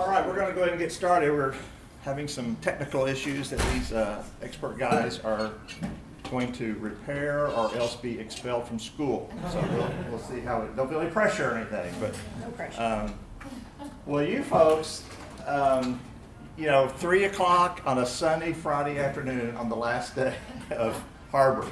All 0.00 0.08
right, 0.08 0.26
we're 0.26 0.34
going 0.34 0.48
to 0.48 0.54
go 0.54 0.60
ahead 0.62 0.72
and 0.72 0.78
get 0.78 0.90
started. 0.90 1.30
We're 1.30 1.54
having 2.04 2.26
some 2.26 2.56
technical 2.62 3.04
issues 3.04 3.50
that 3.50 3.58
these 3.74 3.92
uh, 3.92 4.24
expert 4.40 4.78
guys 4.78 5.20
are 5.20 5.52
going 6.30 6.52
to 6.52 6.74
repair 6.76 7.48
or 7.48 7.76
else 7.76 7.96
be 7.96 8.18
expelled 8.18 8.66
from 8.66 8.78
school. 8.78 9.30
So 9.52 9.60
we'll, 9.74 9.90
we'll 10.08 10.18
see 10.18 10.40
how 10.40 10.62
it, 10.62 10.74
don't 10.74 10.88
feel 10.88 11.02
any 11.02 11.10
pressure 11.10 11.50
or 11.50 11.56
anything, 11.58 11.94
but. 12.00 12.14
No 12.40 12.50
pressure. 12.52 12.82
Um, 12.82 13.14
well, 14.06 14.24
you 14.24 14.42
folks, 14.42 15.04
um, 15.46 16.00
you 16.56 16.64
know, 16.64 16.88
three 16.88 17.24
o'clock 17.24 17.82
on 17.84 17.98
a 17.98 18.06
sunny 18.06 18.54
Friday 18.54 18.98
afternoon 18.98 19.54
on 19.56 19.68
the 19.68 19.76
last 19.76 20.16
day 20.16 20.34
of 20.70 21.04
Harbor. 21.30 21.68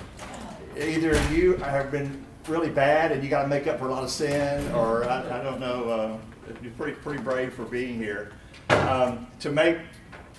Either 0.76 1.18
you 1.32 1.56
have 1.56 1.90
been 1.90 2.26
really 2.46 2.70
bad 2.70 3.10
and 3.10 3.24
you 3.24 3.30
got 3.30 3.44
to 3.44 3.48
make 3.48 3.66
up 3.66 3.78
for 3.78 3.88
a 3.88 3.90
lot 3.90 4.04
of 4.04 4.10
sin, 4.10 4.70
or 4.72 5.04
I, 5.08 5.40
I 5.40 5.42
don't 5.42 5.60
know. 5.60 5.88
Uh, 5.88 6.18
you're 6.62 6.72
pretty 6.72 6.94
pretty 6.94 7.22
brave 7.22 7.52
for 7.52 7.64
being 7.64 7.96
here. 7.96 8.32
Um, 8.70 9.26
to 9.40 9.50
make 9.50 9.78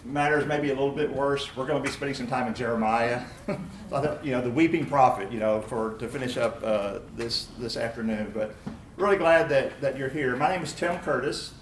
matters 0.06 0.46
maybe 0.46 0.70
a 0.70 0.74
little 0.74 0.92
bit 0.92 1.12
worse, 1.12 1.56
we're 1.56 1.66
going 1.66 1.82
to 1.82 1.88
be 1.88 1.94
spending 1.94 2.16
some 2.16 2.28
time 2.28 2.48
in 2.48 2.54
Jeremiah. 2.54 3.24
you 3.48 4.32
know, 4.32 4.42
the 4.42 4.50
weeping 4.50 4.86
prophet. 4.86 5.32
You 5.32 5.40
know, 5.40 5.62
for 5.62 5.96
to 5.96 6.08
finish 6.08 6.38
up 6.38 6.62
uh, 6.64 7.00
this 7.16 7.48
this 7.58 7.78
afternoon. 7.78 8.32
But 8.34 8.56
really 8.98 9.18
glad 9.18 9.50
that 9.50 9.80
that 9.82 9.98
you're 9.98 10.10
here. 10.10 10.36
My 10.36 10.50
name 10.50 10.64
is 10.64 10.74
Tim 10.74 10.98
Curtis, 11.00 11.54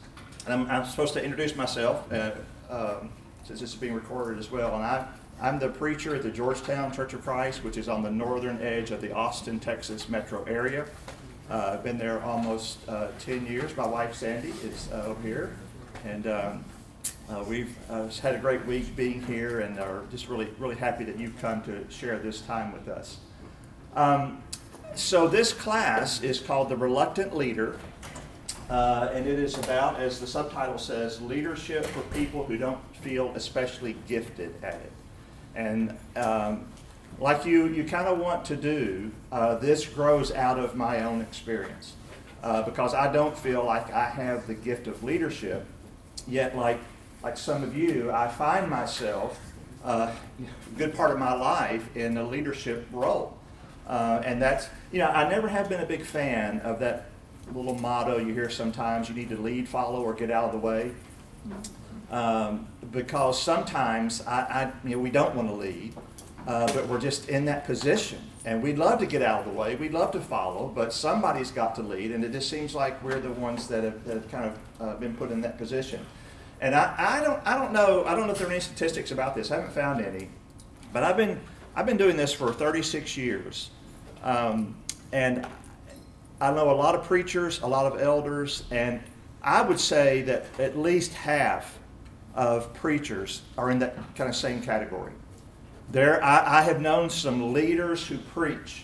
and 0.45 0.53
I'm, 0.53 0.70
I'm 0.70 0.86
supposed 0.86 1.14
to 1.14 1.23
introduce 1.23 1.55
myself. 1.55 2.11
Uh, 2.11 2.31
um, 2.70 3.09
since 3.44 3.61
this 3.61 3.73
is 3.73 3.75
being 3.75 3.94
recorded 3.94 4.39
as 4.39 4.52
well, 4.52 4.75
and 4.75 4.84
I. 4.84 5.08
I'm 5.39 5.59
the 5.59 5.70
preacher 5.70 6.16
at 6.16 6.23
the 6.23 6.31
Georgetown 6.31 6.91
Church 6.91 7.14
of 7.14 7.22
Christ, 7.22 7.64
which 7.64 7.77
is 7.77 7.88
on 7.88 8.02
the 8.02 8.09
northern 8.09 8.59
edge 8.59 8.89
of 8.89 9.02
the 9.02 9.14
Austin, 9.14 9.59
Texas 9.59 10.09
metro 10.09 10.44
area. 10.45 10.88
Uh, 11.50 11.72
I've 11.74 11.84
been 11.84 11.98
there 11.98 12.22
almost 12.24 12.78
uh, 12.90 13.08
10 13.20 13.46
years. 13.46 13.76
My 13.78 13.88
wife 13.88 14.14
Sandy 14.14 14.50
is 14.64 14.90
uh, 14.92 15.06
over 15.06 15.22
here. 15.22 15.56
And 16.04 16.28
um, 16.28 16.66
uh, 17.30 17.44
we've 17.48 17.73
uh, 17.90 18.08
had 18.22 18.36
a 18.36 18.40
great 18.40 18.66
week 18.66 18.96
being 18.98 19.22
here 19.22 19.62
and 19.62 19.80
are 19.80 20.04
just 20.12 20.28
really, 20.28 20.50
really 20.59 20.76
happy 20.76 21.06
that 21.06 21.17
you've 21.17 21.39
come 21.39 21.62
to 21.64 21.86
share 21.89 22.20
this 22.20 22.42
time 22.42 22.73
with 22.73 22.89
us. 22.89 23.17
Um, 23.95 24.44
so, 24.94 25.28
this 25.28 25.54
class 25.54 26.22
is 26.22 26.39
called 26.39 26.70
The 26.70 26.76
Reluctant 26.76 27.36
Leader. 27.36 27.78
Uh, 28.70 29.09
and 29.14 29.26
it 29.26 29.39
is 29.39 29.58
about, 29.58 29.98
as 30.00 30.20
the 30.20 30.28
subtitle 30.28 30.78
says, 30.78 31.22
leadership 31.22 31.86
for 31.86 32.02
people 32.14 32.44
who 32.44 32.58
don't 32.58 32.80
feel 32.98 33.32
especially 33.36 33.95
gifted 34.08 34.54
at 34.61 34.76
it. 34.76 34.92
And 35.56 35.98
um, 36.17 36.67
like 37.20 37.46
you, 37.46 37.68
you 37.68 37.84
kind 37.84 38.08
of 38.08 38.20
want 38.20 38.46
to 38.46 38.56
do, 38.56 39.12
uh, 39.32 39.56
this 39.56 39.86
grows 39.86 40.32
out 40.32 40.60
of 40.60 40.76
my 40.76 41.04
own 41.04 41.22
experience. 41.22 41.94
Uh, 42.44 42.62
because 42.62 42.94
I 42.94 43.12
don't 43.12 43.38
feel 43.38 43.66
like 43.66 43.92
I 43.92 44.08
have 44.10 44.46
the 44.46 44.54
gift 44.54 44.88
of 44.88 45.04
leadership, 45.04 45.66
yet, 46.28 46.56
like, 46.56 46.80
like 47.23 47.36
some 47.36 47.64
of 47.64 47.76
you, 47.76 48.12
I 48.12 48.28
find 48.28 48.70
myself 48.70 49.40
uh, 49.84 50.12
a 50.42 50.78
good 50.78 50.95
part 50.95 51.12
of 51.12 51.18
my 51.18 51.34
life 51.34 51.95
in 51.95 52.18
a 52.18 52.23
leadership 52.23 52.86
role. 52.92 53.38
Uh, 53.88 54.22
and 54.23 54.42
that's, 54.42 54.70
you 54.92 55.00
know, 55.00 55.08
I 55.08 55.30
never 55.30 55.48
have 55.48 55.68
been 55.70 55.82
a 55.82 55.86
big 55.86 56.04
fan 56.04 56.60
of 56.60 56.80
that 56.80 57.10
little 57.54 57.76
motto 57.76 58.18
you 58.18 58.34
hear 58.34 58.50
sometimes 58.50 59.10
you 59.10 59.16
need 59.16 59.30
to 59.30 59.38
lead, 59.38 59.68
follow, 59.68 60.04
or 60.04 60.14
get 60.14 60.30
out 60.30 60.45
of 60.45 60.52
the 60.52 60.58
way. 60.58 60.92
Um, 62.12 62.68
because 62.92 63.42
sometimes 63.42 64.26
I, 64.28 64.40
I, 64.40 64.72
you 64.84 64.95
know, 64.95 65.02
we 65.02 65.10
don't 65.10 65.36
want 65.36 65.48
to 65.48 65.54
lead, 65.54 65.94
uh, 66.48 66.66
but 66.73 66.88
we're 66.88 67.00
just 67.00 67.28
in 67.28 67.45
that 67.45 67.66
position. 67.66 68.20
And 68.45 68.64
we'd 68.64 68.78
love 68.78 69.00
to 69.00 69.06
get 69.06 69.22
out 69.22 69.42
of 69.42 69.45
the 69.45 69.52
way, 69.52 69.76
we'd 69.76 69.94
love 69.94 70.12
to 70.12 70.22
follow, 70.22 70.72
but 70.73 70.94
somebody's 70.94 71.52
got 71.52 71.76
to 71.76 71.84
lead, 71.84 72.12
and 72.12 72.23
it 72.23 72.31
just 72.31 72.50
seems 72.50 72.73
like 72.73 73.04
we're 73.04 73.20
the 73.20 73.31
ones 73.34 73.67
that 73.67 73.84
have, 73.84 74.04
that 74.06 74.14
have 74.14 74.31
kind 74.31 74.45
of 74.45 74.58
uh, 74.81 74.95
been 74.95 75.14
put 75.14 75.30
in 75.30 75.42
that 75.42 75.58
position. 75.58 76.04
And 76.62 76.73
I, 76.73 76.95
I, 76.98 77.23
don't, 77.23 77.45
I 77.45 77.58
don't 77.58 77.73
know, 77.73 78.06
I 78.06 78.16
don't 78.16 78.26
know 78.26 78.31
if 78.31 78.39
there 78.39 78.48
are 78.48 78.52
any 78.52 78.62
statistics 78.62 79.12
about 79.12 79.36
this, 79.36 79.52
I 79.52 79.56
haven't 79.58 79.73
found 79.73 80.04
any, 80.04 80.30
but 80.94 81.04
I've 81.04 81.17
been, 81.17 81.39
I've 81.76 81.86
been 81.86 81.98
doing 81.98 82.16
this 82.16 82.31
for 82.31 82.54
36 82.54 83.17
years. 83.17 83.70
Um, 84.23 84.76
and 85.11 85.45
I 86.39 86.52
know 86.52 86.71
a 86.71 86.73
lot 86.73 86.95
of 86.95 87.04
preachers, 87.04 87.61
a 87.61 87.67
lot 87.67 87.92
of 87.92 88.00
elders, 88.02 88.64
and 88.71 89.02
I 89.44 89.61
would 89.61 89.80
say 89.80 90.21
that 90.23 90.45
at 90.60 90.77
least 90.77 91.14
half 91.14 91.77
of 92.36 92.73
preachers 92.73 93.42
are 93.58 93.70
in 93.70 93.80
that 93.80 93.98
kind 94.16 94.30
of 94.30 94.36
same 94.36 94.61
category. 94.61 95.11
There, 95.92 96.23
I, 96.23 96.59
I 96.59 96.61
have 96.64 96.81
known 96.81 97.09
some 97.09 97.53
leaders 97.53 98.05
who 98.05 98.17
preach, 98.17 98.83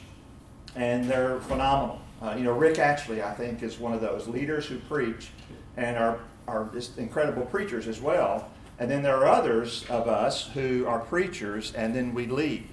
and 0.75 1.09
they're 1.09 1.39
phenomenal. 1.41 1.99
Uh, 2.21 2.35
you 2.37 2.43
know, 2.43 2.53
Rick 2.53 2.75
Atchley, 2.75 3.21
I 3.21 3.33
think, 3.33 3.61
is 3.61 3.77
one 3.77 3.93
of 3.93 4.01
those 4.01 4.27
leaders 4.27 4.65
who 4.65 4.79
preach 4.79 5.29
and 5.75 5.97
are, 5.97 6.19
are 6.47 6.69
just 6.73 6.97
incredible 6.97 7.45
preachers 7.45 7.87
as 7.87 7.99
well. 7.99 8.49
And 8.79 8.89
then 8.89 9.03
there 9.03 9.17
are 9.17 9.27
others 9.27 9.85
of 9.89 10.07
us 10.07 10.47
who 10.53 10.85
are 10.87 10.99
preachers, 10.99 11.73
and 11.73 11.93
then 11.93 12.13
we 12.13 12.27
lead. 12.27 12.67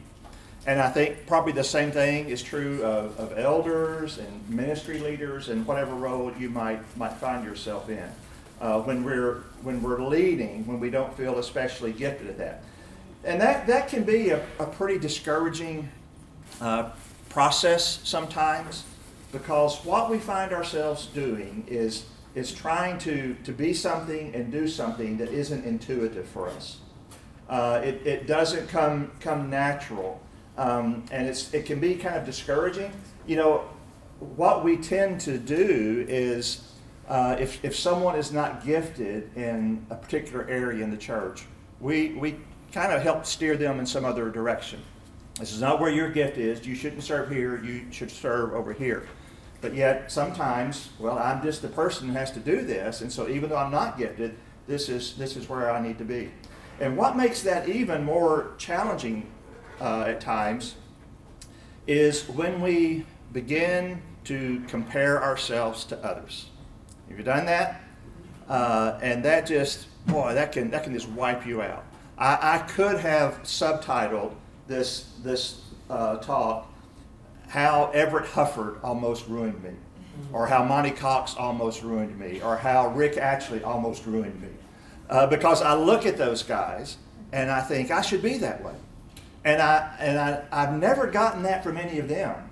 And 0.66 0.80
I 0.80 0.90
think 0.90 1.26
probably 1.26 1.52
the 1.52 1.64
same 1.64 1.90
thing 1.90 2.28
is 2.28 2.42
true 2.42 2.84
of, 2.84 3.19
of 3.19 3.38
elders 3.38 4.19
and 4.19 4.48
ministry 4.48 4.98
leaders 4.98 5.48
and 5.48 5.66
whatever 5.66 5.94
role 5.94 6.32
you 6.38 6.50
might, 6.50 6.80
might 6.96 7.14
find 7.14 7.44
yourself 7.44 7.88
in 7.88 8.08
uh, 8.60 8.80
when 8.80 9.02
we're 9.04 9.42
when 9.62 9.82
we're 9.82 10.02
leading, 10.02 10.66
when 10.66 10.80
we 10.80 10.90
don't 10.90 11.14
feel 11.16 11.38
especially 11.38 11.92
gifted 11.92 12.28
at 12.28 12.38
that, 12.38 12.62
and 13.25 13.41
that 13.41 13.66
that 13.66 13.88
can 13.88 14.04
be 14.04 14.31
a, 14.31 14.44
a 14.58 14.66
pretty 14.66 14.98
discouraging 14.98 15.88
uh, 16.60 16.91
process 17.28 18.00
sometimes, 18.04 18.84
because 19.32 19.84
what 19.84 20.10
we 20.10 20.19
find 20.19 20.53
ourselves 20.53 21.06
doing 21.06 21.64
is 21.69 22.06
is 22.34 22.53
trying 22.53 22.98
to 22.98 23.34
to 23.44 23.53
be 23.53 23.75
something 23.75 24.34
and 24.34 24.53
do 24.53 24.69
something 24.69 25.19
that 25.19 25.31
isn't 25.31 25.64
intuitive 25.64 26.26
for 26.26 26.48
us. 26.48 26.78
Uh, 27.48 27.81
it, 27.84 28.06
it 28.06 28.26
doesn't 28.26 28.69
come 28.69 29.10
come 29.20 29.50
natural, 29.50 30.20
um, 30.56 31.04
and 31.10 31.26
it's 31.26 31.52
it 31.52 31.66
can 31.66 31.81
be 31.81 31.94
kind 31.97 32.16
of 32.16 32.25
discouraging. 32.25 32.92
You 33.26 33.37
know, 33.37 33.64
what 34.37 34.64
we 34.64 34.76
tend 34.76 35.20
to 35.22 35.38
do 35.38 36.04
is 36.08 36.72
uh, 37.08 37.37
if, 37.41 37.64
if 37.64 37.75
someone 37.75 38.16
is 38.16 38.32
not 38.32 38.64
gifted 38.64 39.37
in 39.37 39.84
a 39.91 39.97
particular 39.97 40.47
area 40.48 40.84
in 40.84 40.91
the 40.91 40.97
church, 40.97 41.44
we, 41.81 42.12
we 42.12 42.37
kind 42.72 42.92
of 42.92 43.03
help 43.03 43.26
steer 43.26 43.56
them 43.56 43.78
in 43.81 43.86
some 43.86 44.04
other 44.04 44.31
direction. 44.31 44.81
This 45.38 45.53
is 45.53 45.60
not 45.60 45.81
where 45.81 45.91
your 45.91 46.10
gift 46.10 46.38
is. 46.38 46.66
You 46.66 46.75
shouldn't 46.75 47.03
serve 47.03 47.31
here. 47.31 47.62
You 47.62 47.91
should 47.91 48.10
serve 48.10 48.53
over 48.53 48.72
here. 48.72 49.08
But 49.60 49.75
yet, 49.75 50.10
sometimes, 50.10 50.91
well, 50.98 51.19
I'm 51.19 51.42
just 51.42 51.62
the 51.62 51.69
person 51.69 52.08
who 52.08 52.14
has 52.14 52.31
to 52.32 52.41
do 52.41 52.62
this, 52.62 53.03
and 53.03 53.12
so 53.12 53.28
even 53.28 53.50
though 53.50 53.56
I'm 53.56 53.70
not 53.70 53.98
gifted, 53.98 54.36
this 54.66 54.88
is 54.88 55.16
this 55.16 55.36
is 55.36 55.48
where 55.48 55.70
I 55.70 55.81
need 55.81 55.98
to 55.98 56.04
be. 56.04 56.31
And 56.81 56.97
what 56.97 57.16
makes 57.16 57.42
that 57.42 57.69
even 57.69 58.04
more 58.04 58.53
challenging 58.56 59.31
uh, 59.81 60.04
at 60.06 60.20
times 60.20 60.76
is 61.87 62.26
when 62.28 62.60
we 62.60 63.04
begin 63.32 64.00
to 64.25 64.62
compare 64.69 65.22
ourselves 65.22 65.84
to 65.87 65.98
others. 65.98 66.47
Have 67.08 67.19
you 67.19 67.25
done 67.25 67.47
that? 67.47 67.82
Uh, 68.48 68.98
and 69.02 69.25
that 69.25 69.47
just, 69.47 69.87
boy, 70.06 70.34
that 70.34 70.52
can, 70.52 70.70
that 70.70 70.84
can 70.84 70.92
just 70.92 71.08
wipe 71.10 71.47
you 71.47 71.62
out. 71.62 71.84
I, 72.20 72.56
I 72.56 72.58
could 72.58 73.00
have 73.00 73.42
subtitled 73.42 74.34
this, 74.69 75.12
this 75.22 75.62
uh, 75.88 76.19
talk, 76.19 76.70
How 77.48 77.91
Evertt 77.94 78.26
Huffard 78.26 78.78
Almost 78.82 79.26
Ruined 79.26 79.62
Me, 79.62 79.70
or 80.32 80.47
How 80.47 80.62
Monte 80.62 80.92
Cox 80.92 81.34
Almost 81.34 81.82
Ruined 81.82 82.19
Me, 82.19 82.41
or 82.42 82.56
How 82.56 82.88
Rick 82.88 83.16
Atchley 83.16 83.64
Almost 83.64 84.06
Ruined 84.06 84.41
Me. 84.41 84.48
Uh, 85.08 85.26
because 85.26 85.60
I 85.62 85.75
look 85.75 86.06
at 86.06 86.16
those 86.16 86.44
guys 86.44 86.98
and 87.32 87.50
I 87.50 87.60
think 87.62 87.91
I 87.91 88.03
should 88.03 88.22
be 88.22 88.38
that 88.38 88.62
way. 88.62 88.75
And, 89.44 89.60
I, 89.60 89.97
and 89.98 90.19
I, 90.19 90.44
I've 90.52 90.78
never 90.78 91.06
gotten 91.06 91.42
that 91.44 91.64
from 91.64 91.76
any 91.76 91.98
of 91.98 92.08
them. 92.08 92.50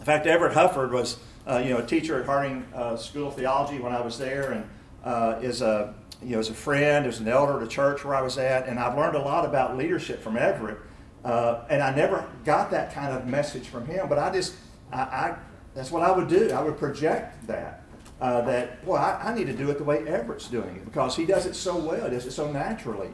In 0.00 0.04
fact, 0.04 0.26
Evertt 0.26 0.54
Huffard 0.54 0.90
was 0.90 1.18
uh, 1.46 1.58
you 1.58 1.70
know, 1.70 1.78
a 1.78 1.86
teacher 1.86 2.18
at 2.18 2.26
Harding 2.26 2.66
uh, 2.74 2.96
School 2.96 3.28
of 3.28 3.36
Theology 3.36 3.78
when 3.78 3.92
I 3.92 4.00
was 4.00 4.18
there, 4.18 4.52
and 4.52 4.68
uh, 5.04 5.38
is 5.42 5.62
a 5.62 5.94
you 6.24 6.32
know, 6.32 6.38
as 6.38 6.48
a 6.48 6.54
friend, 6.54 7.06
as 7.06 7.20
an 7.20 7.28
elder 7.28 7.56
at 7.56 7.62
a 7.62 7.68
church 7.68 8.04
where 8.04 8.14
I 8.14 8.22
was 8.22 8.38
at, 8.38 8.68
and 8.68 8.78
I've 8.78 8.96
learned 8.96 9.16
a 9.16 9.22
lot 9.22 9.44
about 9.44 9.76
leadership 9.76 10.22
from 10.22 10.34
Evertt. 10.34 10.78
Uh, 11.24 11.64
and 11.70 11.82
I 11.82 11.94
never 11.94 12.28
got 12.44 12.70
that 12.72 12.92
kind 12.92 13.14
of 13.14 13.26
message 13.26 13.68
from 13.68 13.86
him, 13.86 14.08
but 14.08 14.18
I 14.18 14.32
just, 14.32 14.54
I, 14.92 15.00
I 15.00 15.36
that's 15.74 15.90
what 15.90 16.02
I 16.02 16.10
would 16.10 16.28
do. 16.28 16.50
I 16.50 16.62
would 16.62 16.78
project 16.78 17.46
that. 17.46 17.82
Uh, 18.20 18.40
that, 18.42 18.84
well, 18.86 19.02
I, 19.02 19.30
I, 19.30 19.34
need 19.34 19.48
to 19.48 19.52
do 19.52 19.68
it 19.70 19.78
the 19.78 19.84
way 19.84 19.98
Evertt's 19.98 20.46
doing 20.46 20.76
it 20.76 20.84
because 20.84 21.16
he 21.16 21.26
does 21.26 21.44
it 21.44 21.56
so 21.56 21.76
well, 21.76 22.08
does 22.08 22.24
it 22.24 22.30
so 22.30 22.52
naturally. 22.52 23.10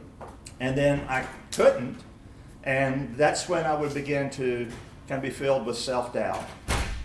And 0.59 0.77
then 0.77 0.99
I 1.09 1.25
couldn't, 1.51 1.97
and 2.63 3.15
that's 3.17 3.49
when 3.49 3.65
I 3.65 3.73
would 3.73 3.91
begin 3.95 4.29
to 4.31 4.67
kind 5.07 5.17
of 5.17 5.23
be 5.23 5.31
filled 5.31 5.65
with 5.65 5.79
self 5.79 6.13
doubt 6.13 6.43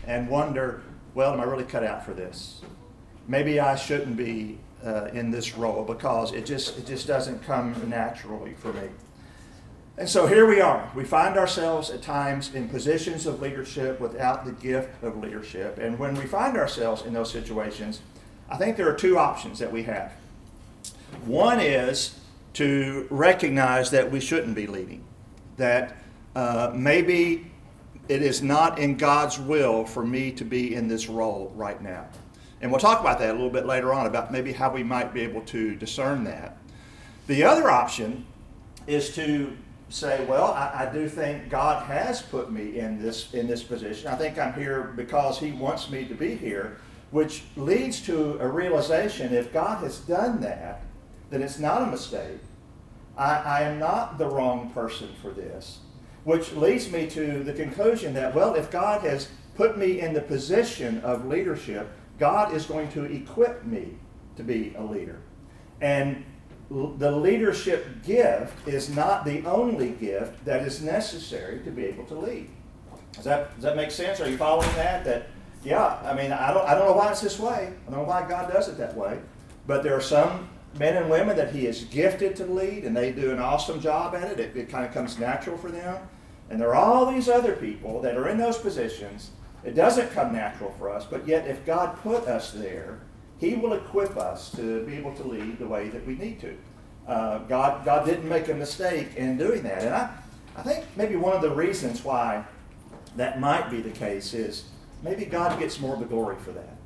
and 0.07 0.29
wonder, 0.29 0.83
well, 1.15 1.33
am 1.33 1.41
I 1.41 1.45
really 1.45 1.65
cut 1.65 1.83
out 1.83 2.05
for 2.05 2.13
this? 2.13 2.61
Maybe 3.27 3.59
I 3.59 3.75
shouldn't 3.75 4.19
be 4.19 4.59
uh, 4.85 5.07
in 5.13 5.31
this 5.31 5.57
role 5.57 5.85
because 5.85 6.33
it 6.33 6.47
just 6.47 6.79
it 6.79 6.87
just 6.87 7.07
doesn't 7.07 7.43
come 7.45 7.75
naturally 7.89 8.55
for 8.55 8.73
me. 8.73 8.89
And 9.97 10.09
so 10.09 10.27
here 10.27 10.45
we 10.47 10.61
are. 10.61 10.91
We 10.95 11.05
find 11.05 11.37
ourselves 11.37 11.89
at 11.89 12.03
times 12.03 12.53
in 12.53 12.69
positions 12.69 13.27
of 13.27 13.41
leadership 13.41 14.01
without 14.01 14.45
the 14.45 14.51
gift 14.51 15.03
of 15.05 15.17
leadership. 15.19 15.79
And 15.79 15.99
when 16.01 16.15
we 16.17 16.27
find 16.27 16.57
ourselves 16.57 17.03
in 17.03 17.13
those 17.13 17.31
situations, 17.31 18.01
I 18.51 18.57
think 18.57 18.77
there 18.77 18.89
are 18.89 18.97
two 18.97 19.19
options 19.19 19.61
that 19.61 19.71
we 19.71 19.85
have. 19.85 20.13
One 21.27 21.61
is 21.61 22.19
to 22.55 23.07
recognize 23.09 23.93
that 23.93 24.11
we 24.11 24.19
shouldn't 24.19 24.57
be 24.57 24.67
leading, 24.67 25.05
that 25.59 25.97
uh, 26.35 26.73
maybe 26.75 27.53
it 28.09 28.21
is 28.21 28.43
not 28.43 28.81
in 28.81 28.97
God's 28.97 29.39
will 29.39 29.85
for 29.85 30.05
me 30.05 30.33
to 30.33 30.45
be 30.45 30.75
in 30.75 30.89
this 30.89 31.09
role 31.09 31.53
right 31.55 31.81
now. 31.81 32.07
And 32.65 32.73
we'll 32.73 32.81
talk 32.81 33.01
about 33.01 33.19
that 33.19 33.29
a 33.29 33.33
little 33.35 33.51
bit 33.51 33.67
later 33.67 33.93
on 33.93 34.07
about 34.07 34.33
maybe 34.33 34.51
how 34.51 34.73
we 34.73 34.83
might 34.83 35.13
be 35.13 35.21
able 35.21 35.43
to 35.43 35.75
discern 35.75 36.25
that. 36.25 36.57
The 37.27 37.45
other 37.45 37.71
option 37.71 38.25
is 38.87 39.15
to 39.17 39.55
say, 39.91 40.25
well, 40.25 40.47
I, 40.47 40.87
I, 40.89 40.91
do 40.91 41.07
think 41.07 41.51
God 41.51 41.85
has 41.85 42.23
put 42.23 42.51
me 42.51 42.79
in 42.79 43.03
this 43.03 43.35
in 43.35 43.47
this 43.47 43.63
position. 43.63 44.09
I 44.09 44.15
think 44.15 44.39
I'm 44.39 44.55
here 44.55 44.95
because 44.97 45.39
He 45.39 45.53
wants 45.53 45.91
me 45.91 46.07
to 46.07 46.15
be 46.15 46.37
here, 46.37 46.79
which 47.11 47.43
leads 47.55 48.01
to 48.07 48.39
a 48.41 48.49
realization: 48.49 49.35
if 49.35 49.53
God 49.53 49.85
has 49.85 49.99
done 49.99 50.41
that, 50.41 50.85
then 51.29 51.43
it's 51.43 51.59
not 51.59 51.83
a 51.83 51.87
mistake. 51.87 52.41
I, 53.19 53.35
I 53.35 53.61
am 53.65 53.79
not 53.79 54.17
the 54.17 54.27
wrong 54.27 54.71
person 54.71 55.11
for 55.21 55.33
this, 55.33 55.81
which 56.25 56.55
leads 56.55 56.91
me 56.91 57.09
to 57.11 57.45
the 57.45 57.53
conclusion 57.53 58.15
that, 58.15 58.35
well, 58.35 58.55
if 58.55 58.71
God 58.71 59.03
has 59.03 59.29
put 59.55 59.77
me 59.77 60.01
in 60.01 60.15
the 60.15 60.23
position 60.23 61.01
of 61.01 61.27
leadership, 61.27 61.91
God 62.19 62.55
is 62.55 62.67
going 62.67 62.89
to 62.93 63.05
equip 63.05 63.65
me 63.65 63.97
to 64.37 64.43
be 64.43 64.75
a 64.77 64.83
leader. 64.83 65.21
And 65.81 66.25
the 66.71 67.11
leadership 67.11 68.05
gift 68.05 68.67
is 68.67 68.89
not 68.95 69.25
the 69.25 69.45
only 69.45 69.91
gift 69.91 70.45
that 70.45 70.63
is 70.63 70.83
necessary 70.83 71.61
to 71.61 71.71
be 71.71 71.85
able 71.85 72.05
to 72.07 72.15
lead. 72.15 72.49
Does 73.13 73.25
that, 73.25 73.55
does 73.55 73.65
that 73.65 73.77
make 73.77 73.91
sense? 73.91 74.21
Are 74.21 74.29
you 74.29 74.37
following 74.37 74.73
that? 74.75 75.05
That 75.05 75.29
yeah, 75.63 75.99
I 76.05 76.15
mean, 76.15 76.33
I 76.33 76.53
don't, 76.53 76.67
I 76.67 76.75
don't 76.75 76.87
know 76.87 76.95
why 76.95 77.11
it's 77.11 77.21
this 77.21 77.39
way. 77.39 77.73
I 77.87 77.91
don't 77.91 78.01
know 78.01 78.09
why 78.09 78.27
God 78.29 78.53
does 78.53 78.69
it 78.69 78.77
that 78.79 78.97
way. 78.97 79.19
But 79.67 79.83
there 79.83 79.97
are 79.97 80.01
some 80.01 80.49
men 80.79 80.97
and 80.97 81.09
women 81.09 81.37
that 81.37 81.55
He 81.55 81.67
is 81.67 81.85
gifted 81.85 82.37
to 82.37 82.47
lead, 82.47 82.85
and 82.85 82.97
they 82.97 83.13
do 83.13 83.31
an 83.31 83.39
awesome 83.39 83.81
job 83.81 84.15
at 84.15 84.31
it. 84.33 84.41
It, 84.41 84.57
it 84.57 84.69
kind 84.69 84.85
of 84.85 84.93
comes 84.93 85.19
natural 85.19 85.57
for 85.57 85.71
them. 85.71 85.97
And 86.51 86.61
there 86.61 86.69
are 86.69 86.75
all 86.75 87.11
these 87.11 87.29
other 87.29 87.57
people 87.57 88.01
that 88.03 88.17
are 88.17 88.29
in 88.29 88.37
those 88.37 88.59
positions. 88.59 89.31
It 89.65 89.75
doesn't 89.75 90.13
come 90.13 90.33
natural 90.33 90.75
for 90.79 90.91
us, 90.91 91.05
but 91.05 91.27
yet 91.27 91.47
if 91.47 91.65
God 91.65 91.97
put 92.03 92.29
us 92.29 92.53
there, 92.53 93.01
he 93.39 93.55
will 93.55 93.73
equip 93.73 94.17
us 94.17 94.51
to 94.53 94.85
be 94.85 94.95
able 94.95 95.15
to 95.15 95.25
lead 95.25 95.59
the 95.59 95.67
way 95.67 95.89
that 95.89 96.07
we 96.07 96.15
need 96.15 96.41
to. 96.41 96.57
Uh, 97.07 97.39
God, 97.39 97.85
God 97.85 98.07
didn't 98.07 98.29
make 98.29 98.49
a 98.49 98.55
mistake 98.55 99.17
in 99.17 99.37
doing 99.37 99.63
that. 99.63 99.83
And 99.83 99.95
I, 99.95 100.11
I 100.57 100.63
think 100.63 100.85
maybe 100.97 101.17
one 101.17 101.35
of 101.35 101.43
the 101.43 101.51
reasons 101.51 102.05
why 102.05 102.45
that 103.17 103.41
might 103.41 103.71
be 103.71 103.81
the 103.81 103.91
case 103.91 104.35
is 104.35 104.65
maybe 105.03 105.25
God 105.25 105.59
gets 105.59 105.81
more 105.81 105.95
of 105.95 106.01
the 106.01 106.07
glory 106.07 106.37
for 106.37 106.53
that. 106.53 106.77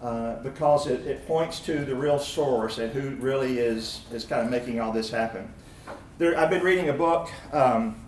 Uh, 0.00 0.42
because 0.42 0.88
it, 0.88 1.06
it 1.06 1.26
points 1.28 1.60
to 1.60 1.84
the 1.84 1.94
real 1.94 2.18
source 2.18 2.78
and 2.78 2.92
who 2.92 3.10
really 3.22 3.58
is, 3.58 4.00
is 4.12 4.24
kind 4.24 4.42
of 4.42 4.50
making 4.50 4.80
all 4.80 4.92
this 4.92 5.10
happen. 5.10 5.52
There, 6.18 6.36
I've 6.36 6.50
been 6.50 6.62
reading 6.62 6.88
a 6.88 6.92
book 6.92 7.30
um, 7.52 8.04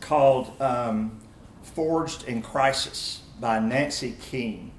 called 0.00 0.50
um, 0.62 1.20
Forged 1.64 2.24
in 2.24 2.42
Crisis 2.42 3.22
by 3.40 3.58
Nancy 3.58 4.12
Koehn. 4.12 4.70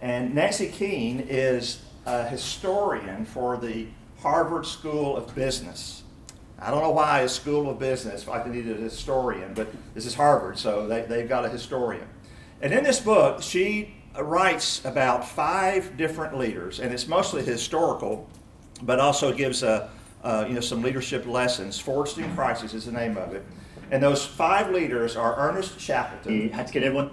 And 0.00 0.34
Nancy 0.34 0.68
Koehn 0.68 1.24
is 1.28 1.82
a 2.06 2.26
historian 2.26 3.24
for 3.24 3.56
the 3.56 3.86
Harvard 4.20 4.66
School 4.66 5.16
of 5.16 5.34
Business. 5.34 6.02
I 6.58 6.70
don't 6.70 6.82
know 6.82 6.90
why 6.90 7.20
a 7.20 7.28
school 7.28 7.70
of 7.70 7.78
business, 7.78 8.28
I 8.28 8.40
think 8.40 8.54
needed 8.54 8.78
a 8.78 8.82
historian, 8.82 9.54
but 9.54 9.68
this 9.94 10.04
is 10.04 10.14
Harvard, 10.14 10.58
so 10.58 10.86
they, 10.86 11.02
they've 11.02 11.28
got 11.28 11.46
a 11.46 11.48
historian. 11.48 12.06
And 12.60 12.74
in 12.74 12.84
this 12.84 13.00
book, 13.00 13.42
she 13.42 13.94
writes 14.18 14.84
about 14.84 15.26
five 15.26 15.96
different 15.96 16.36
leaders, 16.36 16.80
and 16.80 16.92
it's 16.92 17.08
mostly 17.08 17.42
historical, 17.42 18.28
but 18.82 19.00
also 19.00 19.32
gives 19.32 19.62
a, 19.62 19.88
uh, 20.22 20.44
you 20.46 20.54
know, 20.54 20.60
some 20.60 20.82
leadership 20.82 21.26
lessons. 21.26 21.78
Forged 21.78 22.18
in 22.18 22.34
Crisis 22.34 22.74
is 22.74 22.84
the 22.84 22.92
name 22.92 23.16
of 23.16 23.32
it. 23.32 23.44
And 23.90 24.02
those 24.02 24.24
five 24.24 24.70
leaders 24.70 25.16
are 25.16 25.36
Ernest 25.36 25.80
Shackleton. 25.80 26.50
Had 26.50 26.68
to 26.68 26.72
get 26.72 26.84
everyone. 26.84 27.10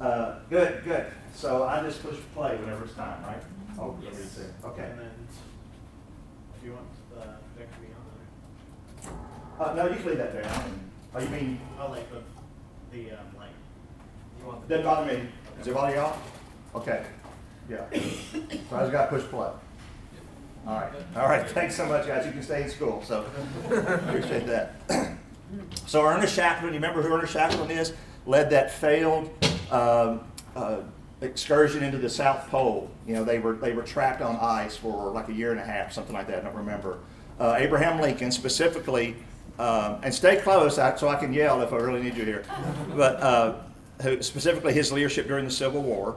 Uh, 0.00 0.36
good, 0.48 0.84
good. 0.84 1.06
So 1.34 1.64
I 1.64 1.82
just 1.82 2.02
push 2.02 2.16
play 2.34 2.56
whenever 2.56 2.84
it's 2.84 2.94
time, 2.94 3.22
right? 3.24 3.42
Oh, 3.80 3.98
yes. 4.02 4.38
Okay. 4.64 4.84
And 4.84 4.98
then, 5.00 5.10
if 6.56 6.64
you 6.64 6.72
want 6.72 6.86
the 7.10 7.16
projector 7.16 7.74
to 7.74 7.80
be 7.80 7.88
on 7.94 9.12
there. 9.58 9.66
Uh, 9.66 9.74
no, 9.74 9.88
you 9.88 9.96
can 9.96 10.06
leave 10.06 10.18
that 10.18 10.32
there. 10.32 10.50
Oh, 11.14 11.20
you 11.20 11.28
mean? 11.30 11.60
Oh, 11.80 11.90
like 11.90 12.08
the, 12.10 12.22
the, 12.92 13.10
um, 13.12 13.26
like, 13.36 13.50
you 14.40 14.46
want 14.46 14.62
the. 14.62 14.68
Doesn't 14.68 14.84
bother 14.84 15.12
me. 15.12 15.28
Does 15.58 15.66
it 15.66 15.74
bother 15.74 15.96
y'all? 15.96 16.18
Okay. 16.76 17.04
Yeah. 17.68 17.84
So 17.90 18.76
I 18.76 18.80
just 18.80 18.92
got 18.92 19.10
to 19.10 19.16
push 19.16 19.24
play. 19.24 19.50
All 20.66 20.74
right. 20.74 20.92
All 21.16 21.28
right. 21.28 21.48
Thanks 21.50 21.74
so 21.74 21.86
much, 21.86 22.06
guys. 22.06 22.24
You 22.24 22.32
can 22.32 22.42
stay 22.42 22.62
in 22.62 22.70
school, 22.70 23.02
so 23.04 23.26
appreciate 23.70 24.46
that. 24.46 24.74
so 25.86 26.04
Ernest 26.04 26.34
Shackleton, 26.34 26.74
you 26.74 26.80
remember 26.80 27.02
who 27.02 27.14
Ernest 27.14 27.32
Shackleton 27.32 27.76
is? 27.76 27.92
Led 28.26 28.50
that 28.50 28.70
failed 28.70 29.30
um, 29.70 30.20
uh, 30.54 30.78
excursion 31.20 31.82
into 31.82 31.98
the 31.98 32.10
South 32.10 32.48
Pole. 32.50 32.90
You 33.06 33.14
know, 33.14 33.24
they 33.24 33.38
were 33.38 33.54
they 33.54 33.72
were 33.72 33.82
trapped 33.82 34.20
on 34.20 34.36
ice 34.40 34.76
for 34.76 35.10
like 35.10 35.28
a 35.28 35.32
year 35.32 35.50
and 35.50 35.60
a 35.60 35.64
half, 35.64 35.92
something 35.92 36.14
like 36.14 36.26
that. 36.28 36.40
I 36.40 36.44
don't 36.44 36.56
remember. 36.56 36.98
Uh, 37.40 37.54
Abraham 37.58 38.00
Lincoln 38.00 38.30
specifically, 38.30 39.16
um, 39.58 40.00
and 40.02 40.12
stay 40.12 40.36
close 40.36 40.76
so 40.76 41.08
I 41.08 41.16
can 41.16 41.32
yell 41.32 41.62
if 41.62 41.72
I 41.72 41.76
really 41.76 42.02
need 42.02 42.16
you 42.16 42.24
here. 42.24 42.44
But 42.94 43.20
uh, 43.20 43.54
specifically 44.20 44.72
his 44.72 44.92
leadership 44.92 45.26
during 45.26 45.44
the 45.44 45.50
Civil 45.50 45.82
War. 45.82 46.16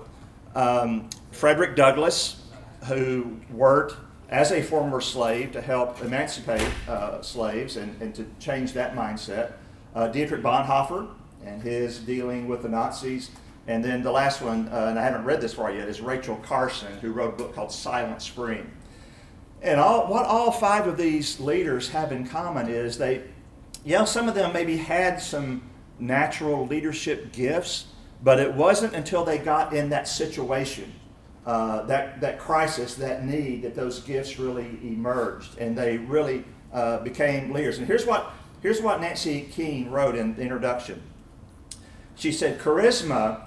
Um, 0.55 1.09
Frederick 1.31 1.75
Douglass, 1.75 2.41
who 2.85 3.37
worked 3.51 3.95
as 4.31 4.51
a 4.51 4.61
former 4.61 5.01
slave 5.01 5.51
to 5.51 5.61
help 5.61 6.01
emancipate 6.01 6.67
uh, 6.87 7.21
slaves 7.21 7.77
and, 7.77 8.01
and 8.01 8.15
to 8.15 8.25
change 8.39 8.73
that 8.73 8.95
mindset. 8.95 9.53
Uh, 9.93 10.07
Dietrich 10.07 10.41
Bonhoeffer 10.41 11.09
and 11.45 11.61
his 11.61 11.99
dealing 11.99 12.47
with 12.47 12.63
the 12.63 12.69
Nazis 12.69 13.29
and 13.67 13.83
then 13.83 14.01
the 14.01 14.11
last 14.11 14.41
one, 14.41 14.67
uh, 14.69 14.87
and 14.89 14.97
I 14.97 15.03
haven't 15.03 15.23
read 15.23 15.39
this 15.39 15.53
far 15.53 15.71
yet, 15.71 15.87
is 15.87 16.01
Rachel 16.01 16.35
Carson, 16.37 16.97
who 16.99 17.11
wrote 17.11 17.35
a 17.35 17.37
book 17.37 17.55
called 17.55 17.71
Silent 17.71 18.21
Spring. 18.21 18.69
And 19.61 19.79
all, 19.79 20.07
what 20.07 20.25
all 20.25 20.51
five 20.51 20.87
of 20.87 20.97
these 20.97 21.39
leaders 21.39 21.89
have 21.89 22.11
in 22.11 22.27
common 22.27 22.67
is 22.67 22.97
they, 22.97 23.21
yeah, 23.85 24.05
some 24.05 24.27
of 24.27 24.33
them 24.33 24.51
maybe 24.51 24.77
had 24.77 25.21
some 25.21 25.69
natural 25.99 26.65
leadership 26.65 27.31
gifts, 27.31 27.85
but 28.23 28.39
it 28.39 28.53
wasn't 28.53 28.95
until 28.95 29.23
they 29.23 29.37
got 29.37 29.73
in 29.73 29.89
that 29.89 30.07
situation, 30.07 30.91
uh, 31.45 31.83
that, 31.83 32.21
that 32.21 32.39
crisis, 32.39 32.95
that 32.95 33.25
need, 33.25 33.63
that 33.63 33.75
those 33.75 33.99
gifts 34.01 34.37
really 34.37 34.77
emerged 34.83 35.57
and 35.57 35.77
they 35.77 35.97
really 35.97 36.43
uh, 36.71 36.99
became 36.99 37.51
leaders. 37.51 37.77
And 37.77 37.87
here's 37.87 38.05
what, 38.05 38.31
here's 38.61 38.81
what 38.81 39.01
Nancy 39.01 39.49
Koehn 39.51 39.89
wrote 39.89 40.15
in 40.15 40.35
the 40.35 40.41
introduction. 40.41 41.01
She 42.15 42.31
said, 42.31 42.59
Charisma 42.59 43.45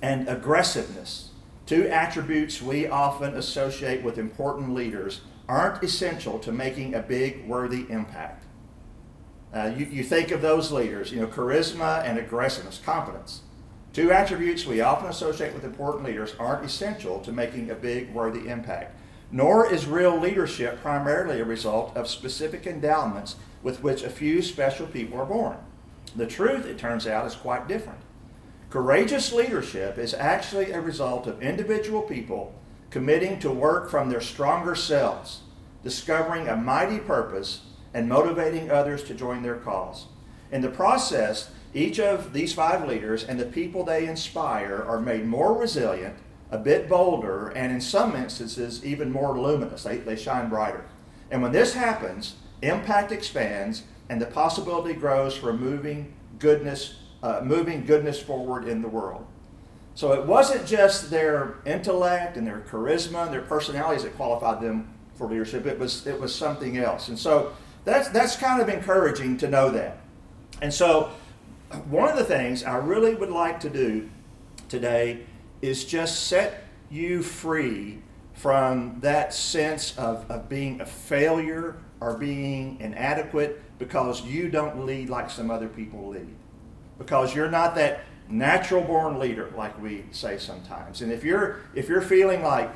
and 0.00 0.28
aggressiveness, 0.28 1.30
two 1.66 1.88
attributes 1.88 2.62
we 2.62 2.86
often 2.86 3.34
associate 3.34 4.04
with 4.04 4.18
important 4.18 4.74
leaders, 4.74 5.22
aren't 5.48 5.82
essential 5.82 6.38
to 6.40 6.52
making 6.52 6.94
a 6.94 7.00
big, 7.00 7.46
worthy 7.46 7.86
impact. 7.88 8.44
Uh, 9.52 9.72
you, 9.76 9.86
you 9.86 10.04
think 10.04 10.30
of 10.30 10.42
those 10.42 10.70
leaders, 10.70 11.12
you 11.12 11.20
know, 11.20 11.26
charisma 11.26 12.04
and 12.04 12.18
aggressiveness, 12.18 12.80
competence. 12.84 13.42
Two 13.96 14.12
attributes 14.12 14.66
we 14.66 14.82
often 14.82 15.08
associate 15.08 15.54
with 15.54 15.64
important 15.64 16.04
leaders 16.04 16.34
aren't 16.38 16.66
essential 16.66 17.18
to 17.20 17.32
making 17.32 17.70
a 17.70 17.74
big, 17.74 18.12
worthy 18.12 18.46
impact. 18.46 18.94
Nor 19.32 19.72
is 19.72 19.86
real 19.86 20.20
leadership 20.20 20.82
primarily 20.82 21.40
a 21.40 21.46
result 21.46 21.96
of 21.96 22.06
specific 22.06 22.66
endowments 22.66 23.36
with 23.62 23.82
which 23.82 24.02
a 24.02 24.10
few 24.10 24.42
special 24.42 24.86
people 24.86 25.18
are 25.18 25.24
born. 25.24 25.56
The 26.14 26.26
truth, 26.26 26.66
it 26.66 26.76
turns 26.76 27.06
out, 27.06 27.26
is 27.26 27.34
quite 27.34 27.68
different. 27.68 28.00
Courageous 28.68 29.32
leadership 29.32 29.96
is 29.96 30.12
actually 30.12 30.72
a 30.72 30.80
result 30.82 31.26
of 31.26 31.42
individual 31.42 32.02
people 32.02 32.54
committing 32.90 33.38
to 33.38 33.50
work 33.50 33.88
from 33.88 34.10
their 34.10 34.20
stronger 34.20 34.74
selves, 34.74 35.40
discovering 35.82 36.48
a 36.48 36.54
mighty 36.54 36.98
purpose, 36.98 37.62
and 37.94 38.10
motivating 38.10 38.70
others 38.70 39.02
to 39.04 39.14
join 39.14 39.42
their 39.42 39.56
cause. 39.56 40.04
In 40.52 40.60
the 40.60 40.68
process, 40.68 41.50
each 41.74 42.00
of 42.00 42.32
these 42.32 42.52
five 42.52 42.86
leaders 42.86 43.24
and 43.24 43.38
the 43.38 43.46
people 43.46 43.84
they 43.84 44.06
inspire 44.06 44.84
are 44.86 45.00
made 45.00 45.26
more 45.26 45.52
resilient, 45.52 46.16
a 46.50 46.58
bit 46.58 46.88
bolder, 46.88 47.48
and 47.48 47.72
in 47.72 47.80
some 47.80 48.16
instances, 48.16 48.84
even 48.84 49.10
more 49.10 49.38
luminous. 49.38 49.82
They, 49.82 49.98
they 49.98 50.16
shine 50.16 50.48
brighter. 50.48 50.84
And 51.30 51.42
when 51.42 51.52
this 51.52 51.74
happens, 51.74 52.36
impact 52.62 53.12
expands 53.12 53.82
and 54.08 54.20
the 54.20 54.26
possibility 54.26 54.94
grows 54.94 55.36
for 55.36 55.52
moving 55.52 56.14
goodness 56.38 56.96
uh, 57.22 57.40
moving 57.42 57.84
goodness 57.84 58.20
forward 58.20 58.68
in 58.68 58.82
the 58.82 58.88
world. 58.88 59.26
So 59.94 60.12
it 60.12 60.26
wasn't 60.26 60.66
just 60.66 61.10
their 61.10 61.56
intellect 61.64 62.36
and 62.36 62.46
their 62.46 62.60
charisma 62.60 63.24
and 63.24 63.32
their 63.32 63.42
personalities 63.42 64.02
that 64.02 64.14
qualified 64.14 64.60
them 64.60 64.92
for 65.14 65.26
leadership. 65.26 65.66
It 65.66 65.78
was 65.78 66.06
it 66.06 66.20
was 66.20 66.34
something 66.34 66.76
else. 66.76 67.08
And 67.08 67.18
so 67.18 67.56
that's 67.84 68.08
that's 68.10 68.36
kind 68.36 68.60
of 68.60 68.68
encouraging 68.68 69.38
to 69.38 69.48
know 69.48 69.70
that. 69.70 69.98
And 70.60 70.72
so 70.72 71.10
one 71.88 72.08
of 72.08 72.16
the 72.16 72.24
things 72.24 72.64
I 72.64 72.76
really 72.76 73.14
would 73.14 73.30
like 73.30 73.60
to 73.60 73.70
do 73.70 74.08
today 74.68 75.20
is 75.62 75.84
just 75.84 76.26
set 76.26 76.64
you 76.90 77.22
free 77.22 77.98
from 78.34 78.98
that 79.00 79.32
sense 79.34 79.96
of, 79.96 80.30
of 80.30 80.48
being 80.48 80.80
a 80.80 80.86
failure 80.86 81.76
or 82.00 82.16
being 82.16 82.78
inadequate 82.80 83.62
because 83.78 84.22
you 84.22 84.48
don't 84.48 84.84
lead 84.84 85.08
like 85.08 85.30
some 85.30 85.50
other 85.50 85.68
people 85.68 86.08
lead. 86.08 86.28
Because 86.98 87.34
you're 87.34 87.50
not 87.50 87.74
that 87.76 88.00
natural 88.28 88.82
born 88.82 89.18
leader 89.18 89.52
like 89.56 89.80
we 89.80 90.04
say 90.10 90.38
sometimes. 90.38 91.02
And 91.02 91.12
if 91.12 91.24
you're 91.24 91.60
if 91.74 91.88
you're 91.88 92.02
feeling 92.02 92.42
like, 92.42 92.70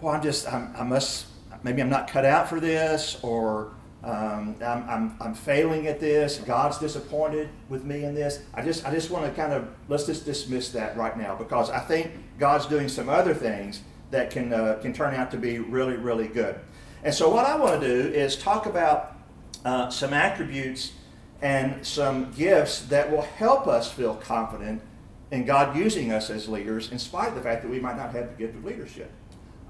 well, 0.00 0.14
I'm 0.14 0.22
just 0.22 0.52
I'm, 0.52 0.74
I 0.76 0.82
must 0.82 1.26
maybe 1.62 1.80
I'm 1.80 1.90
not 1.90 2.08
cut 2.08 2.24
out 2.24 2.48
for 2.48 2.60
this 2.60 3.18
or 3.22 3.72
um, 4.04 4.56
I'm, 4.62 4.88
I'm, 4.88 5.16
I'm 5.18 5.34
failing 5.34 5.86
at 5.86 5.98
this. 5.98 6.36
God's 6.38 6.76
disappointed 6.76 7.48
with 7.70 7.84
me 7.84 8.04
in 8.04 8.14
this. 8.14 8.42
I 8.52 8.60
just 8.62 8.86
I 8.86 8.92
just 8.92 9.10
want 9.10 9.24
to 9.24 9.32
kind 9.32 9.52
of 9.52 9.68
let's 9.88 10.04
just 10.04 10.26
dismiss 10.26 10.70
that 10.72 10.96
right 10.96 11.16
now 11.16 11.34
because 11.34 11.70
I 11.70 11.80
think 11.80 12.10
God's 12.38 12.66
doing 12.66 12.88
some 12.88 13.08
other 13.08 13.32
things 13.32 13.80
that 14.10 14.30
can 14.30 14.52
uh, 14.52 14.78
can 14.82 14.92
turn 14.92 15.14
out 15.14 15.30
to 15.30 15.38
be 15.38 15.58
really 15.58 15.96
really 15.96 16.28
good. 16.28 16.60
And 17.02 17.14
so 17.14 17.30
what 17.30 17.46
I 17.46 17.56
want 17.56 17.80
to 17.80 17.86
do 17.86 18.12
is 18.12 18.36
talk 18.36 18.66
about 18.66 19.16
uh, 19.64 19.88
some 19.88 20.12
attributes 20.12 20.92
and 21.40 21.86
some 21.86 22.30
gifts 22.32 22.82
that 22.82 23.10
will 23.10 23.22
help 23.22 23.66
us 23.66 23.90
feel 23.90 24.14
confident 24.16 24.82
in 25.30 25.44
God 25.44 25.76
using 25.76 26.12
us 26.12 26.30
as 26.30 26.48
leaders, 26.48 26.92
in 26.92 26.98
spite 26.98 27.28
of 27.28 27.34
the 27.34 27.40
fact 27.40 27.62
that 27.62 27.70
we 27.70 27.80
might 27.80 27.96
not 27.96 28.12
have 28.12 28.28
the 28.28 28.36
gift 28.36 28.54
of 28.54 28.64
leadership. 28.64 29.10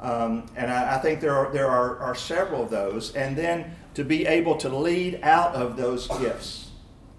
Um, 0.05 0.45
and 0.55 0.71
I, 0.71 0.97
I, 0.97 0.99
think 0.99 1.23
there 1.23 1.35
are 1.35 1.51
there 1.51 1.67
are, 1.67 1.99
are 1.99 2.15
several 2.15 2.65
of 2.65 2.69
those, 2.69 3.15
and 3.15 3.35
then 3.35 3.75
to 3.95 4.05
be 4.05 4.27
able 4.27 4.55
to 4.59 4.69
lead 4.69 5.19
out 5.23 5.55
of 5.55 5.79
those 5.79 6.09
gifts, 6.19 6.73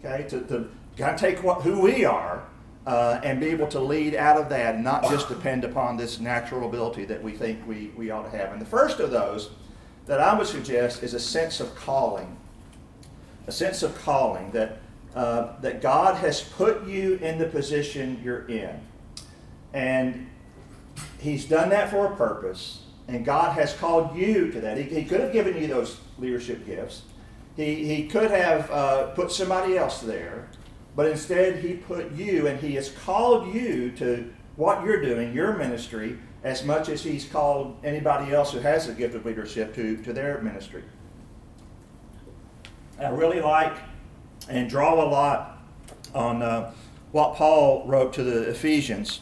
okay, 0.04 0.28
to, 0.30 0.42
to 0.42 0.70
kind 0.96 1.16
of 1.16 1.20
take 1.20 1.42
what, 1.44 1.64
who 1.64 1.82
we 1.82 2.06
are 2.06 2.44
uh, 2.86 3.20
and 3.24 3.40
be 3.40 3.48
able 3.48 3.66
to 3.70 3.80
lead 3.80 4.14
out 4.14 4.38
of 4.38 4.50
that, 4.50 4.76
and 4.76 4.84
not 4.84 5.10
just 5.10 5.28
depend 5.30 5.64
upon 5.64 5.98
this 5.98 6.20
natural 6.20 6.70
ability 6.70 7.06
that 7.06 7.24
we 7.24 7.32
think 7.32 7.68
we, 7.68 7.92
we 7.98 8.12
ought 8.12 8.32
to 8.32 8.38
have. 8.38 8.52
And 8.52 8.62
the 8.62 8.68
first 8.68 9.00
of 9.00 9.10
those 9.10 9.50
that 10.06 10.20
I 10.20 10.38
would 10.38 10.46
suggest 10.46 11.02
is 11.02 11.16
a 11.16 11.20
sense 11.20 11.60
of 11.60 11.74
calling, 11.74 12.38
a 13.48 13.52
sense 13.52 13.82
of 13.82 14.00
calling 14.04 14.52
that 14.52 14.78
uh, 15.16 15.60
that 15.62 15.82
God 15.82 16.18
has 16.18 16.42
put 16.42 16.86
you 16.86 17.16
in 17.16 17.40
the 17.40 17.48
position 17.48 18.22
you're 18.24 18.46
in, 18.48 18.80
and 19.74 20.30
He's 21.20 21.46
done 21.46 21.70
that 21.70 21.90
for 21.90 22.06
a 22.06 22.16
purpose, 22.16 22.82
and 23.08 23.26
God 23.26 23.54
has 23.54 23.74
called 23.74 24.16
you 24.16 24.52
to 24.52 24.62
that. 24.62 24.78
He, 24.78 24.84
he 24.84 25.06
could 25.06 25.22
have 25.22 25.34
given 25.34 25.60
you 25.60 25.68
those 25.68 26.00
leadership 26.18 26.66
gifts. 26.66 27.04
He, 27.56 27.86
he 27.86 28.08
could 28.08 28.32
have 28.32 28.70
uh, 28.70 29.08
put 29.08 29.32
somebody 29.32 29.78
else 29.78 30.02
there, 30.02 30.50
but 30.96 31.08
instead 31.08 31.60
he 31.60 31.74
put 31.74 32.12
you, 32.12 32.48
and 32.48 32.60
he 32.60 32.76
has 32.76 32.90
called 32.90 33.54
you 33.54 33.92
to 33.92 34.34
what 34.56 34.84
you're 34.84 35.02
doing, 35.02 35.34
your 35.34 35.56
ministry, 35.58 36.18
as 36.44 36.64
much 36.64 36.90
as 36.90 37.04
he's 37.04 37.26
called 37.26 37.78
anybody 37.84 38.34
else 38.34 38.52
who 38.52 38.60
has 38.60 38.88
a 38.88 38.94
gift 38.94 39.16
of 39.16 39.26
leadership 39.26 39.74
to, 39.76 39.98
to 40.04 40.14
their 40.14 40.40
ministry. 40.42 40.84
I 43.00 43.10
really 43.10 43.42
like 43.42 43.76
and 44.48 44.70
draw 44.70 45.04
a 45.04 45.08
lot 45.08 45.60
on 46.14 46.42
uh, 46.42 46.72
what 47.12 47.36
Paul 47.36 47.86
wrote 47.88 48.14
to 48.14 48.24
the 48.24 48.50
Ephesians 48.50 49.22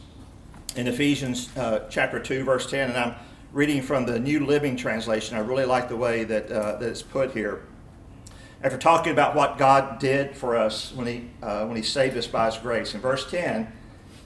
in 0.75 0.87
Ephesians 0.87 1.55
uh, 1.55 1.87
chapter 1.89 2.19
2, 2.19 2.43
verse 2.43 2.69
10, 2.69 2.89
and 2.89 2.97
I'm 2.97 3.15
reading 3.51 3.81
from 3.81 4.05
the 4.05 4.19
New 4.19 4.45
Living 4.45 4.75
Translation. 4.75 5.37
I 5.37 5.41
really 5.41 5.65
like 5.65 5.87
the 5.87 5.95
way 5.95 6.23
that, 6.23 6.51
uh, 6.51 6.77
that 6.77 6.89
it's 6.89 7.03
put 7.03 7.31
here. 7.31 7.63
After 8.63 8.77
talking 8.77 9.11
about 9.11 9.35
what 9.35 9.57
God 9.57 9.99
did 9.99 10.35
for 10.35 10.57
us 10.57 10.91
when 10.93 11.05
He, 11.05 11.29
uh, 11.43 11.65
when 11.65 11.75
he 11.75 11.83
saved 11.83 12.17
us 12.17 12.25
by 12.25 12.47
His 12.47 12.57
grace, 12.57 12.95
in 12.95 13.01
verse 13.01 13.29
10, 13.29 13.71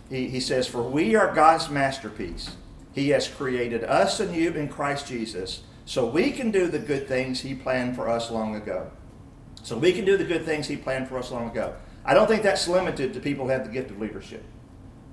he, 0.10 0.30
he 0.30 0.40
says, 0.40 0.68
For 0.68 0.84
we 0.84 1.16
are 1.16 1.34
God's 1.34 1.70
masterpiece. 1.70 2.56
He 2.94 3.10
has 3.10 3.28
created 3.28 3.84
us 3.84 4.20
anew 4.20 4.52
in 4.52 4.70
Christ 4.70 5.08
Jesus 5.08 5.64
so 5.86 6.06
we 6.06 6.32
can 6.32 6.52
do 6.52 6.68
the 6.68 6.80
good 6.80 7.08
things 7.08 7.42
He 7.42 7.56
planned 7.56 7.96
for 7.96 8.08
us 8.08 8.32
long 8.32 8.56
ago. 8.56 8.90
So 9.64 9.78
we 9.78 9.92
can 9.92 10.06
do 10.06 10.16
the 10.16 10.24
good 10.24 10.46
things 10.46 10.68
He 10.68 10.78
planned 10.78 11.10
for 11.10 11.18
us 11.18 11.30
long 11.30 11.50
ago. 11.50 11.76
I 12.06 12.14
don't 12.14 12.28
think 12.28 12.44
that's 12.44 12.70
limited 12.70 13.14
to 13.16 13.20
people 13.20 13.46
who 13.46 13.52
have 13.52 13.66
the 13.66 13.74
gift 13.74 13.92
of 13.92 14.00
leadership. 14.00 14.44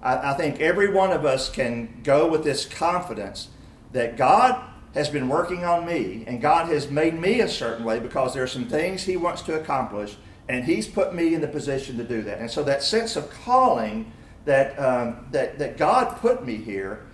I, 0.05 0.33
I 0.33 0.35
think 0.35 0.61
every 0.61 0.93
one 0.93 1.11
of 1.11 1.25
us 1.25 1.51
can 1.51 2.01
go 2.05 2.29
with 2.29 2.45
this 2.45 2.67
confidence 2.67 3.49
that 3.93 4.17
God 4.17 4.63
has 4.95 5.09
been 5.09 5.29
working 5.29 5.65
on 5.65 5.85
me 5.87 6.25
and 6.27 6.41
God 6.41 6.69
has 6.69 6.91
made 6.91 7.19
me 7.19 7.41
a 7.41 7.49
certain 7.49 7.85
way 7.85 7.99
because 7.99 8.35
there 8.35 8.45
are 8.45 8.49
some 8.49 8.69
things 8.69 9.03
He 9.03 9.17
wants 9.17 9.43
to 9.43 9.59
accomplish 9.59 10.17
and 10.49 10.65
He's 10.65 10.87
put 10.87 11.15
me 11.15 11.35
in 11.35 11.41
the 11.41 11.49
position 11.49 11.97
to 11.97 12.05
do 12.05 12.23
that. 12.23 12.39
And 12.39 12.51
so 12.51 12.63
that 12.65 12.83
sense 12.83 13.17
of 13.17 13.31
calling 13.31 14.13
that, 14.45 14.79
um, 14.79 15.27
that, 15.33 15.59
that 15.59 15.79
God 15.79 16.19
put 16.19 16.45
me 16.45 16.57
here 16.57 17.07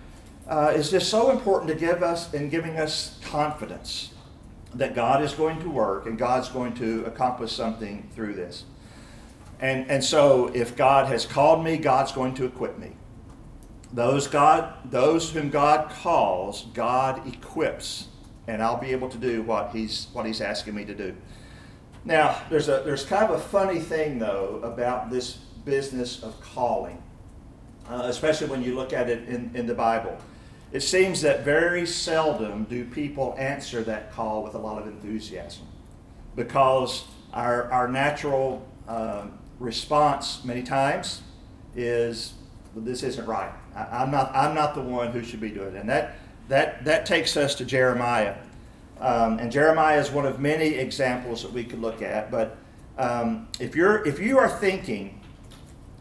uh, 0.47 0.73
is 0.75 0.91
just 0.91 1.09
so 1.09 1.31
important 1.31 1.69
to 1.71 1.75
give 1.75 2.03
us 2.03 2.33
in 2.33 2.49
giving 2.49 2.77
us 2.77 3.17
confidence 3.23 4.11
that 4.73 4.95
God 4.95 5.23
is 5.23 5.33
going 5.33 5.59
to 5.61 5.69
work 5.69 6.05
and 6.05 6.17
God's 6.17 6.49
going 6.49 6.73
to 6.75 7.05
accomplish 7.05 7.53
something 7.53 8.09
through 8.13 8.33
this. 8.33 8.65
And, 9.61 9.89
and 9.89 10.03
so 10.03 10.47
if 10.53 10.75
God 10.75 11.05
has 11.07 11.25
called 11.25 11.63
me, 11.63 11.77
God's 11.77 12.11
going 12.11 12.33
to 12.35 12.45
equip 12.45 12.79
me. 12.79 12.93
Those, 13.93 14.27
God, 14.27 14.73
those 14.89 15.31
whom 15.31 15.49
God 15.49 15.91
calls, 15.91 16.65
God 16.73 17.27
equips, 17.27 18.07
and 18.47 18.63
I'll 18.63 18.79
be 18.79 18.91
able 18.91 19.09
to 19.09 19.17
do 19.17 19.43
what 19.43 19.71
he's, 19.71 20.07
what 20.13 20.25
he's 20.25 20.41
asking 20.41 20.75
me 20.75 20.85
to 20.85 20.95
do. 20.95 21.15
Now, 22.03 22.41
there's, 22.49 22.69
a, 22.69 22.81
there's 22.83 23.05
kind 23.05 23.25
of 23.25 23.31
a 23.31 23.39
funny 23.39 23.79
thing, 23.79 24.17
though, 24.17 24.59
about 24.63 25.11
this 25.11 25.33
business 25.65 26.23
of 26.23 26.39
calling, 26.41 27.01
uh, 27.87 28.03
especially 28.05 28.47
when 28.47 28.63
you 28.63 28.75
look 28.75 28.93
at 28.93 29.09
it 29.09 29.29
in, 29.29 29.51
in 29.53 29.67
the 29.67 29.75
Bible. 29.75 30.17
It 30.71 30.81
seems 30.81 31.21
that 31.21 31.43
very 31.43 31.85
seldom 31.85 32.63
do 32.63 32.85
people 32.85 33.35
answer 33.37 33.83
that 33.83 34.11
call 34.13 34.41
with 34.41 34.55
a 34.55 34.57
lot 34.57 34.81
of 34.81 34.87
enthusiasm 34.87 35.67
because 36.35 37.03
our, 37.33 37.69
our 37.71 37.87
natural 37.89 38.65
um, 38.87 39.37
response 39.61 40.43
many 40.43 40.63
times 40.63 41.21
is 41.75 42.33
this 42.75 43.03
isn't 43.03 43.25
right. 43.25 43.51
I, 43.75 44.03
am 44.03 44.11
not 44.11 44.35
I'm 44.35 44.55
not 44.55 44.75
the 44.75 44.81
one 44.81 45.11
who 45.11 45.23
should 45.23 45.39
be 45.39 45.51
doing 45.51 45.75
it. 45.75 45.79
And 45.79 45.89
that 45.89 46.15
that 46.49 46.83
that 46.85 47.05
takes 47.05 47.37
us 47.37 47.55
to 47.55 47.65
Jeremiah. 47.65 48.35
Um, 48.99 49.39
and 49.39 49.51
Jeremiah 49.51 49.99
is 49.99 50.11
one 50.11 50.25
of 50.25 50.39
many 50.39 50.75
examples 50.75 51.41
that 51.43 51.53
we 51.53 51.63
could 51.63 51.81
look 51.81 52.01
at. 52.01 52.29
But 52.29 52.57
um, 52.97 53.47
if 53.59 53.75
you're 53.75 54.05
if 54.07 54.19
you 54.19 54.37
are 54.37 54.49
thinking 54.49 55.21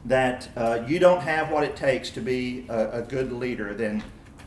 that 0.07 0.49
uh, 0.57 0.85
you 0.87 0.99
don't 0.99 1.21
have 1.21 1.51
what 1.51 1.63
it 1.63 1.77
takes 1.77 2.11
to 2.11 2.21
be 2.21 2.67
a, 2.69 3.01
a, 3.01 3.03
good 3.03 3.33
leader, 3.33 3.75
then 3.75 4.03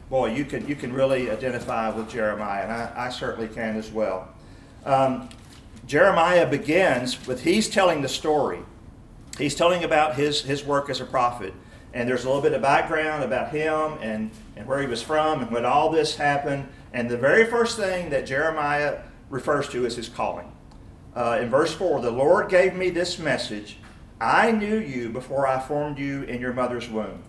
boy, 0.09 0.33
you 0.33 0.45
can 0.45 0.67
you 0.67 0.75
can 0.75 0.91
really 0.91 1.29
identify 1.29 1.89
with 1.89 2.09
Jeremiah, 2.09 2.63
and 2.63 2.71
I, 2.71 2.91
I 2.95 3.09
certainly 3.09 3.47
can 3.47 3.75
as 3.77 3.91
well. 3.91 4.29
Um, 4.85 5.29
Jeremiah 5.85 6.47
begins 6.47 7.27
with 7.27 7.43
he's 7.43 7.69
telling 7.69 8.01
the 8.01 8.09
story 8.09 8.59
he's 9.37 9.55
telling 9.55 9.83
about 9.83 10.15
his, 10.15 10.41
his 10.41 10.63
work 10.63 10.89
as 10.89 11.01
a 11.01 11.05
prophet. 11.05 11.53
And 11.93 12.09
there's 12.09 12.23
a 12.23 12.27
little 12.27 12.41
bit 12.41 12.53
of 12.53 12.61
background 12.61 13.23
about 13.23 13.51
him 13.51 13.99
and, 14.01 14.31
and 14.55 14.67
where 14.67 14.81
he 14.81 14.87
was 14.87 15.01
from 15.01 15.41
and 15.41 15.51
when 15.51 15.65
all 15.65 15.89
this 15.91 16.15
happened. 16.15 16.67
And 16.91 17.09
the 17.09 17.17
very 17.17 17.45
first 17.45 17.77
thing 17.77 18.09
that 18.09 18.25
Jeremiah 18.25 19.01
refers 19.29 19.69
to 19.69 19.85
is 19.85 19.95
his 19.95 20.09
calling. 20.09 20.51
Uh, 21.15 21.39
in 21.41 21.49
verse 21.49 21.73
4, 21.73 22.01
the 22.01 22.11
Lord 22.11 22.49
gave 22.49 22.73
me 22.73 22.89
this 22.89 23.19
message 23.19 23.77
I 24.19 24.51
knew 24.51 24.77
you 24.77 25.09
before 25.09 25.47
I 25.47 25.59
formed 25.59 25.99
you 25.99 26.23
in 26.23 26.39
your 26.39 26.53
mother's 26.53 26.89
womb. 26.89 27.23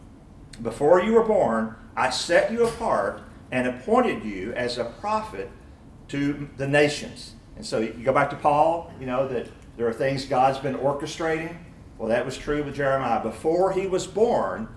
Before 0.62 1.02
you 1.02 1.12
were 1.12 1.24
born, 1.24 1.74
I 1.96 2.10
set 2.10 2.52
you 2.52 2.66
apart 2.66 3.22
and 3.50 3.66
appointed 3.66 4.24
you 4.24 4.52
as 4.52 4.78
a 4.78 4.84
prophet 4.84 5.50
to 6.08 6.48
the 6.56 6.68
nations. 6.68 7.34
And 7.56 7.66
so 7.66 7.80
you 7.80 7.92
go 7.92 8.12
back 8.12 8.30
to 8.30 8.36
Paul, 8.36 8.92
you 9.00 9.06
know, 9.06 9.26
that 9.28 9.48
there 9.76 9.86
are 9.86 9.92
things 9.92 10.24
God's 10.24 10.58
been 10.58 10.76
orchestrating. 10.76 11.56
Well, 11.98 12.08
that 12.08 12.24
was 12.24 12.36
true 12.36 12.62
with 12.62 12.74
Jeremiah. 12.74 13.22
Before 13.22 13.72
he 13.72 13.86
was 13.86 14.06
born, 14.06 14.68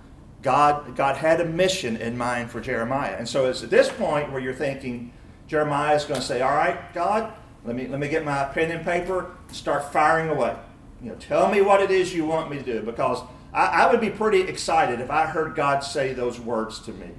God, 0.42 0.96
God 0.96 1.18
had 1.18 1.42
a 1.42 1.46
mission 1.46 1.98
in 1.98 2.18
mind 2.18 2.52
for 2.52 2.62
Jeremiah. 2.62 3.16
And 3.18 3.28
so 3.28 3.46
it's 3.46 3.64
at 3.64 3.70
this 3.70 3.90
point 3.90 4.32
where 4.32 4.40
you're 4.40 4.54
thinking, 4.54 5.12
Jeremiah 5.48 5.96
is 5.96 6.06
going 6.06 6.20
to 6.20 6.26
say, 6.26 6.42
All 6.42 6.54
right, 6.54 6.94
God, 6.94 7.34
let 7.66 7.76
me, 7.76 7.88
let 7.88 8.00
me 8.00 8.08
get 8.08 8.24
my 8.24 8.46
pen 8.46 8.72
and 8.72 8.86
paper, 8.86 9.36
start 9.52 9.92
firing 9.92 10.30
away. 10.30 10.56
You 11.02 11.10
know, 11.10 11.16
tell 11.16 11.50
me 11.50 11.62
what 11.62 11.82
it 11.82 11.92
is 11.92 12.14
you 12.14 12.26
want 12.26 12.50
me 12.50 12.58
to 12.58 12.64
do. 12.64 12.82
Because 12.82 13.22
I, 13.54 13.66
I 13.66 13.92
would 13.92 14.02
be 14.02 14.10
pretty 14.10 14.42
excited 14.42 15.00
if 15.00 15.10
I 15.10 15.26
heard 15.26 15.56
God 15.56 15.80
say 15.80 16.14
those 16.14 16.40
words 16.40 16.80
to 16.82 16.92
me. 16.94 17.10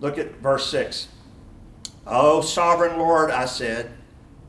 Look 0.00 0.18
at 0.18 0.36
verse 0.36 0.68
6. 0.70 1.08
Oh, 2.06 2.40
sovereign 2.40 2.98
Lord, 2.98 3.30
I 3.30 3.46
said, 3.46 3.92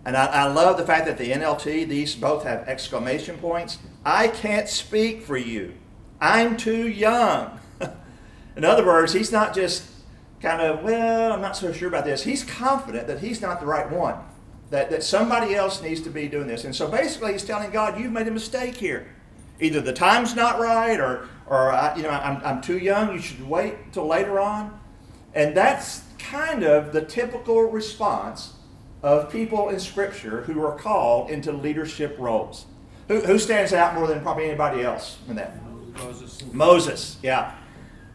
and 0.05 0.15
I, 0.17 0.25
I, 0.25 0.47
love 0.51 0.77
the 0.77 0.85
fact 0.85 1.05
that 1.05 1.17
the 1.17 1.31
NLT, 1.31 1.87
these 1.87 2.15
both 2.15 2.43
have 2.43 2.67
exclamation 2.67 3.37
points. 3.37 3.79
I 4.05 4.27
can't 4.27 4.69
speak 4.69 5.23
for 5.23 5.35
you. 5.35 5.73
I'm 6.21 6.57
too 6.57 6.87
young. 6.87 7.59
In 8.55 8.63
other 8.63 8.85
words, 8.85 9.13
he's 9.13 9.31
not 9.31 9.55
just 9.55 9.89
kind 10.41 10.61
of, 10.61 10.83
well, 10.83 11.33
I'm 11.33 11.41
not 11.41 11.57
so 11.57 11.73
sure 11.73 11.87
about 11.87 12.05
this. 12.05 12.23
He's 12.23 12.43
confident 12.43 13.07
that 13.07 13.19
he's 13.19 13.41
not 13.41 13.59
the 13.59 13.65
right 13.65 13.89
one, 13.89 14.17
that, 14.69 14.91
that 14.91 15.03
somebody 15.03 15.55
else 15.55 15.81
needs 15.81 16.01
to 16.01 16.11
be 16.11 16.27
doing 16.27 16.45
this. 16.45 16.65
And 16.65 16.75
so 16.75 16.87
basically, 16.87 17.31
he's 17.31 17.43
telling 17.43 17.71
God, 17.71 17.99
you've 17.99 18.11
made 18.11 18.27
a 18.27 18.31
mistake 18.31 18.75
here. 18.75 19.07
Either 19.59 19.81
the 19.81 19.93
time's 19.93 20.35
not 20.35 20.59
right, 20.59 20.99
or, 20.99 21.27
or 21.47 21.71
I, 21.71 21.95
you 21.95 22.03
know, 22.03 22.09
I'm, 22.09 22.41
I'm 22.45 22.61
too 22.61 22.77
young, 22.77 23.13
you 23.13 23.19
should 23.19 23.47
wait 23.47 23.91
till 23.91 24.05
later 24.05 24.39
on. 24.39 24.79
And 25.33 25.57
that's 25.57 26.03
kind 26.19 26.63
of 26.63 26.93
the 26.93 27.01
typical 27.01 27.63
response 27.63 28.53
of 29.01 29.31
people 29.31 29.69
in 29.69 29.79
Scripture 29.79 30.41
who 30.41 30.63
are 30.63 30.77
called 30.77 31.29
into 31.29 31.51
leadership 31.51 32.17
roles. 32.19 32.65
Who, 33.07 33.21
who 33.21 33.37
stands 33.37 33.73
out 33.73 33.93
more 33.93 34.07
than 34.07 34.21
probably 34.21 34.45
anybody 34.45 34.81
else 34.81 35.19
in 35.27 35.35
that? 35.35 35.61
Moses. 35.97 36.43
Moses, 36.51 37.17
yeah. 37.21 37.55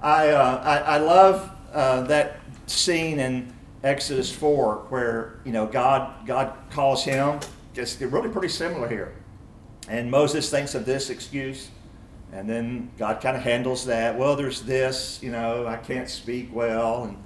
I, 0.00 0.28
uh, 0.30 0.62
I, 0.64 0.78
I 0.78 0.98
love 0.98 1.50
uh, 1.72 2.02
that 2.02 2.40
scene 2.66 3.18
in 3.18 3.52
Exodus 3.82 4.32
4 4.32 4.86
where, 4.88 5.40
you 5.44 5.52
know, 5.52 5.66
God, 5.66 6.26
God 6.26 6.54
calls 6.70 7.04
him. 7.04 7.40
It's 7.74 8.00
really 8.00 8.28
pretty 8.28 8.48
similar 8.48 8.88
here. 8.88 9.14
And 9.88 10.10
Moses 10.10 10.50
thinks 10.50 10.74
of 10.74 10.84
this 10.84 11.10
excuse. 11.10 11.70
And 12.32 12.48
then 12.48 12.90
God 12.96 13.20
kind 13.20 13.36
of 13.36 13.42
handles 13.42 13.86
that. 13.86 14.16
Well, 14.16 14.36
there's 14.36 14.62
this, 14.62 15.20
you 15.22 15.32
know, 15.32 15.66
I 15.66 15.76
can't 15.76 16.08
speak 16.08 16.50
well. 16.52 17.04
And, 17.04 17.16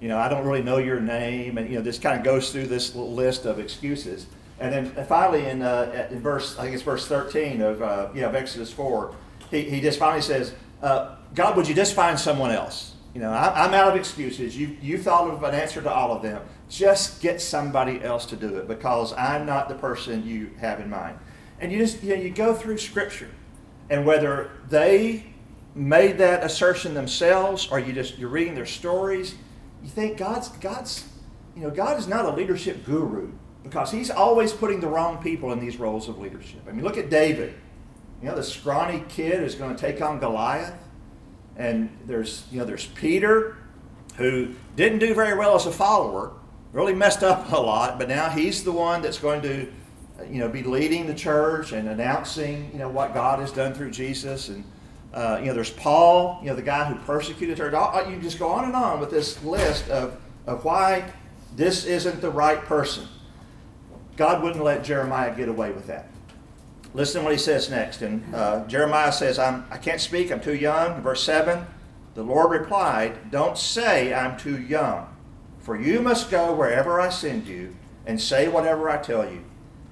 you 0.00 0.08
know, 0.08 0.18
I 0.18 0.28
don't 0.28 0.46
really 0.46 0.62
know 0.62 0.78
your 0.78 1.00
name. 1.00 1.58
And, 1.58 1.68
you 1.68 1.76
know, 1.76 1.82
this 1.82 1.98
kind 1.98 2.18
of 2.18 2.24
goes 2.24 2.50
through 2.50 2.68
this 2.68 2.94
little 2.94 3.12
list 3.12 3.44
of 3.44 3.58
excuses. 3.58 4.26
And 4.60 4.72
then 4.72 5.06
finally 5.06 5.46
in, 5.46 5.62
uh, 5.62 6.08
in 6.10 6.20
verse, 6.20 6.58
I 6.58 6.62
think 6.62 6.74
it's 6.74 6.82
verse 6.82 7.06
13 7.06 7.60
of, 7.60 7.82
uh, 7.82 8.08
know, 8.14 8.28
of 8.28 8.34
Exodus 8.34 8.72
4, 8.72 9.14
he, 9.50 9.62
he 9.62 9.80
just 9.80 9.98
finally 9.98 10.22
says, 10.22 10.54
uh, 10.82 11.16
God, 11.34 11.56
would 11.56 11.68
you 11.68 11.74
just 11.74 11.94
find 11.94 12.18
someone 12.18 12.50
else? 12.50 12.94
You 13.14 13.20
know, 13.20 13.30
I, 13.30 13.64
I'm 13.64 13.74
out 13.74 13.88
of 13.88 13.96
excuses. 13.96 14.56
You, 14.56 14.76
you 14.80 14.98
thought 14.98 15.28
of 15.30 15.42
an 15.42 15.54
answer 15.54 15.82
to 15.82 15.90
all 15.90 16.12
of 16.12 16.22
them. 16.22 16.42
Just 16.68 17.20
get 17.20 17.40
somebody 17.40 18.02
else 18.02 18.26
to 18.26 18.36
do 18.36 18.56
it 18.56 18.68
because 18.68 19.12
I'm 19.14 19.46
not 19.46 19.68
the 19.68 19.74
person 19.74 20.26
you 20.26 20.50
have 20.60 20.80
in 20.80 20.90
mind. 20.90 21.18
And 21.60 21.72
you 21.72 21.78
just, 21.78 22.02
you 22.02 22.16
know, 22.16 22.22
you 22.22 22.30
go 22.30 22.54
through 22.54 22.78
Scripture 22.78 23.30
and 23.90 24.06
whether 24.06 24.50
they 24.68 25.26
made 25.74 26.18
that 26.18 26.44
assertion 26.44 26.94
themselves 26.94 27.68
or 27.70 27.78
you 27.78 27.92
just, 27.92 28.18
you're 28.18 28.28
reading 28.28 28.54
their 28.54 28.66
stories, 28.66 29.34
you 29.82 29.88
think 29.88 30.16
God's, 30.16 30.48
God's, 30.48 31.08
you 31.56 31.62
know, 31.62 31.70
God 31.70 31.98
is 31.98 32.06
not 32.06 32.24
a 32.24 32.30
leadership 32.30 32.84
guru 32.84 33.32
because 33.64 33.90
he's 33.90 34.10
always 34.10 34.52
putting 34.52 34.80
the 34.80 34.86
wrong 34.86 35.20
people 35.20 35.52
in 35.52 35.58
these 35.58 35.78
roles 35.78 36.08
of 36.08 36.18
leadership. 36.18 36.60
I 36.68 36.72
mean, 36.72 36.84
look 36.84 36.98
at 36.98 37.10
David. 37.10 37.54
You 38.22 38.28
know, 38.28 38.36
the 38.36 38.42
scrawny 38.42 39.02
kid 39.08 39.42
is 39.42 39.56
going 39.56 39.74
to 39.74 39.80
take 39.80 40.00
on 40.00 40.20
Goliath. 40.20 40.74
And 41.56 41.90
there's, 42.06 42.44
you 42.52 42.58
know, 42.58 42.64
there's 42.64 42.86
Peter, 42.86 43.56
who 44.16 44.54
didn't 44.76 44.98
do 44.98 45.14
very 45.14 45.36
well 45.36 45.56
as 45.56 45.66
a 45.66 45.72
follower, 45.72 46.32
really 46.72 46.94
messed 46.94 47.22
up 47.22 47.50
a 47.52 47.56
lot, 47.56 47.98
but 47.98 48.08
now 48.08 48.28
he's 48.28 48.64
the 48.64 48.72
one 48.72 49.02
that's 49.02 49.18
going 49.18 49.42
to, 49.42 49.72
you 50.30 50.38
know, 50.38 50.48
be 50.48 50.62
leading 50.62 51.06
the 51.06 51.14
church 51.14 51.72
and 51.72 51.88
announcing, 51.88 52.70
you 52.72 52.78
know, 52.78 52.88
what 52.88 53.14
God 53.14 53.38
has 53.38 53.52
done 53.52 53.74
through 53.74 53.90
Jesus. 53.90 54.48
And, 54.48 54.64
uh, 55.12 55.38
you 55.40 55.46
know, 55.46 55.54
there's 55.54 55.70
Paul, 55.70 56.38
you 56.42 56.48
know, 56.48 56.56
the 56.56 56.62
guy 56.62 56.84
who 56.84 56.96
persecuted 57.04 57.58
her. 57.58 57.70
You 58.10 58.20
just 58.20 58.38
go 58.38 58.48
on 58.48 58.64
and 58.64 58.74
on 58.74 59.00
with 59.00 59.10
this 59.10 59.42
list 59.44 59.88
of, 59.90 60.20
of 60.46 60.64
why 60.64 61.12
this 61.56 61.84
isn't 61.84 62.20
the 62.20 62.30
right 62.30 62.60
person. 62.64 63.06
God 64.16 64.42
wouldn't 64.42 64.62
let 64.62 64.84
Jeremiah 64.84 65.34
get 65.34 65.48
away 65.48 65.72
with 65.72 65.86
that. 65.88 66.06
Listen 66.94 67.20
to 67.20 67.24
what 67.24 67.32
he 67.32 67.38
says 67.38 67.68
next. 67.68 68.02
And 68.02 68.34
uh, 68.34 68.64
Jeremiah 68.66 69.12
says, 69.12 69.38
I'm, 69.38 69.66
I 69.70 69.78
can't 69.78 70.00
speak, 70.00 70.30
I'm 70.30 70.40
too 70.40 70.54
young. 70.54 71.02
Verse 71.02 71.22
7 71.24 71.66
The 72.14 72.22
Lord 72.22 72.52
replied, 72.52 73.30
Don't 73.30 73.58
say 73.58 74.14
I'm 74.14 74.38
too 74.38 74.60
young, 74.60 75.08
for 75.58 75.76
you 75.76 76.00
must 76.00 76.30
go 76.30 76.54
wherever 76.54 77.00
I 77.00 77.08
send 77.08 77.46
you 77.46 77.74
and 78.06 78.20
say 78.20 78.48
whatever 78.48 78.88
I 78.88 78.98
tell 78.98 79.30
you. 79.30 79.44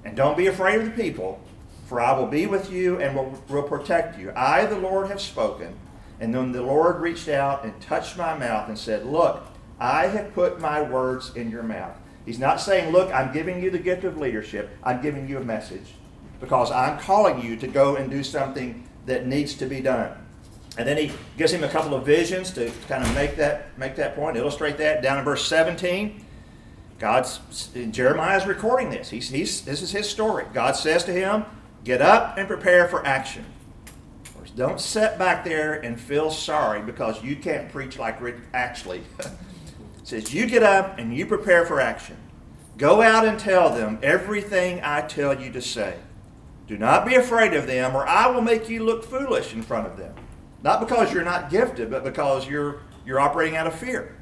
And 0.05 0.17
don't 0.17 0.37
be 0.37 0.47
afraid 0.47 0.81
of 0.81 0.85
the 0.85 1.03
people, 1.03 1.41
for 1.87 2.01
I 2.01 2.17
will 2.17 2.27
be 2.27 2.47
with 2.47 2.71
you 2.71 3.01
and 3.01 3.17
will, 3.17 3.43
will 3.49 3.63
protect 3.65 4.19
you. 4.19 4.33
I, 4.37 4.67
the 4.67 4.79
Lord, 4.79 5.09
have 5.09 5.21
spoken. 5.21 5.75
And 6.21 6.33
then 6.33 6.53
the 6.53 6.63
Lord 6.63 7.01
reached 7.01 7.29
out 7.29 7.65
and 7.65 7.81
touched 7.81 8.17
my 8.17 8.39
mouth 8.39 8.69
and 8.69 8.79
said, 8.79 9.05
Look, 9.05 9.45
I 9.81 10.07
have 10.07 10.35
put 10.35 10.61
my 10.61 10.81
words 10.81 11.35
in 11.35 11.51
your 11.51 11.65
mouth. 11.65 11.97
He's 12.25 12.39
not 12.39 12.61
saying, 12.61 12.93
Look, 12.93 13.13
I'm 13.13 13.33
giving 13.33 13.63
you 13.63 13.71
the 13.71 13.79
gift 13.79 14.05
of 14.05 14.19
leadership, 14.19 14.71
I'm 14.83 15.03
giving 15.03 15.29
you 15.29 15.39
a 15.39 15.45
message 15.45 15.95
because 16.41 16.71
I'm 16.71 16.99
calling 16.99 17.41
you 17.41 17.57
to 17.57 17.67
go 17.67 17.97
and 17.97 18.11
do 18.11 18.25
something 18.25 18.89
that 19.07 19.27
needs 19.27 19.55
to 19.55 19.67
be 19.67 19.81
done. 19.81 20.13
And 20.77 20.89
then 20.89 20.97
he 20.97 21.13
gives 21.37 21.53
him 21.53 21.63
a 21.63 21.69
couple 21.69 21.95
of 21.95 22.05
visions 22.07 22.51
to 22.53 22.73
kind 22.89 23.05
of 23.05 23.15
make 23.15 23.37
that 23.37 23.77
make 23.79 23.97
that 23.97 24.17
point, 24.17 24.37
illustrate 24.37 24.79
that. 24.79 25.03
Down 25.03 25.19
in 25.19 25.25
verse 25.25 25.47
17, 25.47 26.25
God's 26.99 27.41
Jeremiah 27.91 28.39
is 28.39 28.47
recording 28.47 28.91
this. 28.91 29.11
He's, 29.11 29.29
he's, 29.29 29.63
this 29.63 29.83
is 29.83 29.93
his 29.93 30.09
story. 30.09 30.47
God 30.55 30.77
says 30.77 31.05
to 31.05 31.13
him, 31.13 31.45
"Get 31.85 32.01
up 32.01 32.39
and 32.39 32.49
prepare 32.49 32.89
for 32.89 33.05
action." 33.07 33.45
Don't 34.55 34.81
sit 34.81 35.19
back 35.19 35.45
there 35.45 35.81
and 35.81 35.99
feel 35.99 36.31
sorry 36.31 36.83
because 36.83 37.23
you 37.23 37.37
can't 37.37 37.71
preach 37.71 37.99
like 37.99 38.21
Rick 38.21 38.37
Atchley. 38.53 39.01
says 40.03 40.35
you 40.35 40.47
get 40.47 40.63
up 40.63 40.99
and 40.99 41.17
you 41.17 41.27
prepare 41.27 41.65
for 41.65 41.81
action. 41.81 42.17
Go 42.79 43.03
out 43.03 43.27
and 43.27 43.39
tell 43.39 43.71
them 43.71 43.99
everything 44.03 44.81
I 44.83 45.03
tell 45.03 45.41
you 45.41 45.53
to 45.53 45.63
say. 45.63 45.97
Do 46.67 46.79
not 46.79 47.07
be 47.07 47.15
afraid 47.15 47.55
of 47.55 47.67
them, 47.67 47.95
or 47.95 48.07
I 48.07 48.29
will 48.29 48.41
make 48.41 48.69
you 48.69 48.85
look 48.85 49.05
foolish 49.05 49.53
in 49.53 49.63
front 49.63 49.87
of 49.87 49.97
them. 49.97 50.15
Not 50.63 50.81
because 50.81 51.13
you're 51.13 51.25
not 51.25 51.51
gifted, 51.51 51.91
but 51.91 52.05
because 52.05 52.49
you're, 52.49 52.83
you're 53.05 53.21
operating 53.21 53.57
out 53.57 53.67
of 53.67 53.75
fear. 53.75 54.17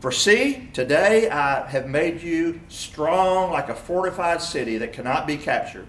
For 0.00 0.12
see, 0.12 0.68
today 0.74 1.30
I 1.30 1.66
have 1.66 1.88
made 1.88 2.20
you 2.20 2.60
strong 2.68 3.50
like 3.50 3.70
a 3.70 3.74
fortified 3.74 4.42
city 4.42 4.76
that 4.78 4.92
cannot 4.92 5.26
be 5.26 5.38
captured, 5.38 5.86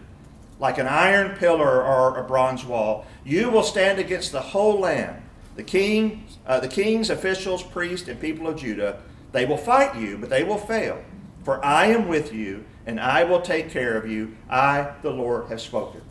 like 0.57 0.77
an 0.77 0.87
iron 0.87 1.35
pillar 1.37 1.83
or 1.83 2.17
a 2.17 2.23
bronze 2.23 2.63
wall. 2.63 3.05
You 3.25 3.49
will 3.49 3.63
stand 3.63 3.99
against 3.99 4.31
the 4.31 4.39
whole 4.39 4.79
land. 4.79 5.21
The 5.55 5.63
king, 5.63 6.27
uh, 6.45 6.59
the 6.59 6.67
kings, 6.67 7.09
officials, 7.09 7.61
priests, 7.61 8.07
and 8.07 8.19
people 8.19 8.47
of 8.47 8.57
Judah, 8.57 9.01
they 9.35 9.45
will 9.45 9.57
fight 9.57 9.97
you, 9.97 10.17
but 10.17 10.29
they 10.29 10.43
will 10.43 10.57
fail. 10.57 11.03
For 11.43 11.63
I 11.63 11.87
am 11.87 12.07
with 12.07 12.33
you, 12.33 12.63
and 12.85 12.99
I 12.99 13.25
will 13.25 13.41
take 13.41 13.69
care 13.69 13.97
of 13.97 14.09
you. 14.09 14.37
I, 14.49 14.93
the 15.01 15.11
Lord, 15.11 15.49
have 15.49 15.59
spoken. 15.59 16.01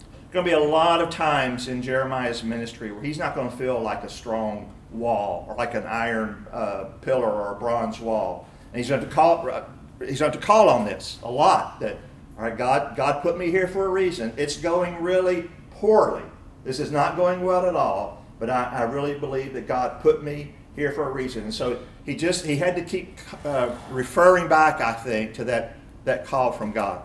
There's 0.00 0.32
going 0.32 0.44
to 0.44 0.50
be 0.50 0.54
a 0.56 0.68
lot 0.68 1.00
of 1.00 1.08
times 1.08 1.68
in 1.68 1.80
Jeremiah's 1.80 2.42
ministry 2.42 2.90
where 2.90 3.02
he's 3.02 3.18
not 3.18 3.36
going 3.36 3.48
to 3.48 3.56
feel 3.56 3.80
like 3.80 4.02
a 4.02 4.08
strong 4.08 4.74
wall 4.90 5.46
or 5.48 5.54
like 5.54 5.74
an 5.74 5.84
iron 5.84 6.44
uh, 6.52 6.86
pillar 7.02 7.30
or 7.30 7.52
a 7.52 7.58
bronze 7.58 8.00
wall. 8.00 8.48
And 8.72 8.78
he's 8.78 8.88
going 8.88 9.00
to 9.00 9.06
call, 9.06 9.48
uh, 9.48 9.62
he's 10.04 10.18
going 10.18 10.32
to 10.32 10.38
call 10.38 10.68
on 10.68 10.84
this 10.84 11.20
a 11.22 11.30
lot. 11.30 11.78
That 11.78 11.98
all 12.36 12.44
right, 12.44 12.58
God, 12.58 12.96
God 12.96 13.22
put 13.22 13.38
me 13.38 13.50
here 13.50 13.68
for 13.68 13.86
a 13.86 13.88
reason. 13.88 14.32
It's 14.36 14.56
going 14.56 15.00
really 15.00 15.48
poorly. 15.70 16.24
This 16.64 16.80
is 16.80 16.90
not 16.90 17.16
going 17.16 17.42
well 17.42 17.66
at 17.66 17.76
all. 17.76 18.24
But 18.40 18.50
I, 18.50 18.64
I 18.64 18.82
really 18.82 19.18
believe 19.18 19.54
that 19.54 19.68
God 19.68 20.02
put 20.02 20.22
me 20.22 20.52
here 20.76 20.92
for 20.92 21.08
a 21.08 21.12
reason. 21.12 21.44
And 21.44 21.54
so 21.54 21.80
he 22.04 22.14
just 22.14 22.44
he 22.44 22.56
had 22.56 22.76
to 22.76 22.82
keep 22.82 23.18
uh, 23.44 23.74
referring 23.90 24.46
back, 24.48 24.80
I 24.80 24.92
think, 24.92 25.34
to 25.34 25.44
that 25.44 25.76
that 26.04 26.24
call 26.24 26.52
from 26.52 26.70
God. 26.70 27.02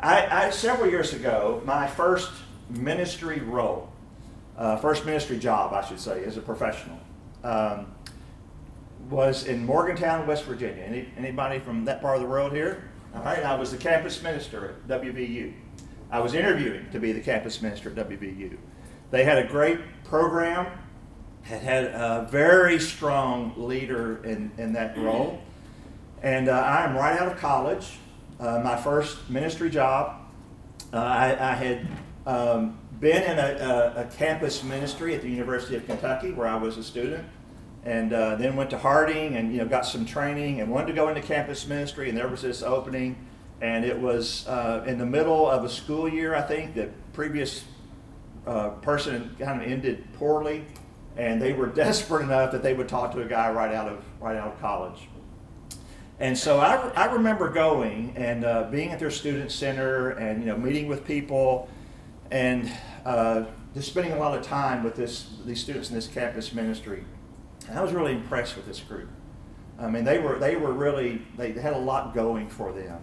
I, 0.00 0.46
I 0.46 0.50
several 0.50 0.90
years 0.90 1.12
ago, 1.12 1.62
my 1.64 1.86
first 1.86 2.30
ministry 2.70 3.40
role, 3.40 3.92
uh, 4.56 4.76
first 4.76 5.04
ministry 5.04 5.38
job, 5.38 5.72
I 5.72 5.84
should 5.86 6.00
say, 6.00 6.24
as 6.24 6.36
a 6.36 6.40
professional, 6.40 6.98
um, 7.44 7.92
was 9.10 9.46
in 9.46 9.64
Morgantown, 9.64 10.26
West 10.26 10.44
Virginia. 10.44 10.82
Any, 10.82 11.08
anybody 11.16 11.58
from 11.58 11.84
that 11.84 12.00
part 12.00 12.16
of 12.16 12.22
the 12.22 12.28
world 12.28 12.52
here? 12.52 12.90
All 13.14 13.22
right, 13.22 13.42
I 13.42 13.54
was 13.54 13.70
the 13.70 13.78
campus 13.78 14.22
minister 14.22 14.68
at 14.68 15.02
WVU. 15.02 15.52
I 16.10 16.20
was 16.20 16.34
interviewing 16.34 16.88
to 16.92 17.00
be 17.00 17.12
the 17.12 17.20
campus 17.20 17.60
minister 17.62 17.90
at 17.90 18.08
WVU. 18.08 18.56
They 19.10 19.24
had 19.24 19.38
a 19.38 19.44
great 19.44 19.80
program, 20.04 20.66
had 21.48 21.62
had 21.62 21.84
a 21.86 22.28
very 22.30 22.78
strong 22.78 23.54
leader 23.56 24.22
in, 24.22 24.50
in 24.58 24.74
that 24.74 24.98
role. 24.98 25.40
And 26.22 26.48
uh, 26.48 26.52
I 26.52 26.84
am 26.84 26.94
right 26.94 27.18
out 27.18 27.32
of 27.32 27.38
college, 27.38 27.98
uh, 28.38 28.60
my 28.62 28.76
first 28.76 29.30
ministry 29.30 29.70
job. 29.70 30.20
Uh, 30.92 30.96
I, 30.98 31.52
I, 31.52 31.54
had 31.54 31.88
um, 32.26 32.78
been 33.00 33.22
in 33.22 33.38
a, 33.38 33.94
a, 33.96 34.02
a, 34.02 34.04
campus 34.16 34.62
ministry 34.62 35.14
at 35.14 35.22
the 35.22 35.30
University 35.30 35.76
of 35.76 35.86
Kentucky 35.86 36.32
where 36.32 36.46
I 36.46 36.56
was 36.56 36.76
a 36.76 36.82
student, 36.82 37.26
and 37.84 38.12
uh, 38.12 38.36
then 38.36 38.54
went 38.54 38.70
to 38.70 38.78
Harding 38.78 39.36
and 39.36 39.52
you 39.52 39.58
know 39.58 39.66
got 39.66 39.86
some 39.86 40.04
training 40.04 40.60
and 40.60 40.70
wanted 40.70 40.88
to 40.88 40.92
go 40.92 41.08
into 41.08 41.22
campus 41.22 41.66
ministry. 41.66 42.08
And 42.10 42.18
there 42.18 42.28
was 42.28 42.42
this 42.42 42.62
opening, 42.62 43.16
and 43.62 43.84
it 43.84 43.98
was 43.98 44.46
uh, 44.48 44.84
in 44.86 44.98
the 44.98 45.06
middle 45.06 45.48
of 45.48 45.64
a 45.64 45.68
school 45.68 46.08
year. 46.08 46.34
I 46.34 46.42
think 46.42 46.74
the 46.74 46.90
previous 47.12 47.64
uh, 48.46 48.70
person 48.80 49.34
kind 49.38 49.62
of 49.62 49.68
ended 49.68 50.04
poorly, 50.14 50.64
and 51.18 51.42
they 51.42 51.52
were 51.52 51.66
desperate 51.84 52.22
enough 52.22 52.52
that 52.52 52.62
they 52.62 52.72
would 52.72 52.88
talk 52.88 53.12
to 53.12 53.20
a 53.20 53.26
guy 53.26 53.50
right 53.52 53.74
out 53.74 53.88
of 53.88 54.02
right 54.20 54.36
out 54.36 54.48
of 54.48 54.60
college. 54.60 55.08
And 56.20 56.36
so 56.36 56.58
I, 56.58 56.88
I 56.96 57.04
remember 57.12 57.48
going 57.48 58.12
and 58.16 58.44
uh, 58.44 58.64
being 58.70 58.90
at 58.90 58.98
their 58.98 59.10
student 59.10 59.52
center 59.52 60.10
and 60.10 60.40
you 60.40 60.46
know 60.46 60.56
meeting 60.56 60.88
with 60.88 61.04
people 61.04 61.68
and 62.30 62.70
uh, 63.04 63.44
just 63.74 63.88
spending 63.88 64.12
a 64.12 64.18
lot 64.18 64.36
of 64.36 64.44
time 64.44 64.82
with 64.82 64.96
this 64.96 65.28
these 65.44 65.60
students 65.60 65.90
in 65.90 65.94
this 65.94 66.06
campus 66.06 66.52
ministry. 66.52 67.04
And 67.68 67.78
I 67.78 67.82
was 67.82 67.92
really 67.92 68.12
impressed 68.12 68.56
with 68.56 68.66
this 68.66 68.80
group. 68.80 69.08
I 69.78 69.88
mean, 69.88 70.04
they 70.04 70.18
were 70.18 70.38
they 70.38 70.56
were 70.56 70.72
really 70.72 71.22
they 71.36 71.52
had 71.52 71.74
a 71.74 71.78
lot 71.78 72.14
going 72.14 72.48
for 72.48 72.72
them. 72.72 73.00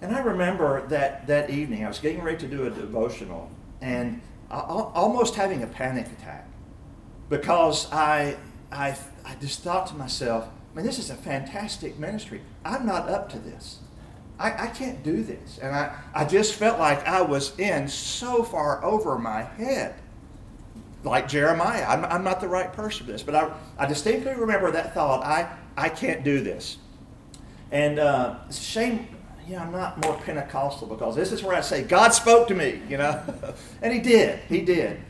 And 0.00 0.14
I 0.14 0.20
remember 0.20 0.84
that 0.88 1.26
that 1.28 1.50
evening 1.50 1.84
I 1.84 1.88
was 1.88 1.98
getting 1.98 2.22
ready 2.22 2.38
to 2.38 2.48
do 2.48 2.66
a 2.66 2.70
devotional 2.70 3.50
and 3.80 4.20
I, 4.50 4.58
almost 4.60 5.36
having 5.36 5.62
a 5.62 5.66
panic 5.66 6.06
attack 6.06 6.46
because 7.32 7.90
I 7.90 8.36
I 8.70 8.96
I 9.24 9.34
just 9.40 9.60
thought 9.60 9.88
to 9.88 9.94
myself 9.94 10.48
I 10.72 10.76
mean, 10.76 10.86
this 10.86 10.98
is 10.98 11.10
a 11.10 11.14
fantastic 11.14 11.98
ministry. 11.98 12.40
I'm 12.64 12.86
not 12.86 13.08
up 13.08 13.28
to 13.30 13.38
this. 13.38 13.78
I, 14.38 14.64
I 14.64 14.66
can't 14.68 15.02
do 15.02 15.22
this. 15.22 15.58
And 15.58 15.74
I, 15.74 15.94
I 16.14 16.24
just 16.24 16.54
felt 16.54 16.78
like 16.78 17.06
I 17.06 17.20
was 17.20 17.58
in 17.58 17.88
so 17.88 18.42
far 18.42 18.82
over 18.82 19.18
my 19.18 19.42
head. 19.42 19.94
Like 21.04 21.28
Jeremiah, 21.28 21.84
I'm, 21.86 22.04
I'm 22.06 22.24
not 22.24 22.40
the 22.40 22.48
right 22.48 22.72
person 22.72 23.04
for 23.04 23.12
this. 23.12 23.22
But 23.22 23.34
I, 23.34 23.52
I 23.76 23.86
distinctly 23.86 24.34
remember 24.34 24.70
that 24.70 24.94
thought 24.94 25.24
I, 25.24 25.54
I 25.76 25.88
can't 25.90 26.24
do 26.24 26.40
this. 26.40 26.78
And 27.70 27.98
uh, 27.98 28.36
it's 28.48 28.58
a 28.58 28.62
shame, 28.62 29.08
you 29.46 29.56
know, 29.56 29.62
I'm 29.62 29.72
not 29.72 30.04
more 30.04 30.16
Pentecostal 30.18 30.86
because 30.86 31.16
this 31.16 31.32
is 31.32 31.42
where 31.42 31.56
I 31.56 31.60
say, 31.60 31.82
God 31.82 32.10
spoke 32.10 32.48
to 32.48 32.54
me, 32.54 32.80
you 32.88 32.98
know. 32.98 33.22
and 33.82 33.92
He 33.92 33.98
did. 34.00 34.38
He 34.48 34.62
did. 34.62 35.00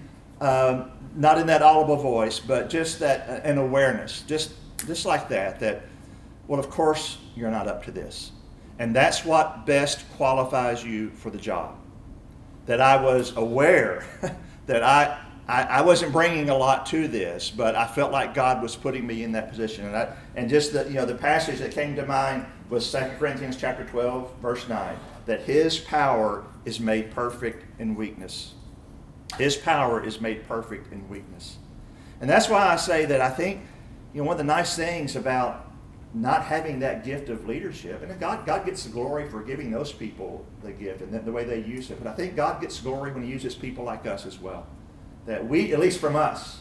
Um, 0.41 0.92
not 1.15 1.39
in 1.39 1.47
that 1.47 1.63
audible 1.63 1.97
voice, 1.97 2.41
but 2.41 2.71
just 2.71 2.99
that 3.01 3.29
uh, 3.29 3.49
an 3.49 3.59
awareness, 3.59 4.23
just 4.27 4.53
just 4.87 5.07
like 5.07 5.29
that. 5.29 5.61
That, 5.61 5.83
well, 6.47 6.59
of 6.59 6.71
course 6.71 7.19
you're 7.35 7.51
not 7.51 7.69
up 7.69 7.85
to 7.85 7.91
this, 7.91 8.33
and 8.79 8.95
that's 8.95 9.25
what 9.25 9.67
best 9.67 10.05
qualifies 10.17 10.85
you 10.85 11.11
for 11.11 11.31
the 11.31 11.39
job. 11.39 11.77
That 12.67 12.81
I 12.81 13.03
was 13.03 13.37
aware 13.37 14.05
that 14.67 14.83
I, 14.83 15.19
I, 15.49 15.63
I 15.63 15.81
wasn't 15.83 16.13
bringing 16.13 16.51
a 16.51 16.57
lot 16.57 16.87
to 16.87 17.09
this, 17.09 17.51
but 17.51 17.75
I 17.75 17.87
felt 17.87 18.13
like 18.13 18.35
God 18.35 18.63
was 18.63 18.77
putting 18.77 19.07
me 19.07 19.25
in 19.25 19.33
that 19.33 19.51
position, 19.51 19.87
and 19.87 19.97
I, 19.97 20.15
and 20.37 20.49
just 20.49 20.73
the 20.73 20.85
you 20.85 20.95
know 20.95 21.07
the 21.07 21.15
passage 21.15 21.59
that 21.59 21.73
came 21.73 21.95
to 21.97 22.07
mind 22.07 22.47
was 22.71 22.91
2 22.91 22.99
Corinthians 23.19 23.57
chapter 23.57 23.85
12 23.85 24.33
verse 24.41 24.69
9 24.69 24.97
that 25.27 25.43
His 25.43 25.79
power 25.79 26.45
is 26.65 26.81
made 26.81 27.11
perfect 27.11 27.65
in 27.79 27.95
weakness. 27.95 28.55
His 29.39 29.57
power 29.57 30.05
is 30.05 30.21
made 30.21 30.47
perfect 30.47 30.93
in 30.93 31.09
weakness. 31.09 31.57
And 32.21 32.29
that's 32.29 32.49
why 32.49 32.69
I 32.69 32.77
say 32.77 33.05
that 33.07 33.21
I 33.21 33.31
think, 33.31 33.63
you 34.15 34.21
know, 34.21 34.29
one 34.29 34.35
of 34.35 34.39
the 34.39 34.45
nice 34.45 34.77
things 34.77 35.17
about 35.17 35.73
not 36.15 36.45
having 36.45 36.81
that 36.81 37.05
gift 37.05 37.31
of 37.31 37.47
leadership, 37.49 38.03
and 38.03 38.21
God, 38.21 38.45
God 38.45 38.67
gets 38.67 38.85
the 38.85 38.91
glory 38.91 39.29
for 39.29 39.43
giving 39.43 39.71
those 39.71 39.93
people 39.93 40.45
the 40.63 40.71
gift 40.71 41.01
and 41.01 41.13
the, 41.13 41.21
the 41.21 41.33
way 41.33 41.45
they 41.45 41.61
use 41.61 41.91
it. 41.91 42.03
But 42.03 42.11
I 42.11 42.15
think 42.15 42.37
God 42.37 42.61
gets 42.61 42.79
glory 42.81 43.13
when 43.13 43.23
He 43.23 43.31
uses 43.31 43.55
people 43.55 43.85
like 43.85 44.07
us 44.07 44.27
as 44.27 44.39
well. 44.39 44.67
That 45.25 45.47
we, 45.47 45.73
at 45.73 45.81
least 45.81 46.01
from 46.01 46.17
us, 46.17 46.61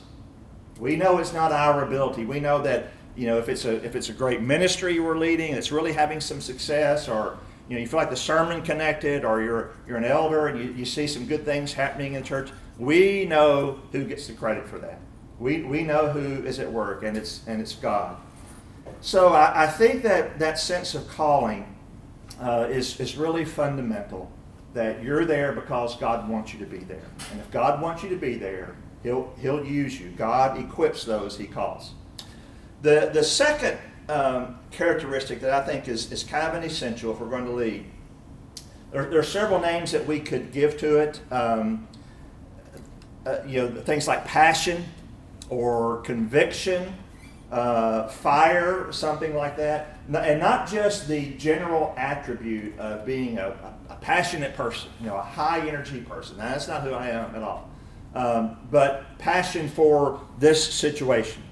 we 0.80 0.96
know 0.96 1.18
it's 1.18 1.34
not 1.34 1.52
our 1.52 1.84
ability. 1.84 2.26
We 2.26 2.40
know 2.40 2.62
that 2.62 2.88
you 3.16 3.28
know 3.28 3.38
if 3.38 3.50
it's 3.50 3.66
a 3.66 3.84
if 3.86 3.96
it's 3.96 4.10
a 4.10 4.14
great 4.14 4.42
ministry 4.42 5.00
we're 5.00 5.18
leading, 5.18 5.54
it's 5.54 5.72
really 5.72 5.92
having 5.92 6.22
some 6.22 6.40
success, 6.40 7.10
or 7.10 7.38
you 7.68 7.76
know 7.76 7.82
you 7.82 7.88
feel 7.88 8.00
like 8.00 8.10
the 8.10 8.16
sermon 8.16 8.62
connected, 8.62 9.26
or 9.26 9.42
you're 9.42 9.72
you're 9.88 9.98
an 9.98 10.06
elder 10.06 10.48
and 10.48 10.60
you, 10.60 10.72
you 10.72 10.86
see 10.86 11.08
some 11.08 11.26
good 11.26 11.44
things 11.44 11.74
happening 11.74 12.14
in 12.14 12.24
church. 12.24 12.52
We 12.78 13.26
know 13.26 13.80
who 13.92 14.06
gets 14.06 14.28
the 14.28 14.34
credit 14.34 14.68
for 14.68 14.80
that. 14.80 15.00
We, 15.40 15.64
we 15.64 15.84
know 15.84 16.10
who 16.10 16.46
is 16.46 16.60
at 16.60 16.72
work, 16.72 17.04
and 17.04 17.18
it's, 17.18 17.42
and 17.48 17.62
it's 17.62 17.76
God. 17.76 18.18
So 19.02 19.30
I, 19.30 19.64
I 19.64 19.68
think 19.68 20.04
that 20.04 20.40
that 20.40 20.60
sense 20.60 20.94
of 20.94 21.08
calling 21.08 21.76
uh, 22.40 22.68
is, 22.70 23.00
is 23.00 23.18
really 23.18 23.46
fundamental. 23.46 24.32
That 24.74 25.04
you're 25.04 25.26
there 25.26 25.52
because 25.52 25.98
God 25.98 26.30
wants 26.30 26.54
you 26.54 26.60
to 26.60 26.66
be 26.66 26.78
there. 26.78 27.04
And 27.32 27.42
if 27.42 27.52
God 27.52 27.82
wants 27.82 28.04
you 28.04 28.10
to 28.10 28.16
be 28.16 28.36
there, 28.36 28.76
He'll, 29.04 29.34
he'll 29.42 29.66
use 29.66 30.00
you. 30.00 30.10
God 30.12 30.60
equips 30.60 31.04
those 31.04 31.38
He 31.38 31.46
calls. 31.46 31.94
The, 32.84 33.10
the 33.14 33.24
second 33.24 33.78
um, 34.10 34.60
characteristic 34.72 35.42
that 35.42 35.52
I 35.52 35.66
think 35.66 35.88
is, 35.88 36.12
is 36.12 36.24
kind 36.24 36.48
of 36.48 36.54
an 36.54 36.64
essential 36.64 37.12
if 37.12 37.20
we're 37.20 37.30
going 37.30 37.46
to 37.46 37.52
lead, 37.52 37.86
there, 38.92 39.10
there 39.10 39.20
are 39.20 39.24
several 39.24 39.60
names 39.60 39.92
that 39.92 40.06
we 40.06 40.20
could 40.20 40.52
give 40.52 40.78
to 40.80 40.98
it. 40.98 41.22
Um, 41.32 41.88
uh, 43.26 43.40
you 43.46 43.62
know, 43.62 43.82
things 43.82 44.08
like 44.08 44.26
passion 44.26 44.84
or 45.50 45.98
conviction, 46.02 46.94
uh, 47.52 48.08
fire, 48.08 48.92
something 48.92 49.36
like 49.36 49.58
that. 49.58 50.00
And 50.14 50.40
not 50.40 50.68
just 50.68 51.08
the 51.08 51.32
general 51.36 51.94
attribute 51.98 52.78
of 52.80 53.06
being 53.06 53.38
a, 53.38 53.50
a 53.90 53.96
passionate 53.96 54.56
person, 54.56 54.90
you 55.00 55.08
know, 55.08 55.18
a 55.18 55.22
high 55.22 55.68
energy 55.68 56.02
person. 56.02 56.38
Now, 56.38 56.50
that's 56.50 56.68
not 56.68 56.82
who 56.84 56.94
I 56.94 57.10
am 57.10 57.36
at 57.36 57.44
all. 57.44 57.70
Um, 58.16 58.58
but 58.72 59.18
passion 59.20 59.70
for 59.70 60.22
this 60.40 60.74
situation, 60.74 61.44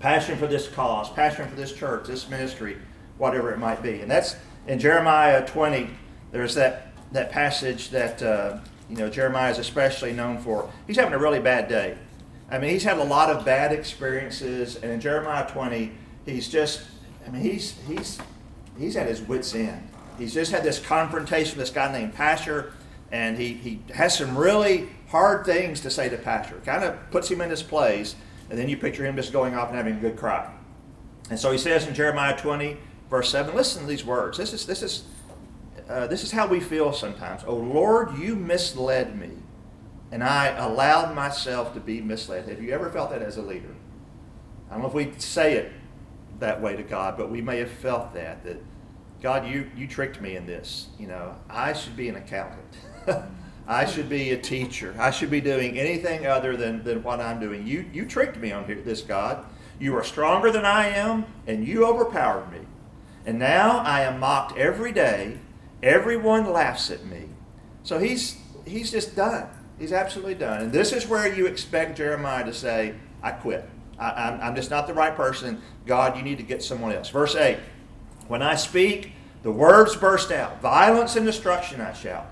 passion 0.00 0.36
for 0.36 0.46
this 0.46 0.68
cause, 0.68 1.10
passion 1.10 1.48
for 1.48 1.54
this 1.56 1.72
church, 1.72 2.06
this 2.06 2.28
ministry, 2.28 2.76
whatever 3.18 3.52
it 3.52 3.58
might 3.58 3.82
be. 3.82 4.00
And 4.00 4.10
that's 4.10 4.36
in 4.66 4.78
Jeremiah 4.78 5.46
20, 5.46 5.88
there's 6.32 6.54
that, 6.56 6.92
that 7.12 7.30
passage 7.30 7.90
that. 7.90 8.22
Uh, 8.22 8.58
you 8.88 8.96
know, 8.96 9.08
Jeremiah 9.08 9.50
is 9.50 9.58
especially 9.58 10.12
known 10.12 10.38
for. 10.38 10.70
He's 10.86 10.96
having 10.96 11.14
a 11.14 11.18
really 11.18 11.40
bad 11.40 11.68
day. 11.68 11.96
I 12.50 12.58
mean, 12.58 12.70
he's 12.70 12.84
had 12.84 12.98
a 12.98 13.04
lot 13.04 13.30
of 13.30 13.44
bad 13.44 13.72
experiences, 13.72 14.76
and 14.76 14.92
in 14.92 15.00
Jeremiah 15.00 15.48
20, 15.48 15.92
he's 16.26 16.48
just, 16.48 16.82
I 17.26 17.30
mean, 17.30 17.42
he's 17.42 17.76
he's 17.88 18.18
he's 18.78 18.96
at 18.96 19.08
his 19.08 19.22
wits' 19.22 19.54
end. 19.54 19.88
He's 20.18 20.34
just 20.34 20.52
had 20.52 20.62
this 20.62 20.78
confrontation 20.78 21.56
with 21.56 21.66
this 21.66 21.74
guy 21.74 21.90
named 21.90 22.14
Pashur, 22.14 22.72
and 23.10 23.36
he, 23.36 23.54
he 23.54 23.80
has 23.94 24.16
some 24.16 24.36
really 24.36 24.88
hard 25.08 25.44
things 25.44 25.80
to 25.80 25.90
say 25.90 26.08
to 26.08 26.16
Pashur. 26.16 26.64
Kind 26.64 26.84
of 26.84 27.10
puts 27.10 27.30
him 27.30 27.40
in 27.40 27.50
his 27.50 27.62
place, 27.62 28.14
and 28.50 28.58
then 28.58 28.68
you 28.68 28.76
picture 28.76 29.04
him 29.04 29.16
just 29.16 29.32
going 29.32 29.54
off 29.54 29.68
and 29.68 29.76
having 29.76 29.96
a 29.96 30.00
good 30.00 30.16
cry. 30.16 30.52
And 31.30 31.38
so 31.38 31.50
he 31.50 31.58
says 31.58 31.86
in 31.86 31.94
Jeremiah 31.94 32.36
20, 32.36 32.76
verse 33.08 33.30
7, 33.30 33.54
listen 33.54 33.82
to 33.82 33.88
these 33.88 34.04
words. 34.04 34.38
This 34.38 34.52
is, 34.52 34.66
this 34.66 34.82
is 34.82 35.04
uh, 35.88 36.06
this 36.06 36.22
is 36.22 36.30
how 36.30 36.46
we 36.46 36.60
feel 36.60 36.92
sometimes. 36.92 37.42
Oh 37.46 37.56
Lord, 37.56 38.16
you 38.18 38.34
misled 38.36 39.18
me, 39.18 39.30
and 40.10 40.22
I 40.22 40.48
allowed 40.56 41.14
myself 41.14 41.74
to 41.74 41.80
be 41.80 42.00
misled. 42.00 42.48
Have 42.48 42.62
you 42.62 42.72
ever 42.72 42.90
felt 42.90 43.10
that 43.10 43.22
as 43.22 43.36
a 43.36 43.42
leader? 43.42 43.74
I 44.68 44.74
don't 44.74 44.82
know 44.82 44.88
if 44.88 44.94
we 44.94 45.12
say 45.18 45.54
it 45.54 45.72
that 46.40 46.60
way 46.60 46.76
to 46.76 46.82
God, 46.82 47.16
but 47.16 47.30
we 47.30 47.40
may 47.40 47.58
have 47.58 47.70
felt 47.70 48.14
that 48.14 48.44
that 48.44 48.62
God, 49.20 49.46
you 49.46 49.70
you 49.76 49.86
tricked 49.86 50.20
me 50.20 50.36
in 50.36 50.46
this. 50.46 50.88
You 50.98 51.06
know, 51.06 51.34
I 51.48 51.72
should 51.72 51.96
be 51.96 52.08
an 52.08 52.16
accountant. 52.16 52.76
I 53.66 53.86
should 53.86 54.10
be 54.10 54.32
a 54.32 54.36
teacher. 54.36 54.94
I 54.98 55.10
should 55.10 55.30
be 55.30 55.40
doing 55.40 55.78
anything 55.78 56.26
other 56.26 56.54
than, 56.56 56.84
than 56.84 57.02
what 57.02 57.20
I'm 57.20 57.40
doing. 57.40 57.66
You 57.66 57.86
you 57.92 58.04
tricked 58.04 58.36
me 58.36 58.52
on 58.52 58.66
this 58.84 59.00
God. 59.00 59.44
You 59.78 59.96
are 59.96 60.04
stronger 60.04 60.50
than 60.50 60.64
I 60.64 60.88
am, 60.88 61.24
and 61.46 61.66
you 61.66 61.86
overpowered 61.86 62.52
me. 62.52 62.60
And 63.26 63.38
now 63.38 63.78
I 63.78 64.02
am 64.02 64.20
mocked 64.20 64.58
every 64.58 64.92
day 64.92 65.38
Everyone 65.84 66.50
laughs 66.50 66.90
at 66.90 67.04
me. 67.04 67.28
So 67.82 67.98
he's 67.98 68.38
he's 68.66 68.90
just 68.90 69.14
done. 69.14 69.46
He's 69.78 69.92
absolutely 69.92 70.34
done. 70.34 70.62
And 70.62 70.72
this 70.72 70.92
is 70.92 71.06
where 71.06 71.32
you 71.32 71.46
expect 71.46 71.98
Jeremiah 71.98 72.44
to 72.44 72.54
say, 72.54 72.94
I 73.22 73.32
quit. 73.32 73.68
I, 73.98 74.32
am 74.32 74.40
I'm 74.40 74.56
just 74.56 74.70
not 74.70 74.86
the 74.86 74.94
right 74.94 75.14
person. 75.14 75.60
God, 75.84 76.16
you 76.16 76.22
need 76.22 76.38
to 76.38 76.42
get 76.42 76.62
someone 76.62 76.92
else. 76.92 77.10
Verse 77.10 77.36
8 77.36 77.58
When 78.28 78.40
I 78.40 78.54
speak, 78.54 79.12
the 79.42 79.52
words 79.52 79.94
burst 79.94 80.32
out. 80.32 80.62
Violence 80.62 81.16
and 81.16 81.26
destruction 81.26 81.82
I 81.82 81.92
shout. 81.92 82.26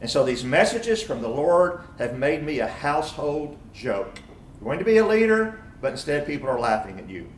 And 0.00 0.08
so 0.08 0.24
these 0.24 0.44
messages 0.44 1.02
from 1.02 1.22
the 1.22 1.28
Lord 1.28 1.80
have 1.98 2.16
made 2.16 2.44
me 2.44 2.60
a 2.60 2.68
household 2.68 3.58
joke. 3.72 4.20
You're 4.60 4.64
going 4.64 4.78
to 4.78 4.84
be 4.84 4.98
a 4.98 5.06
leader, 5.06 5.60
but 5.80 5.90
instead 5.90 6.24
people 6.24 6.48
are 6.48 6.60
laughing 6.60 7.00
at 7.00 7.10
you. 7.10 7.28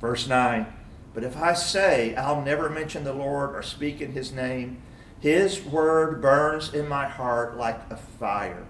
Verse 0.00 0.26
9 0.26 0.66
But 1.14 1.22
if 1.22 1.36
I 1.36 1.52
say, 1.52 2.16
I'll 2.16 2.42
never 2.42 2.68
mention 2.68 3.04
the 3.04 3.12
Lord 3.12 3.54
or 3.54 3.62
speak 3.62 4.00
in 4.00 4.10
his 4.10 4.32
name, 4.32 4.82
his 5.20 5.64
word 5.64 6.22
burns 6.22 6.72
in 6.74 6.88
my 6.88 7.06
heart 7.06 7.56
like 7.56 7.80
a 7.90 7.96
fire. 7.96 8.66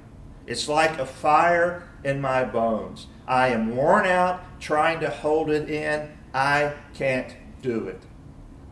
It's 0.46 0.68
like 0.68 0.98
a 0.98 1.06
fire 1.06 1.88
in 2.04 2.20
my 2.20 2.44
bones. 2.44 3.06
I 3.26 3.48
am 3.48 3.76
worn 3.76 4.06
out 4.06 4.40
trying 4.60 5.00
to 5.00 5.10
hold 5.10 5.50
it 5.50 5.68
in. 5.68 6.10
I 6.32 6.72
can't 6.94 7.34
do 7.60 7.86
it. 7.88 8.00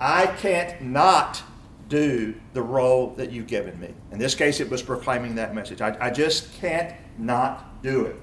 I 0.01 0.27
can't 0.27 0.81
not 0.81 1.43
do 1.89 2.35
the 2.53 2.62
role 2.62 3.15
that 3.17 3.31
you've 3.31 3.47
given 3.47 3.79
me. 3.79 3.95
In 4.11 4.19
this 4.19 4.35
case, 4.35 4.61
it 4.61 4.69
was 4.69 4.83
proclaiming 4.83 5.35
that 5.37 5.55
message. 5.55 5.81
I, 5.81 5.97
I 6.01 6.11
just 6.11 6.53
can't 6.55 6.95
not 7.19 7.83
do 7.83 8.07
it. 8.07 8.17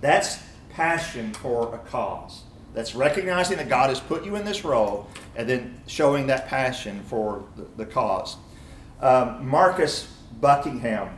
That's 0.00 0.38
passion 0.70 1.32
for 1.34 1.74
a 1.74 1.78
cause. 1.78 2.42
That's 2.74 2.94
recognizing 2.94 3.56
that 3.58 3.68
God 3.68 3.90
has 3.90 4.00
put 4.00 4.24
you 4.24 4.36
in 4.36 4.44
this 4.44 4.64
role 4.64 5.08
and 5.36 5.48
then 5.48 5.80
showing 5.86 6.26
that 6.28 6.48
passion 6.48 7.02
for 7.04 7.44
the, 7.56 7.66
the 7.76 7.86
cause. 7.86 8.36
Um, 9.04 9.46
Marcus 9.46 10.08
Buckingham 10.40 11.10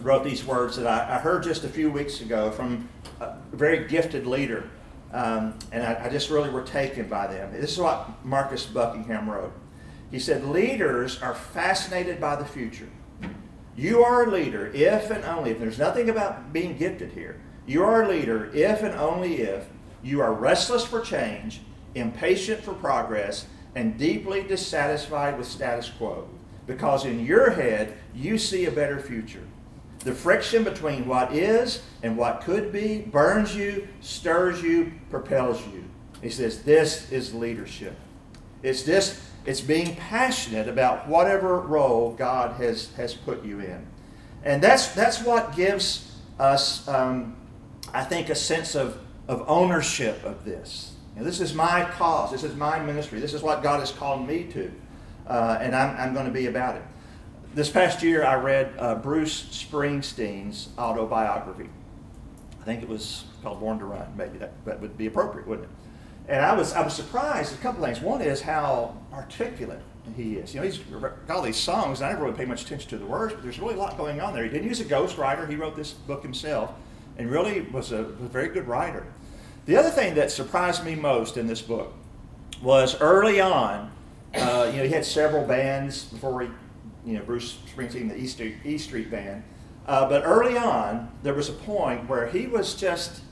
wrote 0.00 0.22
these 0.22 0.44
words 0.44 0.76
that 0.76 0.86
I, 0.86 1.16
I, 1.16 1.18
heard 1.18 1.42
just 1.42 1.64
a 1.64 1.68
few 1.68 1.90
weeks 1.90 2.20
ago 2.20 2.52
from 2.52 2.88
a 3.18 3.34
very 3.50 3.88
gifted 3.88 4.28
leader, 4.28 4.70
um, 5.12 5.58
and 5.72 5.82
I, 5.82 6.04
I 6.04 6.08
just 6.08 6.30
really 6.30 6.50
were 6.50 6.62
taken 6.62 7.08
by 7.08 7.26
them. 7.26 7.52
This 7.52 7.72
is 7.72 7.78
what 7.78 8.24
Marcus 8.24 8.64
Buckingham 8.64 9.28
wrote. 9.28 9.52
He 10.12 10.20
said, 10.20 10.44
Leaders 10.44 11.20
are 11.20 11.34
fascinated 11.34 12.20
by 12.20 12.36
the 12.36 12.44
future. 12.44 12.88
You 13.74 14.04
are 14.04 14.28
a 14.28 14.30
leader 14.30 14.70
if 14.72 15.10
and 15.10 15.24
only 15.24 15.50
if, 15.50 15.58
there's 15.58 15.80
nothing 15.80 16.10
about 16.10 16.52
being 16.52 16.76
gifted 16.76 17.10
here, 17.10 17.40
you 17.66 17.82
are 17.82 18.04
a 18.04 18.08
leader 18.08 18.52
if 18.54 18.84
and 18.84 18.94
only 18.94 19.42
if 19.42 19.66
you 20.00 20.20
are 20.20 20.32
restless 20.32 20.84
for 20.84 21.00
change, 21.00 21.60
impatient 21.96 22.62
for 22.62 22.72
progress, 22.72 23.46
and 23.74 23.98
deeply 23.98 24.44
dissatisfied 24.44 25.36
with 25.36 25.48
status 25.48 25.90
quo 25.90 26.28
because 26.70 27.04
in 27.04 27.26
your 27.26 27.50
head 27.50 27.96
you 28.14 28.38
see 28.38 28.66
a 28.66 28.70
better 28.70 29.00
future. 29.00 29.42
The 30.04 30.14
friction 30.14 30.62
between 30.62 31.04
what 31.08 31.32
is 31.32 31.82
and 32.04 32.16
what 32.16 32.42
could 32.42 32.70
be 32.70 32.98
burns 33.00 33.56
you, 33.56 33.88
stirs 34.00 34.62
you, 34.62 34.92
propels 35.10 35.60
you. 35.66 35.84
He 36.22 36.30
says, 36.30 36.62
This 36.62 37.10
is 37.10 37.34
leadership. 37.34 37.96
It's 38.62 38.84
this, 38.84 39.20
it's 39.44 39.60
being 39.60 39.96
passionate 39.96 40.68
about 40.68 41.08
whatever 41.08 41.58
role 41.58 42.12
God 42.12 42.54
has, 42.62 42.92
has 42.92 43.14
put 43.14 43.44
you 43.44 43.58
in. 43.58 43.84
And 44.44 44.62
that's, 44.62 44.94
that's 44.94 45.24
what 45.24 45.56
gives 45.56 46.20
us, 46.38 46.86
um, 46.86 47.36
I 47.92 48.04
think, 48.04 48.28
a 48.28 48.36
sense 48.36 48.76
of, 48.76 48.96
of 49.26 49.42
ownership 49.48 50.22
of 50.22 50.44
this. 50.44 50.94
Know, 51.16 51.24
this 51.24 51.40
is 51.40 51.52
my 51.52 51.84
cause. 51.96 52.30
This 52.30 52.44
is 52.44 52.54
my 52.54 52.78
ministry. 52.78 53.18
This 53.18 53.34
is 53.34 53.42
what 53.42 53.60
God 53.60 53.80
has 53.80 53.90
called 53.90 54.24
me 54.24 54.44
to. 54.52 54.70
Uh, 55.30 55.58
and 55.60 55.76
I'm, 55.76 55.96
I'm 55.96 56.12
going 56.12 56.26
to 56.26 56.32
be 56.32 56.46
about 56.46 56.74
it. 56.74 56.82
This 57.54 57.70
past 57.70 58.02
year, 58.02 58.24
I 58.24 58.34
read 58.34 58.74
uh, 58.78 58.96
Bruce 58.96 59.44
Springsteen's 59.44 60.70
autobiography. 60.76 61.68
I 62.60 62.64
think 62.64 62.82
it 62.82 62.88
was 62.88 63.24
called 63.42 63.60
Born 63.60 63.78
to 63.78 63.84
Run. 63.84 64.12
Maybe 64.16 64.38
that, 64.38 64.52
that 64.64 64.80
would 64.80 64.98
be 64.98 65.06
appropriate, 65.06 65.46
wouldn't 65.46 65.68
it? 65.68 66.32
And 66.32 66.44
I 66.44 66.54
was, 66.54 66.72
I 66.72 66.82
was 66.82 66.94
surprised. 66.94 67.54
A 67.54 67.58
couple 67.58 67.84
things. 67.84 68.00
One 68.00 68.20
is 68.20 68.40
how 68.40 68.96
articulate 69.12 69.80
he 70.16 70.34
is. 70.34 70.52
You 70.52 70.60
know, 70.60 70.66
he's 70.66 70.78
got 70.78 71.36
all 71.36 71.42
these 71.42 71.56
songs, 71.56 72.00
and 72.00 72.08
I 72.08 72.12
never 72.12 72.24
really 72.24 72.36
paid 72.36 72.48
much 72.48 72.62
attention 72.62 72.90
to 72.90 72.98
the 72.98 73.06
words, 73.06 73.32
but 73.32 73.44
there's 73.44 73.60
really 73.60 73.74
a 73.74 73.78
lot 73.78 73.96
going 73.96 74.20
on 74.20 74.34
there. 74.34 74.42
He 74.42 74.50
didn't 74.50 74.68
use 74.68 74.80
a 74.80 74.84
ghostwriter. 74.84 75.48
He 75.48 75.54
wrote 75.54 75.76
this 75.76 75.92
book 75.92 76.22
himself, 76.22 76.72
and 77.18 77.30
really 77.30 77.60
was 77.60 77.92
a, 77.92 78.02
was 78.02 78.22
a 78.22 78.28
very 78.28 78.48
good 78.48 78.66
writer. 78.66 79.06
The 79.66 79.76
other 79.76 79.90
thing 79.90 80.16
that 80.16 80.32
surprised 80.32 80.84
me 80.84 80.96
most 80.96 81.36
in 81.36 81.46
this 81.46 81.62
book 81.62 81.92
was 82.62 83.00
early 83.00 83.40
on. 83.40 83.92
Uh, 84.34 84.70
you 84.72 84.78
know, 84.78 84.84
he 84.84 84.90
had 84.90 85.04
several 85.04 85.44
bands 85.44 86.04
before 86.04 86.42
he, 86.42 86.48
you 87.04 87.18
know, 87.18 87.24
Bruce 87.24 87.58
Springsteen, 87.74 88.08
the 88.08 88.16
E 88.16 88.26
Street, 88.26 88.56
e 88.64 88.78
Street 88.78 89.10
Band. 89.10 89.42
Uh, 89.86 90.08
but 90.08 90.22
early 90.24 90.56
on, 90.56 91.10
there 91.22 91.34
was 91.34 91.48
a 91.48 91.52
point 91.52 92.08
where 92.08 92.28
he 92.28 92.46
was 92.46 92.74
just, 92.74 93.22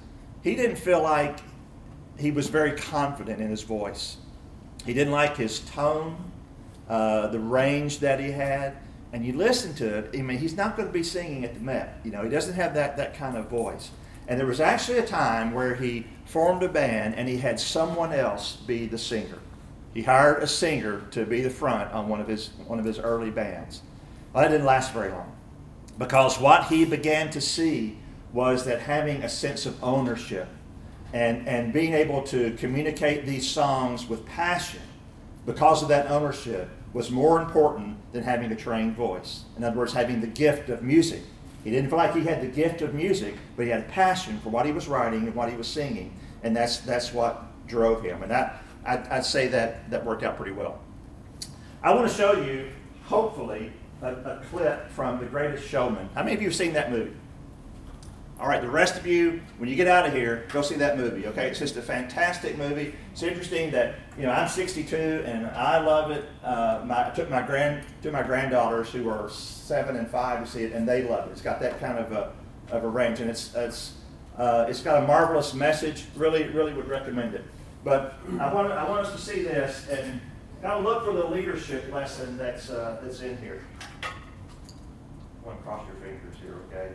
he 0.42 0.56
didn't 0.56 0.76
feel 0.76 1.02
like 1.02 1.38
he 2.18 2.30
was 2.32 2.48
very 2.48 2.72
confident 2.72 3.40
in 3.40 3.48
his 3.50 3.62
voice. 3.62 4.16
He 4.84 4.92
didn't 4.92 5.12
like 5.12 5.36
his 5.36 5.60
tone, 5.60 6.32
uh, 6.88 7.28
the 7.28 7.38
range 7.38 8.00
that 8.00 8.18
he 8.18 8.32
had. 8.32 8.78
And 9.12 9.24
you 9.24 9.34
listen 9.34 9.74
to 9.76 9.98
it, 9.98 10.10
I 10.14 10.22
mean, 10.22 10.38
he's 10.38 10.56
not 10.56 10.76
going 10.76 10.88
to 10.88 10.92
be 10.92 11.02
singing 11.02 11.44
at 11.44 11.54
the 11.54 11.60
Met. 11.60 12.00
You 12.04 12.10
know, 12.10 12.22
he 12.22 12.28
doesn't 12.28 12.54
have 12.54 12.74
that, 12.74 12.96
that 12.96 13.14
kind 13.14 13.36
of 13.36 13.48
voice. 13.48 13.90
And 14.26 14.38
there 14.38 14.46
was 14.46 14.60
actually 14.60 14.98
a 14.98 15.06
time 15.06 15.52
where 15.52 15.74
he 15.74 16.06
formed 16.26 16.62
a 16.62 16.68
band 16.68 17.14
and 17.14 17.28
he 17.28 17.38
had 17.38 17.58
someone 17.58 18.12
else 18.12 18.56
be 18.56 18.86
the 18.86 18.98
singer. 18.98 19.38
He 19.98 20.04
hired 20.04 20.44
a 20.44 20.46
singer 20.46 21.02
to 21.10 21.26
be 21.26 21.40
the 21.40 21.50
front 21.50 21.92
on 21.92 22.08
one 22.08 22.20
of 22.20 22.28
his, 22.28 22.50
one 22.68 22.78
of 22.78 22.84
his 22.84 23.00
early 23.00 23.32
bands. 23.32 23.82
Well, 24.32 24.44
that 24.44 24.50
didn't 24.50 24.64
last 24.64 24.92
very 24.92 25.10
long 25.10 25.32
because 25.98 26.38
what 26.38 26.66
he 26.66 26.84
began 26.84 27.30
to 27.30 27.40
see 27.40 27.98
was 28.32 28.64
that 28.66 28.78
having 28.78 29.24
a 29.24 29.28
sense 29.28 29.66
of 29.66 29.82
ownership 29.82 30.46
and, 31.12 31.48
and 31.48 31.72
being 31.72 31.94
able 31.94 32.22
to 32.28 32.52
communicate 32.58 33.26
these 33.26 33.50
songs 33.50 34.08
with 34.08 34.24
passion 34.24 34.82
because 35.44 35.82
of 35.82 35.88
that 35.88 36.08
ownership 36.08 36.68
was 36.92 37.10
more 37.10 37.42
important 37.42 37.96
than 38.12 38.22
having 38.22 38.52
a 38.52 38.56
trained 38.56 38.94
voice. 38.94 39.46
In 39.56 39.64
other 39.64 39.78
words, 39.78 39.94
having 39.94 40.20
the 40.20 40.28
gift 40.28 40.68
of 40.68 40.80
music. 40.80 41.22
He 41.64 41.72
didn't 41.72 41.90
feel 41.90 41.98
like 41.98 42.14
he 42.14 42.22
had 42.22 42.40
the 42.40 42.46
gift 42.46 42.82
of 42.82 42.94
music, 42.94 43.34
but 43.56 43.64
he 43.64 43.72
had 43.72 43.80
a 43.80 43.88
passion 43.88 44.38
for 44.44 44.50
what 44.50 44.64
he 44.64 44.70
was 44.70 44.86
writing 44.86 45.24
and 45.24 45.34
what 45.34 45.50
he 45.50 45.56
was 45.56 45.66
singing, 45.66 46.16
and 46.44 46.54
that's, 46.54 46.78
that's 46.78 47.12
what 47.12 47.46
drove 47.66 48.04
him. 48.04 48.22
And 48.22 48.30
that, 48.30 48.62
I'd, 48.88 49.06
I'd 49.08 49.24
say 49.24 49.48
that, 49.48 49.90
that 49.90 50.04
worked 50.04 50.22
out 50.22 50.36
pretty 50.36 50.52
well. 50.52 50.80
I 51.82 51.94
want 51.94 52.08
to 52.08 52.14
show 52.14 52.32
you, 52.42 52.70
hopefully, 53.04 53.72
a, 54.02 54.14
a 54.14 54.42
clip 54.50 54.90
from 54.90 55.20
The 55.20 55.26
Greatest 55.26 55.68
Showman. 55.68 56.08
How 56.14 56.22
many 56.22 56.34
of 56.34 56.42
you 56.42 56.48
have 56.48 56.56
seen 56.56 56.72
that 56.72 56.90
movie? 56.90 57.14
All 58.40 58.48
right, 58.48 58.62
the 58.62 58.70
rest 58.70 58.96
of 58.96 59.06
you, 59.06 59.42
when 59.58 59.68
you 59.68 59.74
get 59.74 59.88
out 59.88 60.06
of 60.06 60.12
here, 60.12 60.46
go 60.52 60.62
see 60.62 60.76
that 60.76 60.96
movie, 60.96 61.26
okay? 61.26 61.48
It's 61.48 61.58
just 61.58 61.76
a 61.76 61.82
fantastic 61.82 62.56
movie. 62.56 62.94
It's 63.12 63.22
interesting 63.22 63.72
that, 63.72 63.96
you 64.16 64.22
know, 64.22 64.30
I'm 64.30 64.48
62 64.48 64.96
and 65.26 65.48
I 65.48 65.84
love 65.84 66.12
it. 66.12 66.24
Uh, 66.42 66.82
my, 66.86 67.08
I 67.08 67.10
took 67.10 67.28
my, 67.28 67.42
grand, 67.42 67.84
took 68.00 68.12
my 68.12 68.22
granddaughters 68.22 68.90
who 68.90 69.10
are 69.10 69.28
seven 69.28 69.96
and 69.96 70.08
five 70.08 70.44
to 70.44 70.50
see 70.50 70.62
it, 70.62 70.72
and 70.72 70.88
they 70.88 71.02
love 71.02 71.28
it. 71.28 71.32
It's 71.32 71.42
got 71.42 71.60
that 71.60 71.80
kind 71.80 71.98
of 71.98 72.12
a, 72.12 72.32
of 72.70 72.84
a 72.84 72.88
range, 72.88 73.20
and 73.20 73.28
it's, 73.28 73.54
it's, 73.56 73.94
uh, 74.36 74.66
it's 74.68 74.82
got 74.82 75.02
a 75.02 75.06
marvelous 75.06 75.52
message. 75.52 76.04
Really, 76.14 76.44
really 76.48 76.72
would 76.72 76.88
recommend 76.88 77.34
it. 77.34 77.44
But 77.84 78.18
I 78.38 78.52
want, 78.52 78.72
I 78.72 78.88
want 78.88 79.06
us 79.06 79.12
to 79.12 79.18
see 79.18 79.42
this 79.42 79.88
and 79.88 80.20
kind 80.60 80.74
of 80.74 80.84
look 80.84 81.04
for 81.04 81.12
the 81.12 81.24
leadership 81.24 81.92
lesson 81.92 82.36
that's, 82.36 82.70
uh, 82.70 82.98
that's 83.02 83.20
in 83.20 83.36
here. 83.38 83.64
I 84.02 85.46
want 85.46 85.58
to 85.58 85.64
cross 85.64 85.86
your 85.86 85.96
fingers 85.96 86.36
here, 86.42 86.56
okay? 86.68 86.92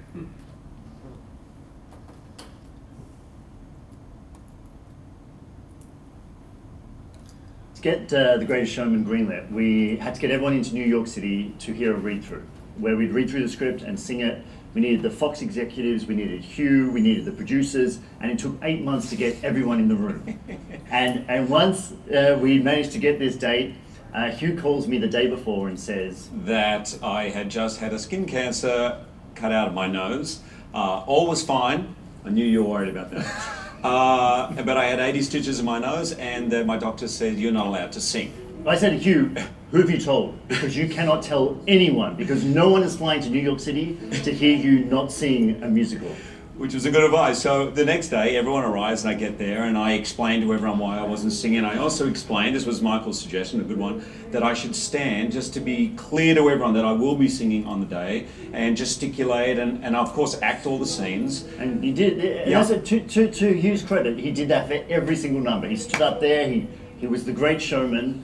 To 7.76 7.82
get 7.82 8.14
uh, 8.14 8.38
The 8.38 8.46
Greatest 8.46 8.74
Showman 8.74 9.06
greenlit, 9.06 9.52
we 9.52 9.96
had 9.98 10.14
to 10.16 10.22
get 10.22 10.32
everyone 10.32 10.54
into 10.54 10.74
New 10.74 10.86
York 10.86 11.08
City 11.08 11.56
to 11.60 11.74
hear 11.74 11.94
a 11.96 11.98
read 11.98 12.24
through, 12.24 12.46
where 12.78 12.96
we'd 12.98 13.12
read 13.12 13.30
through 13.30 13.44
the 13.44 13.50
script 13.50 13.82
and 13.82 14.00
sing 14.00 14.20
it. 14.20 14.44
We 14.74 14.82
needed 14.82 15.04
the 15.04 15.12
Fox 15.12 15.42
executives, 15.42 16.06
we 16.06 16.16
needed 16.16 16.42
Hugh, 16.42 16.90
we 16.92 17.02
needed 17.02 17.26
the 17.26 17.32
producers, 17.32 18.00
and 18.22 18.32
it 18.32 18.40
took 18.40 18.58
eight 18.64 18.82
months 18.82 19.10
to 19.12 19.16
get 19.16 19.44
everyone 19.44 19.80
in 19.80 19.88
the 19.88 19.96
room. 19.96 20.40
and, 20.92 21.26
and 21.30 21.48
once 21.48 21.94
uh, 22.12 22.38
we 22.42 22.60
managed 22.60 22.92
to 22.94 22.98
get 22.98 23.20
this 23.20 23.36
date, 23.36 23.76
uh, 24.14 24.32
Hugh 24.32 24.58
calls 24.60 24.88
me 24.88 24.98
the 24.98 25.08
day 25.08 25.28
before 25.28 25.68
and 25.68 25.80
says 25.80 26.30
that 26.46 26.98
I 27.04 27.30
had 27.30 27.50
just 27.50 27.80
had 27.80 27.94
a 27.94 28.00
skin 28.00 28.26
cancer 28.26 29.04
cut 29.36 29.52
out 29.52 29.68
of 29.68 29.74
my 29.74 29.88
nose. 29.88 30.42
Uh, 30.74 31.04
all 31.06 31.28
was 31.28 31.44
fine. 31.44 31.96
I 32.26 32.30
knew 32.30 32.46
you 32.46 32.64
were 32.64 32.70
worried 32.70 32.90
about 32.90 33.12
that. 33.12 33.60
Uh, 33.84 34.50
but 34.64 34.78
I 34.78 34.86
had 34.86 35.00
80 35.00 35.24
stitches 35.24 35.60
in 35.60 35.66
my 35.66 35.78
nose, 35.78 36.14
and 36.14 36.54
uh, 36.54 36.64
my 36.64 36.78
doctor 36.78 37.06
said, 37.06 37.36
You're 37.38 37.52
not 37.52 37.68
allowed 37.68 37.92
to 37.92 38.00
sing. 38.00 38.32
I 38.66 38.78
said, 38.78 38.94
Hugh, 38.94 39.36
who 39.74 39.80
have 39.80 39.90
you 39.90 40.00
told? 40.00 40.48
Because 40.48 40.78
you 40.78 40.88
cannot 40.88 41.24
tell 41.24 41.60
anyone, 41.68 42.16
because 42.16 42.44
no 42.44 42.70
one 42.70 42.84
is 42.84 42.96
flying 42.96 43.22
to 43.22 43.30
New 43.32 43.42
York 43.42 43.60
City 43.60 43.98
to 44.24 44.32
hear 44.32 44.56
you 44.56 44.86
not 44.86 45.12
sing 45.12 45.64
a 45.64 45.68
musical 45.68 46.16
which 46.56 46.76
was 46.76 46.86
a 46.86 46.92
good 46.92 47.04
advice. 47.04 47.42
So 47.42 47.72
the 47.72 47.84
next 47.84 48.10
day, 48.10 48.38
everyone 48.38 48.64
arrives, 48.64 49.04
and 49.04 49.10
I 49.10 49.16
get 49.16 49.40
there, 49.40 49.64
and 49.64 49.76
I 49.76 49.94
explain 49.94 50.40
to 50.42 50.54
everyone 50.54 50.78
why 50.78 51.00
I 51.00 51.02
wasn't 51.02 51.34
singing. 51.34 51.66
I 51.66 51.80
also 51.80 52.08
explained, 52.08 52.56
this 52.56 52.68
was 52.68 52.80
Michael's 52.80 53.20
suggestion, 53.20 53.60
a 53.60 53.64
good 53.64 53.80
one, 53.80 54.06
that 54.30 54.44
I 54.44 54.54
should 54.54 54.76
stand 54.76 55.32
just 55.32 55.56
to 55.56 55.60
be 55.60 55.90
clear 55.96 56.36
to 56.36 56.52
everyone 56.52 56.76
that 56.76 56.86
I 56.86 56.92
will 56.92 57.16
be 57.16 57.28
singing 57.28 57.66
on 57.66 57.80
the 57.80 57.88
day, 57.88 58.28
and 58.54 58.78
gesticulate, 58.78 59.58
and, 59.58 59.84
and 59.84 59.96
of 59.96 60.14
course 60.14 60.40
act 60.44 60.68
all 60.68 60.78
the 60.78 60.86
scenes. 60.86 61.46
And 61.58 61.84
he 61.84 61.92
did. 61.92 62.48
Yeah. 62.48 62.60
As 62.60 62.70
a, 62.70 62.80
to, 62.80 63.00
to, 63.00 63.32
to 63.32 63.60
Hugh's 63.60 63.82
credit, 63.82 64.20
he 64.20 64.30
did 64.30 64.48
that 64.50 64.68
for 64.68 64.76
every 64.90 65.16
single 65.16 65.42
number. 65.42 65.68
He 65.68 65.76
stood 65.76 66.04
up 66.04 66.20
there. 66.20 66.48
He 66.48 66.68
he 67.04 67.08
was 67.08 67.26
the 67.26 67.34
great 67.34 67.62
showman 67.62 68.24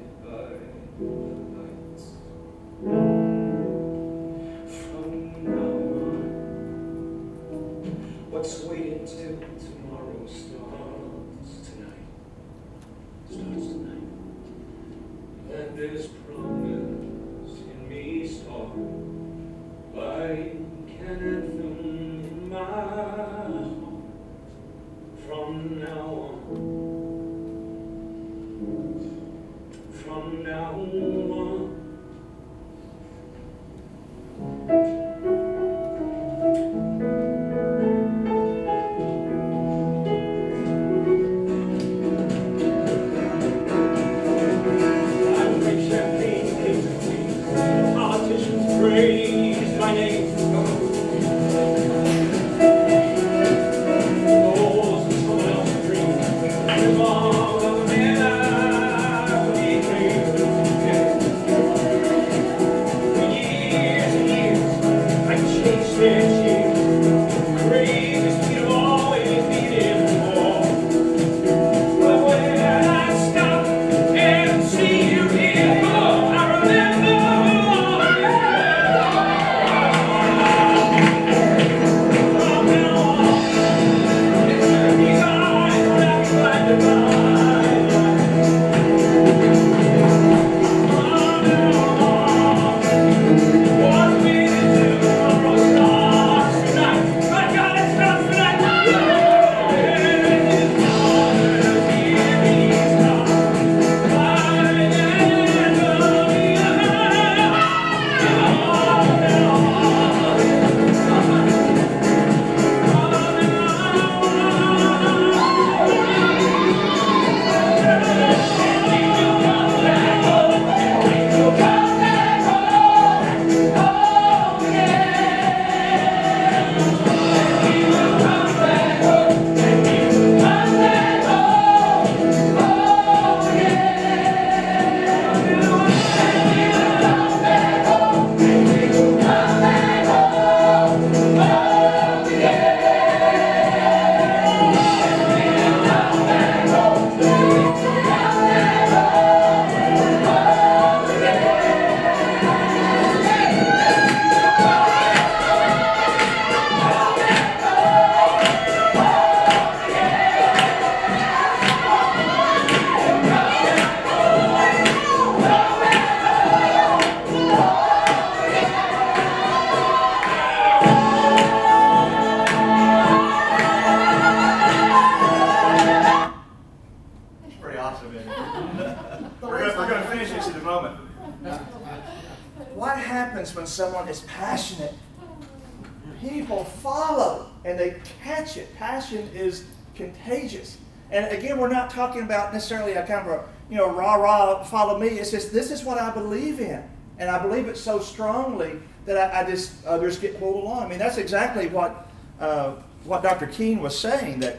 talking 192.11 192.25
about 192.25 192.51
necessarily 192.51 192.93
a 192.93 193.07
kind 193.07 193.25
of 193.25 193.27
a, 193.27 193.45
you 193.69 193.77
know, 193.77 193.89
rah 193.89 194.15
rah, 194.15 194.63
follow 194.63 194.99
me. 194.99 195.07
It's 195.07 195.31
just, 195.31 195.53
this 195.53 195.71
is 195.71 195.85
what 195.85 195.97
I 195.97 196.11
believe 196.11 196.59
in. 196.59 196.83
And 197.17 197.29
I 197.29 197.41
believe 197.41 197.67
it 197.67 197.77
so 197.77 197.99
strongly 197.99 198.79
that 199.05 199.33
I, 199.33 199.41
I 199.41 199.49
just, 199.49 199.85
others 199.85 200.19
get 200.19 200.37
pulled 200.37 200.61
along. 200.61 200.83
I 200.83 200.87
mean, 200.89 200.99
that's 200.99 201.17
exactly 201.17 201.67
what, 201.67 202.09
uh, 202.41 202.73
what 203.05 203.23
Dr. 203.23 203.47
Koehn 203.47 203.79
was 203.79 203.97
saying 203.97 204.41
that 204.41 204.57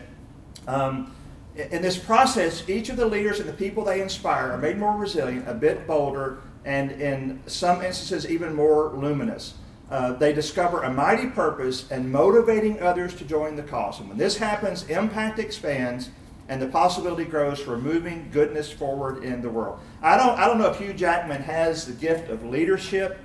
um, 0.67 1.15
in 1.55 1.83
this 1.83 1.99
process, 1.99 2.67
each 2.71 2.89
of 2.89 2.97
the 2.97 3.05
leaders 3.05 3.39
and 3.39 3.47
the 3.47 3.53
people 3.53 3.85
they 3.85 4.01
inspire 4.01 4.53
are 4.53 4.59
made 4.59 4.79
more 4.79 4.97
resilient, 4.97 5.47
a 5.47 5.55
bit 5.55 5.87
bolder, 5.87 6.39
and 6.65 6.93
in 6.93 7.43
some 7.47 7.83
instances, 7.83 8.31
even 8.31 8.55
more 8.55 8.93
luminous. 8.95 9.55
Uh, 9.91 10.15
they 10.15 10.33
discover 10.33 10.85
a 10.85 10.91
mighty 10.91 11.27
purpose 11.27 11.91
and 11.91 12.11
motivating 12.11 12.81
others 12.81 13.15
to 13.15 13.25
join 13.27 13.57
the 13.57 13.63
cause. 13.63 14.01
And 14.01 14.09
when 14.09 14.17
this 14.17 14.39
happens, 14.39 14.89
impact 14.89 15.39
expands 15.39 16.09
and 16.49 16.61
the 16.61 16.67
possibility 16.67 17.25
grows 17.25 17.61
for 17.61 17.79
moving 17.79 18.29
goodness 18.33 18.71
forward 18.71 19.23
in 19.23 19.43
the 19.43 19.49
world. 19.49 19.79
I 20.03 20.17
don't, 20.17 20.39
I 20.39 20.47
don't 20.47 20.59
know 20.59 20.71
if 20.71 20.79
Hugh 20.79 20.93
Jackman 20.93 21.43
has 21.43 21.87
the 21.87 21.93
gift 21.93 22.31
of 22.31 22.45
leadership, 22.45 23.19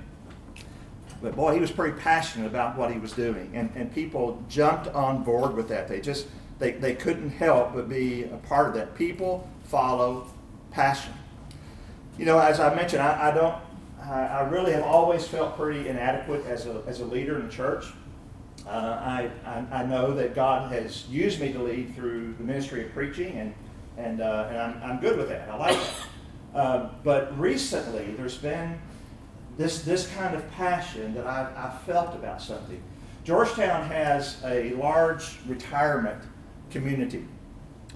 but 1.20 1.34
boy, 1.34 1.54
he 1.54 1.60
was 1.60 1.72
pretty 1.72 1.98
passionate 1.98 2.46
about 2.46 2.76
what 2.76 2.92
he 2.92 2.98
was 2.98 3.12
doing. 3.12 3.50
And, 3.54 3.70
and 3.74 3.92
people 3.92 4.42
jumped 4.48 4.88
on 4.88 5.24
board 5.24 5.54
with 5.54 5.68
that. 5.68 5.88
They 5.88 6.00
just, 6.00 6.28
they, 6.58 6.72
they 6.72 6.94
couldn't 6.94 7.30
help 7.30 7.74
but 7.74 7.88
be 7.88 8.24
a 8.24 8.36
part 8.36 8.68
of 8.68 8.74
that. 8.74 8.94
People 8.94 9.48
follow 9.64 10.28
passion. 10.70 11.12
You 12.16 12.24
know, 12.24 12.38
as 12.38 12.60
I 12.60 12.74
mentioned, 12.74 13.02
I, 13.02 13.30
I 13.30 13.34
don't, 13.34 13.54
I, 14.00 14.26
I 14.26 14.48
really 14.48 14.72
have 14.72 14.84
always 14.84 15.26
felt 15.26 15.56
pretty 15.56 15.88
inadequate 15.88 16.46
as 16.46 16.66
a, 16.66 16.82
as 16.86 17.00
a 17.00 17.04
leader 17.04 17.38
in 17.38 17.46
the 17.46 17.52
church. 17.52 17.86
Uh, 18.68 19.00
I, 19.02 19.30
I, 19.46 19.80
I 19.80 19.86
know 19.86 20.12
that 20.12 20.34
God 20.34 20.70
has 20.72 21.08
used 21.08 21.40
me 21.40 21.52
to 21.54 21.62
lead 21.62 21.94
through 21.94 22.34
the 22.34 22.44
ministry 22.44 22.84
of 22.84 22.92
preaching, 22.92 23.32
and, 23.38 23.54
and, 23.96 24.20
uh, 24.20 24.48
and 24.50 24.58
I'm, 24.58 24.82
I'm 24.82 25.00
good 25.00 25.16
with 25.16 25.28
that. 25.30 25.48
I 25.48 25.56
like 25.56 25.76
it. 25.76 25.90
Uh, 26.54 26.88
but 27.04 27.38
recently, 27.38 28.14
there's 28.16 28.38
been 28.38 28.80
this, 29.58 29.82
this 29.82 30.08
kind 30.14 30.34
of 30.34 30.50
passion 30.52 31.14
that 31.14 31.26
I've, 31.26 31.54
I've 31.54 31.82
felt 31.82 32.14
about 32.14 32.40
something. 32.40 32.82
Georgetown 33.22 33.86
has 33.88 34.38
a 34.46 34.70
large 34.72 35.38
retirement 35.46 36.20
community. 36.70 37.28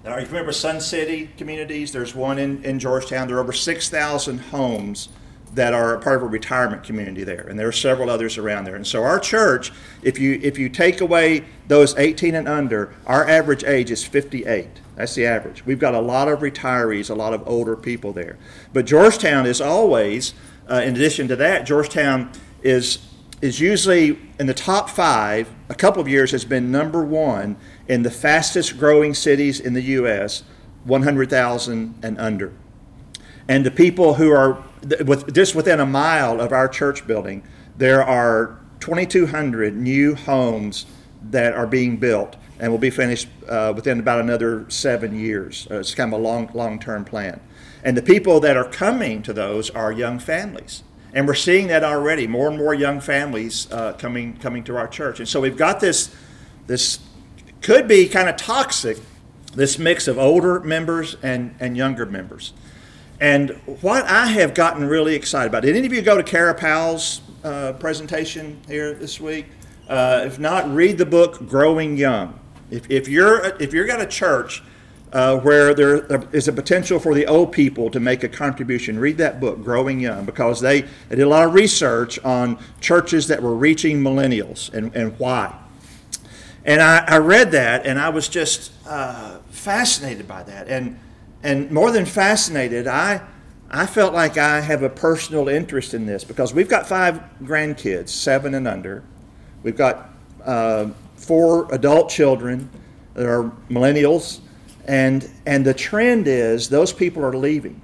Now, 0.04 0.16
if 0.16 0.24
you 0.24 0.28
remember 0.28 0.52
Sun 0.52 0.82
City 0.82 1.30
communities, 1.38 1.92
there's 1.92 2.14
one 2.14 2.38
in, 2.38 2.62
in 2.62 2.78
Georgetown. 2.78 3.26
There 3.26 3.38
are 3.38 3.40
over 3.40 3.54
6,000 3.54 4.38
homes 4.38 5.08
that 5.54 5.74
are 5.74 5.98
part 5.98 6.16
of 6.16 6.22
a 6.22 6.26
retirement 6.26 6.82
community 6.82 7.24
there, 7.24 7.46
and 7.48 7.58
there 7.58 7.68
are 7.68 7.72
several 7.72 8.08
others 8.08 8.38
around 8.38 8.64
there. 8.64 8.76
And 8.76 8.86
so 8.86 9.02
our 9.02 9.18
church, 9.18 9.70
if 10.02 10.18
you 10.18 10.40
if 10.42 10.58
you 10.58 10.68
take 10.68 11.00
away 11.00 11.44
those 11.68 11.94
18 11.96 12.34
and 12.34 12.48
under, 12.48 12.94
our 13.06 13.28
average 13.28 13.64
age 13.64 13.90
is 13.90 14.04
58. 14.04 14.68
That's 14.96 15.14
the 15.14 15.26
average. 15.26 15.64
We've 15.66 15.78
got 15.78 15.94
a 15.94 16.00
lot 16.00 16.28
of 16.28 16.40
retirees, 16.40 17.10
a 17.10 17.14
lot 17.14 17.34
of 17.34 17.46
older 17.46 17.76
people 17.76 18.12
there. 18.12 18.38
But 18.72 18.86
Georgetown 18.86 19.46
is 19.46 19.60
always, 19.60 20.34
uh, 20.70 20.82
in 20.84 20.94
addition 20.94 21.28
to 21.28 21.36
that, 21.36 21.66
Georgetown 21.66 22.32
is 22.62 22.98
is 23.42 23.60
usually 23.60 24.18
in 24.38 24.46
the 24.46 24.54
top 24.54 24.88
five. 24.88 25.50
A 25.68 25.74
couple 25.74 26.00
of 26.00 26.08
years 26.08 26.30
has 26.30 26.44
been 26.44 26.70
number 26.70 27.04
one 27.04 27.56
in 27.88 28.04
the 28.04 28.10
fastest 28.10 28.78
growing 28.78 29.14
cities 29.14 29.60
in 29.60 29.74
the 29.74 29.82
U.S. 29.82 30.44
100,000 30.84 31.94
and 32.02 32.18
under. 32.18 32.52
And 33.48 33.66
the 33.66 33.70
people 33.70 34.14
who 34.14 34.30
are 34.30 34.62
with, 35.04 35.34
just 35.34 35.54
within 35.54 35.80
a 35.80 35.86
mile 35.86 36.40
of 36.40 36.52
our 36.52 36.68
church 36.68 37.06
building, 37.06 37.42
there 37.76 38.02
are 38.02 38.58
2,200 38.80 39.76
new 39.76 40.14
homes 40.14 40.86
that 41.30 41.54
are 41.54 41.66
being 41.66 41.96
built 41.96 42.36
and 42.58 42.70
will 42.70 42.78
be 42.78 42.90
finished 42.90 43.28
uh, 43.48 43.72
within 43.74 44.00
about 44.00 44.20
another 44.20 44.66
seven 44.68 45.18
years. 45.18 45.66
Uh, 45.70 45.78
it's 45.78 45.94
kind 45.94 46.12
of 46.12 46.20
a 46.20 46.22
long, 46.22 46.50
long-term 46.54 47.04
plan. 47.04 47.40
And 47.84 47.96
the 47.96 48.02
people 48.02 48.40
that 48.40 48.56
are 48.56 48.68
coming 48.68 49.22
to 49.22 49.32
those 49.32 49.70
are 49.70 49.90
young 49.90 50.18
families. 50.18 50.82
And 51.12 51.26
we're 51.26 51.34
seeing 51.34 51.66
that 51.68 51.84
already. 51.84 52.26
More 52.26 52.48
and 52.48 52.56
more 52.56 52.74
young 52.74 53.00
families 53.00 53.70
uh, 53.70 53.92
coming 53.94 54.36
coming 54.38 54.64
to 54.64 54.76
our 54.76 54.88
church. 54.88 55.18
And 55.18 55.28
so 55.28 55.40
we've 55.40 55.56
got 55.56 55.80
this 55.80 56.14
this 56.66 57.00
could 57.60 57.86
be 57.86 58.08
kind 58.08 58.28
of 58.28 58.36
toxic, 58.36 58.98
this 59.54 59.78
mix 59.78 60.08
of 60.08 60.18
older 60.18 60.60
members 60.60 61.16
and, 61.22 61.54
and 61.60 61.76
younger 61.76 62.06
members. 62.06 62.52
And 63.22 63.50
what 63.82 64.04
I 64.06 64.26
have 64.26 64.52
gotten 64.52 64.84
really 64.84 65.14
excited 65.14 65.46
about, 65.46 65.62
did 65.62 65.76
any 65.76 65.86
of 65.86 65.92
you 65.92 66.02
go 66.02 66.16
to 66.16 66.24
Kara 66.24 66.52
Powell's 66.52 67.20
uh, 67.44 67.72
presentation 67.74 68.60
here 68.66 68.94
this 68.94 69.20
week? 69.20 69.46
Uh, 69.88 70.24
if 70.26 70.40
not, 70.40 70.68
read 70.74 70.98
the 70.98 71.06
book 71.06 71.38
Growing 71.46 71.96
Young. 71.96 72.36
If, 72.72 72.90
if 72.90 73.06
you're 73.06 73.44
if 73.62 73.72
you're 73.72 73.86
got 73.86 74.00
a 74.00 74.06
church 74.06 74.64
uh, 75.12 75.38
where 75.38 75.72
there 75.72 76.26
is 76.34 76.48
a 76.48 76.52
potential 76.52 76.98
for 76.98 77.14
the 77.14 77.24
old 77.28 77.52
people 77.52 77.90
to 77.90 78.00
make 78.00 78.24
a 78.24 78.28
contribution, 78.28 78.98
read 78.98 79.18
that 79.18 79.38
book, 79.38 79.62
Growing 79.62 80.00
Young, 80.00 80.24
because 80.24 80.60
they, 80.60 80.80
they 80.80 81.14
did 81.14 81.22
a 81.22 81.28
lot 81.28 81.46
of 81.46 81.54
research 81.54 82.18
on 82.24 82.58
churches 82.80 83.28
that 83.28 83.40
were 83.40 83.54
reaching 83.54 84.00
millennials 84.00 84.74
and, 84.74 84.92
and 84.96 85.16
why. 85.20 85.56
And 86.64 86.82
I, 86.82 87.04
I 87.06 87.18
read 87.18 87.52
that 87.52 87.86
and 87.86 88.00
I 88.00 88.08
was 88.08 88.26
just 88.26 88.72
uh, 88.84 89.38
fascinated 89.50 90.26
by 90.26 90.42
that. 90.42 90.66
And, 90.66 90.98
and 91.42 91.70
more 91.70 91.90
than 91.90 92.06
fascinated, 92.06 92.86
I, 92.86 93.20
I 93.70 93.86
felt 93.86 94.14
like 94.14 94.38
I 94.38 94.60
have 94.60 94.82
a 94.82 94.88
personal 94.88 95.48
interest 95.48 95.94
in 95.94 96.06
this 96.06 96.24
because 96.24 96.54
we've 96.54 96.68
got 96.68 96.86
five 96.86 97.20
grandkids, 97.42 98.10
seven 98.10 98.54
and 98.54 98.68
under. 98.68 99.02
We've 99.62 99.76
got 99.76 100.10
uh, 100.44 100.88
four 101.16 101.72
adult 101.74 102.10
children 102.10 102.68
that 103.14 103.26
are 103.26 103.50
millennials. 103.70 104.40
And, 104.86 105.28
and 105.46 105.64
the 105.64 105.74
trend 105.74 106.26
is 106.26 106.68
those 106.68 106.92
people 106.92 107.24
are 107.24 107.36
leaving. 107.36 107.80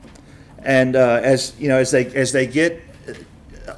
And 0.59 0.96
uh, 0.96 1.20
as, 1.22 1.54
you 1.59 1.68
know, 1.68 1.78
as, 1.78 1.90
they, 1.90 2.06
as 2.14 2.32
they 2.32 2.46
get 2.46 2.82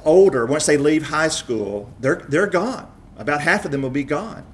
older, 0.03 0.45
once 0.45 0.65
they 0.65 0.77
leave 0.77 1.03
high 1.03 1.27
school, 1.27 1.91
they're, 1.99 2.25
they're 2.29 2.47
gone. 2.47 2.91
About 3.17 3.41
half 3.41 3.65
of 3.65 3.71
them 3.71 3.83
will 3.83 3.89
be 3.89 4.03
gone. 4.03 4.45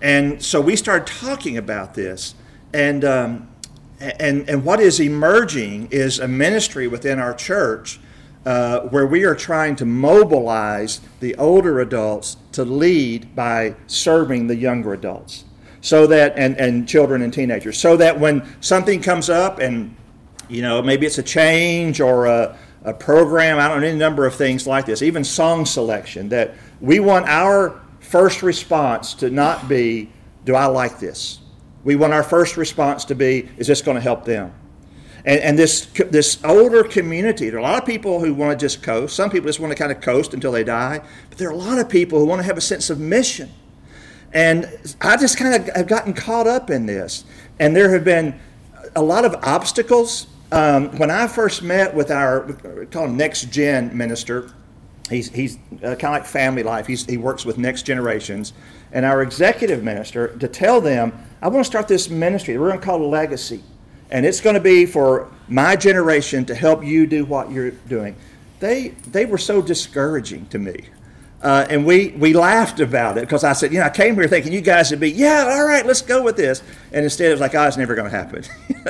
And 0.00 0.42
so 0.42 0.60
we 0.60 0.76
started 0.76 1.06
talking 1.06 1.58
about 1.58 1.94
this. 1.94 2.34
And, 2.72 3.04
um, 3.04 3.48
and, 4.00 4.48
and 4.48 4.64
what 4.64 4.80
is 4.80 5.00
emerging 5.00 5.88
is 5.90 6.18
a 6.18 6.28
ministry 6.28 6.86
within 6.86 7.18
our 7.18 7.34
church 7.34 7.98
uh, 8.46 8.80
where 8.88 9.06
we 9.06 9.24
are 9.24 9.34
trying 9.34 9.76
to 9.76 9.84
mobilize 9.84 11.00
the 11.20 11.34
older 11.36 11.80
adults 11.80 12.36
to 12.52 12.64
lead 12.64 13.34
by 13.34 13.74
serving 13.86 14.46
the 14.46 14.56
younger 14.56 14.92
adults. 14.94 15.44
So 15.80 16.06
that, 16.06 16.34
and, 16.36 16.56
and 16.56 16.88
children 16.88 17.22
and 17.22 17.32
teenagers, 17.32 17.78
so 17.78 17.96
that 17.96 18.18
when 18.18 18.46
something 18.60 19.00
comes 19.00 19.28
up 19.28 19.58
and, 19.58 19.94
you 20.48 20.62
know, 20.62 20.82
maybe 20.82 21.06
it's 21.06 21.18
a 21.18 21.22
change 21.22 22.00
or 22.00 22.26
a, 22.26 22.56
a 22.84 22.94
program, 22.94 23.58
I 23.58 23.68
don't 23.68 23.80
know, 23.80 23.86
any 23.86 23.98
number 23.98 24.26
of 24.26 24.34
things 24.34 24.66
like 24.66 24.86
this, 24.86 25.02
even 25.02 25.24
song 25.24 25.66
selection, 25.66 26.28
that 26.30 26.54
we 26.80 27.00
want 27.00 27.26
our 27.26 27.80
first 28.00 28.42
response 28.42 29.14
to 29.14 29.30
not 29.30 29.68
be, 29.68 30.10
do 30.44 30.54
I 30.54 30.66
like 30.66 30.98
this? 30.98 31.40
We 31.84 31.96
want 31.96 32.12
our 32.12 32.22
first 32.22 32.56
response 32.56 33.04
to 33.06 33.14
be, 33.14 33.48
is 33.56 33.66
this 33.66 33.82
going 33.82 33.96
to 33.96 34.00
help 34.00 34.24
them? 34.24 34.52
And, 35.24 35.40
and 35.40 35.58
this, 35.58 35.86
this 36.10 36.42
older 36.44 36.84
community, 36.84 37.50
there 37.50 37.58
are 37.58 37.62
a 37.62 37.62
lot 37.62 37.78
of 37.78 37.86
people 37.86 38.20
who 38.20 38.34
want 38.34 38.58
to 38.58 38.64
just 38.64 38.82
coast. 38.82 39.14
Some 39.16 39.30
people 39.30 39.48
just 39.48 39.60
want 39.60 39.70
to 39.70 39.76
kind 39.76 39.92
of 39.92 40.00
coast 40.00 40.34
until 40.34 40.52
they 40.52 40.64
die. 40.64 41.00
But 41.28 41.38
there 41.38 41.48
are 41.48 41.52
a 41.52 41.56
lot 41.56 41.78
of 41.78 41.88
people 41.88 42.18
who 42.18 42.26
want 42.26 42.40
to 42.40 42.44
have 42.44 42.56
a 42.56 42.62
sense 42.62 42.90
of 42.90 42.98
mission. 42.98 43.50
And 44.32 44.68
I 45.00 45.16
just 45.16 45.38
kind 45.38 45.54
of 45.54 45.74
have 45.74 45.86
gotten 45.86 46.12
caught 46.12 46.46
up 46.46 46.70
in 46.70 46.86
this. 46.86 47.24
And 47.58 47.74
there 47.74 47.90
have 47.92 48.04
been 48.04 48.38
a 48.94 49.02
lot 49.02 49.24
of 49.24 49.34
obstacles. 49.42 50.26
Um, 50.52 50.96
when 50.98 51.10
I 51.10 51.26
first 51.26 51.62
met 51.62 51.94
with 51.94 52.10
our, 52.10 52.46
we 52.76 52.86
call 52.86 53.04
him 53.04 53.16
Next 53.16 53.50
Gen 53.50 53.96
minister, 53.96 54.52
He's, 55.08 55.30
he's 55.30 55.56
uh, 55.56 55.94
kind 55.94 56.04
of 56.04 56.10
like 56.10 56.26
family 56.26 56.62
life. 56.62 56.86
He's, 56.86 57.04
he 57.06 57.16
works 57.16 57.44
with 57.44 57.58
next 57.58 57.82
generations. 57.84 58.52
And 58.92 59.04
our 59.04 59.22
executive 59.22 59.82
minister, 59.82 60.28
to 60.38 60.48
tell 60.48 60.80
them, 60.80 61.12
I 61.42 61.48
want 61.48 61.64
to 61.64 61.70
start 61.70 61.88
this 61.88 62.08
ministry. 62.08 62.58
We're 62.58 62.68
going 62.68 62.80
to 62.80 62.84
call 62.84 63.02
it 63.02 63.06
Legacy. 63.06 63.62
And 64.10 64.24
it's 64.24 64.40
going 64.40 64.54
to 64.54 64.60
be 64.60 64.86
for 64.86 65.30
my 65.48 65.76
generation 65.76 66.44
to 66.46 66.54
help 66.54 66.84
you 66.84 67.06
do 67.06 67.24
what 67.24 67.50
you're 67.50 67.70
doing. 67.70 68.16
They, 68.60 68.88
they 69.06 69.26
were 69.26 69.38
so 69.38 69.62
discouraging 69.62 70.46
to 70.46 70.58
me. 70.58 70.86
Uh, 71.40 71.66
and 71.70 71.86
we, 71.86 72.08
we 72.18 72.32
laughed 72.32 72.80
about 72.80 73.16
it 73.16 73.20
because 73.20 73.44
I 73.44 73.52
said, 73.52 73.72
you 73.72 73.78
know, 73.78 73.84
I 73.84 73.90
came 73.90 74.16
here 74.16 74.26
thinking 74.26 74.52
you 74.52 74.60
guys 74.60 74.90
would 74.90 74.98
be, 74.98 75.10
yeah, 75.10 75.46
all 75.48 75.64
right, 75.64 75.86
let's 75.86 76.02
go 76.02 76.22
with 76.22 76.36
this. 76.36 76.62
And 76.92 77.04
instead 77.04 77.28
it 77.28 77.32
was 77.32 77.40
like, 77.40 77.54
oh, 77.54 77.62
it's 77.64 77.76
never 77.76 77.94
going 77.94 78.10
to 78.10 78.16
happen. 78.16 78.44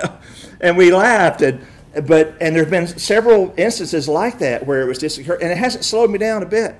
and 0.61 0.77
we 0.77 0.91
laughed. 0.91 1.43
And, 1.43 1.61
but 2.07 2.35
and 2.41 2.55
there 2.55 2.63
have 2.63 2.71
been 2.71 2.87
several 2.87 3.53
instances 3.57 4.09
like 4.09 4.39
that 4.39 4.67
where 4.67 4.83
it 4.83 4.87
was 4.87 4.99
just 4.99 5.19
and 5.19 5.43
it 5.43 5.57
hasn't 5.57 5.85
slowed 5.85 6.11
me 6.11 6.19
down 6.19 6.43
a 6.43 6.47
bit. 6.47 6.77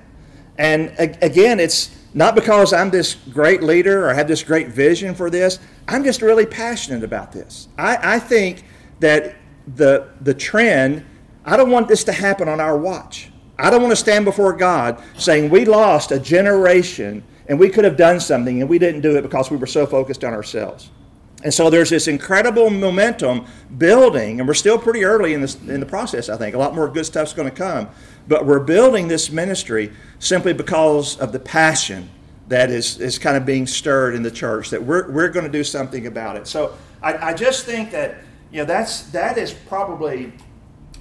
And 0.59 0.93
again, 1.21 1.59
it's 1.59 1.95
not 2.13 2.35
because 2.35 2.73
I'm 2.73 2.89
this 2.89 3.15
great 3.15 3.63
leader 3.63 4.07
or 4.07 4.13
have 4.13 4.27
this 4.27 4.43
great 4.43 4.67
vision 4.67 5.15
for 5.15 5.29
this. 5.29 5.57
I'm 5.87 6.03
just 6.03 6.21
really 6.21 6.45
passionate 6.45 7.03
about 7.03 7.31
this. 7.31 7.69
I, 7.77 8.15
I 8.15 8.19
think 8.19 8.65
that 8.99 9.37
the 9.75 10.09
the 10.21 10.33
trend. 10.33 11.05
I 11.45 11.55
don't 11.55 11.71
want 11.71 11.87
this 11.87 12.03
to 12.03 12.11
happen 12.11 12.49
on 12.49 12.59
our 12.59 12.77
watch. 12.77 13.31
I 13.57 13.69
don't 13.69 13.81
want 13.81 13.91
to 13.93 13.95
stand 13.95 14.25
before 14.25 14.53
God 14.53 15.01
saying 15.17 15.49
we 15.49 15.65
lost 15.65 16.11
a 16.11 16.19
generation 16.19 17.23
and 17.47 17.57
we 17.57 17.69
could 17.69 17.85
have 17.85 17.97
done 17.97 18.19
something 18.19 18.61
and 18.61 18.69
we 18.69 18.77
didn't 18.77 19.01
do 19.01 19.17
it 19.17 19.21
because 19.21 19.49
we 19.49 19.57
were 19.57 19.65
so 19.65 19.85
focused 19.85 20.23
on 20.23 20.33
ourselves. 20.33 20.91
And 21.43 21.53
so 21.53 21.69
there's 21.69 21.89
this 21.89 22.09
incredible 22.09 22.69
momentum 22.69 23.45
building, 23.77 24.39
and 24.39 24.47
we're 24.47 24.53
still 24.53 24.77
pretty 24.77 25.05
early 25.05 25.33
in, 25.33 25.41
this, 25.41 25.55
in 25.55 25.79
the 25.79 25.85
process, 25.85 26.27
I 26.27 26.35
think. 26.35 26.53
A 26.53 26.57
lot 26.57 26.75
more 26.75 26.89
good 26.89 27.05
stuff's 27.05 27.33
going 27.33 27.49
to 27.49 27.55
come. 27.55 27.87
But 28.29 28.45
we're 28.45 28.59
building 28.59 29.07
this 29.07 29.31
ministry 29.31 29.91
simply 30.19 30.53
because 30.53 31.17
of 31.17 31.31
the 31.31 31.39
passion 31.39 32.11
that 32.47 32.69
is, 32.69 32.99
is 32.99 33.17
kind 33.17 33.35
of 33.35 33.43
being 33.43 33.65
stirred 33.65 34.13
in 34.13 34.21
the 34.21 34.29
church, 34.29 34.69
that 34.69 34.83
we're, 34.83 35.09
we're 35.11 35.29
going 35.29 35.47
to 35.47 35.51
do 35.51 35.63
something 35.63 36.05
about 36.05 36.35
it. 36.35 36.45
So 36.45 36.75
I, 37.01 37.29
I 37.29 37.33
just 37.33 37.65
think 37.65 37.89
that, 37.89 38.17
you 38.51 38.59
know, 38.59 38.65
that's, 38.65 39.01
that 39.09 39.39
is 39.39 39.51
probably 39.51 40.31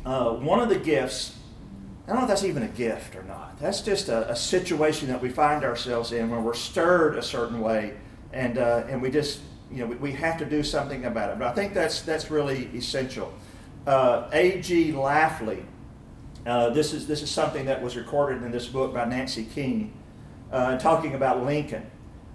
uh, 0.06 0.30
one 0.32 0.58
of 0.60 0.70
the 0.70 0.78
gifts. 0.78 1.36
I 2.06 2.12
don't 2.12 2.16
know 2.16 2.22
if 2.22 2.28
that's 2.28 2.44
even 2.44 2.62
a 2.62 2.68
gift 2.68 3.14
or 3.14 3.22
not. 3.24 3.58
That's 3.60 3.82
just 3.82 4.08
a, 4.08 4.30
a 4.30 4.36
situation 4.36 5.08
that 5.08 5.20
we 5.20 5.28
find 5.28 5.64
ourselves 5.64 6.12
in 6.12 6.30
when 6.30 6.42
we're 6.44 6.54
stirred 6.54 7.16
a 7.16 7.22
certain 7.22 7.60
way, 7.60 7.94
and, 8.32 8.56
uh, 8.56 8.84
and 8.88 9.02
we 9.02 9.10
just 9.10 9.40
you 9.70 9.80
know, 9.80 9.86
we, 9.86 9.96
we 9.96 10.12
have 10.12 10.38
to 10.38 10.46
do 10.46 10.62
something 10.62 11.04
about 11.04 11.30
it. 11.30 11.38
But 11.38 11.48
I 11.48 11.52
think 11.52 11.74
that's, 11.74 12.00
that's 12.00 12.30
really 12.30 12.70
essential. 12.74 13.34
Uh, 13.86 14.30
A.G. 14.32 14.92
Lafley, 14.92 15.62
uh, 16.46 16.70
this, 16.70 16.92
is, 16.92 17.06
this 17.06 17.22
is 17.22 17.30
something 17.30 17.66
that 17.66 17.82
was 17.82 17.96
recorded 17.96 18.42
in 18.42 18.50
this 18.50 18.66
book 18.66 18.94
by 18.94 19.04
Nancy 19.04 19.44
Koehn, 19.44 19.90
uh, 20.52 20.78
talking 20.78 21.14
about 21.14 21.44
Lincoln. 21.44 21.90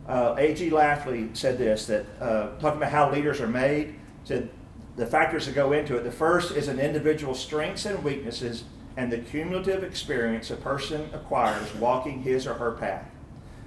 Uh, 0.07 0.35
A.G. 0.37 0.69
Lafley 0.69 1.35
said 1.35 1.57
this, 1.57 1.85
that 1.87 2.05
uh, 2.19 2.49
talking 2.59 2.77
about 2.77 2.91
how 2.91 3.11
leaders 3.11 3.39
are 3.39 3.47
made, 3.47 3.95
said 4.25 4.49
the 4.95 5.05
factors 5.05 5.45
that 5.45 5.55
go 5.55 5.71
into 5.71 5.97
it. 5.97 6.03
The 6.03 6.11
first 6.11 6.51
is 6.51 6.67
an 6.67 6.79
individual's 6.79 7.39
strengths 7.39 7.85
and 7.85 8.03
weaknesses 8.03 8.65
and 8.95 9.11
the 9.11 9.17
cumulative 9.17 9.83
experience 9.83 10.51
a 10.51 10.55
person 10.55 11.09
acquires 11.13 11.73
walking 11.75 12.21
his 12.21 12.45
or 12.45 12.53
her 12.55 12.73
path. 12.73 13.09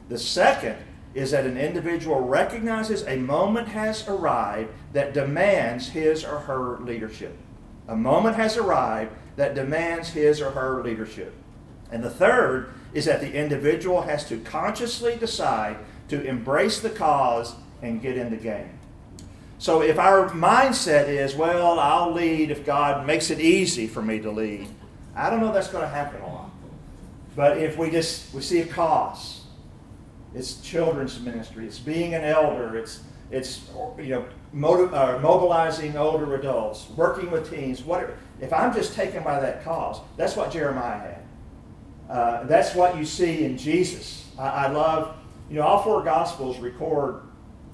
The 0.08 0.18
second 0.18 0.76
is 1.14 1.30
that 1.32 1.46
an 1.46 1.56
individual 1.56 2.20
recognizes 2.20 3.02
a 3.02 3.16
moment 3.16 3.68
has 3.68 4.06
arrived 4.06 4.70
that 4.92 5.14
demands 5.14 5.88
his 5.88 6.24
or 6.24 6.40
her 6.40 6.78
leadership. 6.78 7.36
A 7.88 7.96
moment 7.96 8.36
has 8.36 8.56
arrived 8.56 9.12
that 9.36 9.54
demands 9.54 10.10
his 10.10 10.40
or 10.40 10.50
her 10.50 10.82
leadership. 10.82 11.34
And 11.90 12.02
the 12.02 12.10
third 12.10 12.72
is 12.92 13.04
that 13.04 13.20
the 13.20 13.32
individual 13.32 14.02
has 14.02 14.28
to 14.28 14.38
consciously 14.38 15.16
decide 15.16 15.76
to 16.08 16.22
embrace 16.24 16.80
the 16.80 16.90
cause 16.90 17.54
and 17.82 18.00
get 18.00 18.16
in 18.16 18.30
the 18.30 18.36
game. 18.36 18.70
So 19.58 19.82
if 19.82 19.98
our 19.98 20.30
mindset 20.30 21.08
is, 21.08 21.34
well, 21.34 21.78
I'll 21.78 22.12
lead 22.12 22.50
if 22.50 22.66
God 22.66 23.06
makes 23.06 23.30
it 23.30 23.40
easy 23.40 23.86
for 23.86 24.02
me 24.02 24.18
to 24.20 24.30
lead, 24.30 24.68
I 25.14 25.30
don't 25.30 25.40
know 25.40 25.52
that's 25.52 25.68
going 25.68 25.82
to 25.82 25.88
happen 25.88 26.20
a 26.20 26.26
lot. 26.26 26.50
But 27.34 27.58
if 27.58 27.76
we 27.76 27.90
just 27.90 28.34
we 28.34 28.40
see 28.40 28.60
a 28.60 28.66
cause, 28.66 29.44
it's 30.34 30.60
children's 30.60 31.20
ministry. 31.20 31.66
It's 31.66 31.78
being 31.78 32.14
an 32.14 32.24
elder. 32.24 32.76
It's 32.76 33.02
it's 33.30 33.68
you 33.98 34.10
know 34.10 34.26
motiv- 34.56 34.94
uh, 34.94 35.18
mobilizing 35.20 35.96
older 35.96 36.34
adults, 36.34 36.88
working 36.96 37.30
with 37.30 37.50
teens. 37.50 37.82
Whatever. 37.82 38.16
If 38.40 38.52
I'm 38.52 38.74
just 38.74 38.94
taken 38.94 39.22
by 39.22 39.38
that 39.40 39.62
cause, 39.62 40.00
that's 40.16 40.34
what 40.34 40.50
Jeremiah 40.50 40.98
had. 40.98 41.22
Uh, 42.08 42.44
that's 42.44 42.74
what 42.74 42.96
you 42.96 43.04
see 43.04 43.44
in 43.44 43.58
Jesus. 43.58 44.30
I, 44.38 44.48
I, 44.48 44.66
love 44.68 45.16
you 45.50 45.56
know 45.56 45.62
all 45.62 45.82
four 45.82 46.02
gospels 46.02 46.58
record 46.58 47.22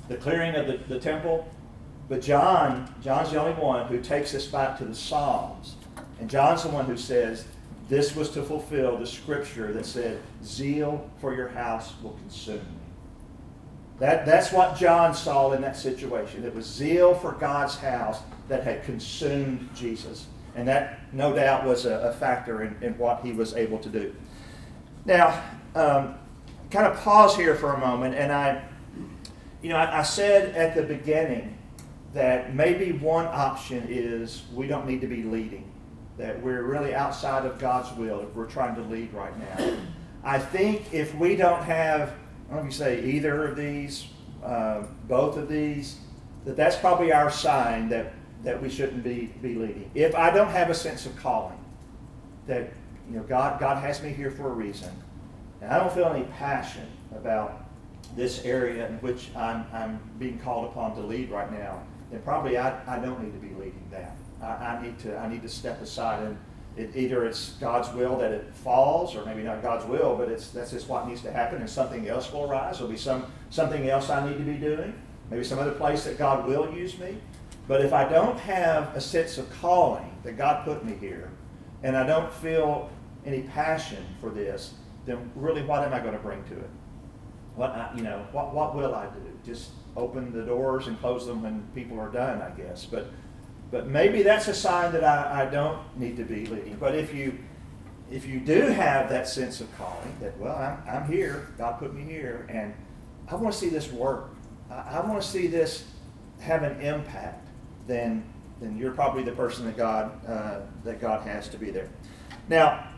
the 0.08 0.16
clearing 0.16 0.54
of 0.54 0.66
the, 0.66 0.78
the 0.88 0.98
temple, 0.98 1.48
but 2.08 2.20
John 2.22 2.92
John's 3.02 3.30
the 3.30 3.40
only 3.40 3.60
one 3.60 3.86
who 3.86 4.00
takes 4.00 4.34
us 4.34 4.46
back 4.46 4.78
to 4.78 4.84
the 4.84 4.94
Psalms, 4.94 5.76
and 6.18 6.28
John's 6.28 6.62
the 6.62 6.70
one 6.70 6.86
who 6.86 6.96
says 6.96 7.44
this 7.88 8.16
was 8.16 8.30
to 8.30 8.42
fulfill 8.42 8.96
the 8.96 9.06
scripture 9.06 9.72
that 9.72 9.84
said, 9.84 10.20
Zeal 10.42 11.10
for 11.20 11.34
your 11.34 11.48
house 11.48 11.92
will 12.02 12.12
consume 12.12 12.56
me. 12.56 12.81
That, 14.02 14.26
that's 14.26 14.50
what 14.50 14.76
John 14.76 15.14
saw 15.14 15.52
in 15.52 15.62
that 15.62 15.76
situation. 15.76 16.42
It 16.44 16.52
was 16.52 16.66
zeal 16.66 17.14
for 17.14 17.36
God's 17.38 17.76
house 17.76 18.18
that 18.48 18.64
had 18.64 18.82
consumed 18.82 19.70
Jesus. 19.76 20.26
And 20.56 20.66
that, 20.66 21.14
no 21.14 21.32
doubt, 21.32 21.64
was 21.64 21.86
a, 21.86 21.98
a 22.00 22.12
factor 22.12 22.62
in, 22.64 22.76
in, 22.82 22.98
what 22.98 23.24
he 23.24 23.30
was 23.30 23.54
able 23.54 23.78
to 23.78 23.88
do. 23.88 24.12
Now, 25.04 25.40
um, 25.76 26.16
kind 26.72 26.84
of 26.84 26.96
pause 26.98 27.36
here 27.36 27.54
for 27.54 27.74
a 27.74 27.78
moment. 27.78 28.16
And 28.16 28.32
I, 28.32 28.64
you 29.62 29.68
know, 29.68 29.76
I, 29.76 30.00
I 30.00 30.02
said 30.02 30.56
at 30.56 30.74
the 30.74 30.82
beginning 30.82 31.56
that 32.12 32.56
maybe 32.56 32.90
one 32.90 33.26
option 33.26 33.86
is 33.88 34.42
we 34.52 34.66
don't 34.66 34.84
need 34.84 35.00
to 35.02 35.06
be 35.06 35.22
leading 35.22 35.70
that 36.18 36.42
we're 36.42 36.64
really 36.64 36.92
outside 36.92 37.46
of 37.46 37.56
God's 37.60 37.96
will 37.96 38.18
if 38.18 38.34
we're 38.34 38.50
trying 38.50 38.74
to 38.74 38.82
lead 38.82 39.14
right 39.14 39.38
now. 39.38 39.76
I 40.24 40.40
think 40.40 40.92
if 40.92 41.14
we 41.14 41.36
don't 41.36 41.62
have, 41.62 42.14
Don't 42.52 42.64
know 42.64 42.68
if 42.68 42.74
you 42.74 42.84
say 42.84 43.02
either 43.06 43.46
of 43.46 43.56
these, 43.56 44.08
uh, 44.44 44.82
both 45.08 45.38
of 45.38 45.48
these, 45.48 45.96
that 46.44 46.54
that's 46.54 46.76
probably 46.76 47.10
our 47.10 47.30
sign 47.30 47.88
that, 47.88 48.12
that 48.44 48.60
we 48.60 48.68
shouldn't 48.68 49.02
be, 49.02 49.32
be 49.40 49.54
leading. 49.54 49.90
If 49.94 50.14
I 50.14 50.28
don't 50.28 50.50
have 50.50 50.68
a 50.68 50.74
sense 50.74 51.06
of 51.06 51.16
calling, 51.16 51.58
that 52.46 52.70
you 53.08 53.16
know 53.16 53.22
God, 53.22 53.58
God 53.58 53.78
has 53.78 54.02
me 54.02 54.10
here 54.10 54.30
for 54.30 54.50
a 54.50 54.52
reason, 54.52 54.90
and 55.62 55.72
I 55.72 55.78
don't 55.78 55.90
feel 55.94 56.04
any 56.04 56.24
passion 56.24 56.86
about 57.16 57.64
this 58.16 58.44
area 58.44 58.86
in 58.86 58.96
which 58.96 59.30
I'm, 59.34 59.64
I'm 59.72 59.98
being 60.18 60.38
called 60.38 60.66
upon 60.66 60.94
to 60.96 61.00
lead 61.00 61.30
right 61.30 61.50
now, 61.50 61.80
then 62.10 62.20
probably 62.20 62.58
I, 62.58 62.76
I 62.86 62.98
don't 62.98 63.18
need 63.24 63.32
to 63.32 63.38
be 63.38 63.54
leading 63.54 63.88
that. 63.92 64.14
I, 64.42 64.76
I 64.76 64.82
need 64.82 64.98
to 64.98 65.16
I 65.16 65.26
need 65.26 65.40
to 65.40 65.48
step 65.48 65.80
aside 65.80 66.22
and 66.22 66.36
it, 66.76 66.96
either 66.96 67.24
it's 67.24 67.50
God's 67.60 67.92
will 67.92 68.16
that 68.18 68.32
it 68.32 68.54
falls, 68.54 69.14
or 69.14 69.24
maybe 69.24 69.42
not 69.42 69.62
God's 69.62 69.84
will, 69.84 70.16
but 70.16 70.28
it's 70.28 70.48
that's 70.48 70.70
just 70.70 70.88
what 70.88 71.06
needs 71.06 71.22
to 71.22 71.32
happen, 71.32 71.60
and 71.60 71.68
something 71.68 72.08
else 72.08 72.32
will 72.32 72.50
arise. 72.50 72.78
There'll 72.78 72.90
be 72.90 72.98
some 72.98 73.26
something 73.50 73.88
else 73.88 74.08
I 74.08 74.26
need 74.26 74.38
to 74.38 74.44
be 74.44 74.54
doing, 74.54 74.94
maybe 75.30 75.44
some 75.44 75.58
other 75.58 75.72
place 75.72 76.04
that 76.04 76.18
God 76.18 76.46
will 76.46 76.72
use 76.72 76.98
me. 76.98 77.18
But 77.68 77.82
if 77.82 77.92
I 77.92 78.08
don't 78.08 78.38
have 78.40 78.96
a 78.96 79.00
sense 79.00 79.38
of 79.38 79.50
calling 79.60 80.16
that 80.24 80.36
God 80.36 80.64
put 80.64 80.84
me 80.84 80.94
here, 80.94 81.30
and 81.82 81.96
I 81.96 82.06
don't 82.06 82.32
feel 82.32 82.90
any 83.24 83.42
passion 83.42 84.04
for 84.20 84.30
this, 84.30 84.74
then 85.04 85.30
really, 85.34 85.62
what 85.62 85.84
am 85.84 85.92
I 85.92 86.00
going 86.00 86.14
to 86.14 86.20
bring 86.20 86.42
to 86.44 86.54
it? 86.54 86.70
What 87.54 87.70
I, 87.70 87.92
you 87.94 88.02
know, 88.02 88.26
what 88.32 88.54
what 88.54 88.74
will 88.74 88.94
I 88.94 89.06
do? 89.06 89.20
Just 89.44 89.70
open 89.94 90.32
the 90.32 90.42
doors 90.42 90.86
and 90.86 90.98
close 91.00 91.26
them 91.26 91.42
when 91.42 91.62
people 91.74 92.00
are 92.00 92.10
done, 92.10 92.40
I 92.40 92.50
guess. 92.50 92.86
But 92.86 93.08
but 93.72 93.88
maybe 93.88 94.22
that's 94.22 94.46
a 94.48 94.54
sign 94.54 94.92
that 94.92 95.02
I, 95.02 95.42
I 95.42 95.44
don't 95.46 95.80
need 95.98 96.16
to 96.18 96.24
be 96.24 96.46
leading. 96.46 96.76
But 96.78 96.94
if 96.94 97.12
you 97.12 97.38
if 98.10 98.26
you 98.26 98.38
do 98.38 98.66
have 98.66 99.08
that 99.08 99.26
sense 99.26 99.62
of 99.62 99.76
calling, 99.78 100.14
that 100.20 100.36
well, 100.38 100.54
I'm, 100.54 100.82
I'm 100.86 101.10
here, 101.10 101.48
God 101.56 101.78
put 101.78 101.94
me 101.94 102.02
here, 102.02 102.46
and 102.50 102.74
I 103.26 103.34
want 103.34 103.54
to 103.54 103.58
see 103.58 103.70
this 103.70 103.90
work. 103.90 104.28
I, 104.70 104.98
I 104.98 105.06
want 105.08 105.20
to 105.20 105.26
see 105.26 105.46
this 105.46 105.84
have 106.40 106.62
an 106.62 106.80
impact. 106.82 107.48
Then 107.86 108.22
then 108.60 108.76
you're 108.76 108.92
probably 108.92 109.24
the 109.24 109.32
person 109.32 109.64
that 109.64 109.76
God 109.76 110.12
uh, 110.28 110.60
that 110.84 111.00
God 111.00 111.26
has 111.26 111.48
to 111.48 111.56
be 111.56 111.70
there. 111.70 111.88
Now, 112.48 112.88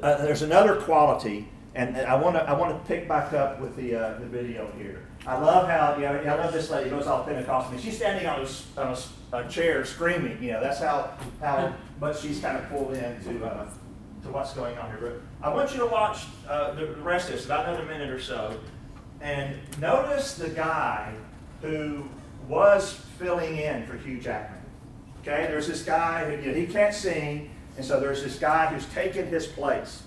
uh, 0.00 0.22
there's 0.22 0.42
another 0.42 0.76
quality, 0.76 1.48
and 1.74 1.96
I 1.96 2.14
want 2.14 2.36
to 2.36 2.48
I 2.48 2.52
want 2.52 2.80
to 2.80 2.86
pick 2.86 3.08
back 3.08 3.32
up 3.32 3.60
with 3.60 3.74
the 3.74 3.96
uh, 3.96 4.18
the 4.20 4.26
video 4.26 4.70
here. 4.78 5.08
I 5.26 5.38
love 5.38 5.68
how 5.68 5.94
you 5.96 6.02
know 6.02 6.34
I 6.34 6.34
love 6.34 6.52
this 6.52 6.70
lady 6.70 6.90
goes 6.90 7.06
off 7.06 7.26
Pentecostal. 7.26 7.78
She's 7.78 7.96
standing 7.96 8.26
on 8.26 8.40
a, 8.40 8.80
on 8.80 8.88
a 8.88 8.96
a 9.32 9.48
chair 9.48 9.84
screaming. 9.84 10.42
You 10.42 10.52
know, 10.52 10.60
that's 10.60 10.78
how 10.78 11.14
how 11.40 11.74
much 12.00 12.20
she's 12.20 12.40
kind 12.40 12.56
of 12.56 12.68
pulled 12.68 12.94
into 12.94 13.44
uh, 13.44 13.68
to 14.22 14.28
what's 14.30 14.52
going 14.52 14.76
on 14.78 14.90
here. 14.90 14.98
But 15.00 15.46
I 15.46 15.52
want 15.52 15.72
you 15.72 15.80
to 15.80 15.86
watch 15.86 16.24
uh, 16.48 16.74
the 16.74 16.86
rest 16.96 17.28
of 17.28 17.36
this, 17.36 17.46
about 17.46 17.68
another 17.68 17.84
minute 17.86 18.10
or 18.10 18.20
so, 18.20 18.58
and 19.20 19.56
notice 19.80 20.34
the 20.34 20.50
guy 20.50 21.14
who 21.62 22.04
was 22.48 22.92
filling 23.18 23.56
in 23.56 23.86
for 23.86 23.96
Hugh 23.96 24.20
Jackman. 24.20 24.60
Okay, 25.20 25.46
there's 25.46 25.68
this 25.68 25.82
guy 25.82 26.24
who 26.24 26.42
you 26.42 26.48
know, 26.48 26.58
he 26.58 26.66
can't 26.66 26.94
sing, 26.94 27.50
and 27.76 27.84
so 27.84 28.00
there's 28.00 28.22
this 28.22 28.38
guy 28.38 28.66
who's 28.66 28.86
taken 28.86 29.26
his 29.28 29.46
place. 29.46 30.02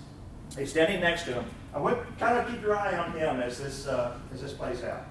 He's 0.56 0.70
standing 0.70 1.00
next 1.00 1.24
to 1.24 1.34
him. 1.34 1.44
I 1.76 1.78
want 1.78 2.18
kind 2.18 2.38
of 2.38 2.48
keep 2.50 2.62
your 2.62 2.74
eye 2.74 2.96
on 2.96 3.12
him 3.12 3.38
as 3.42 3.58
this 3.58 3.86
uh, 3.86 4.16
as 4.32 4.40
this 4.40 4.54
plays 4.54 4.82
out. 4.82 5.04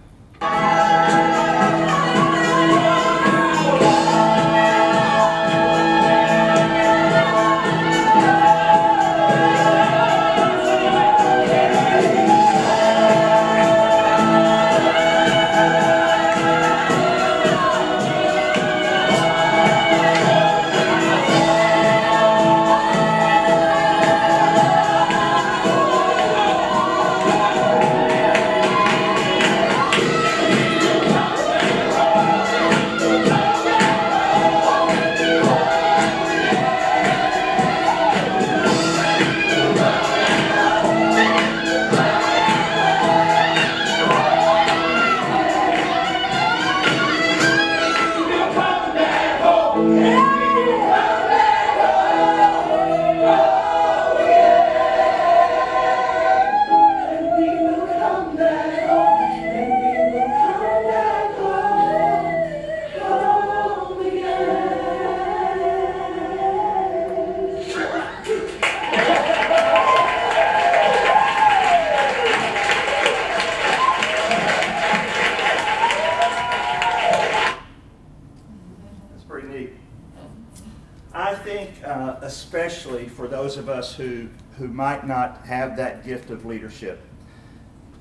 Have 85.46 85.78
that 85.78 86.06
gift 86.06 86.30
of 86.30 86.46
leadership, 86.46 87.02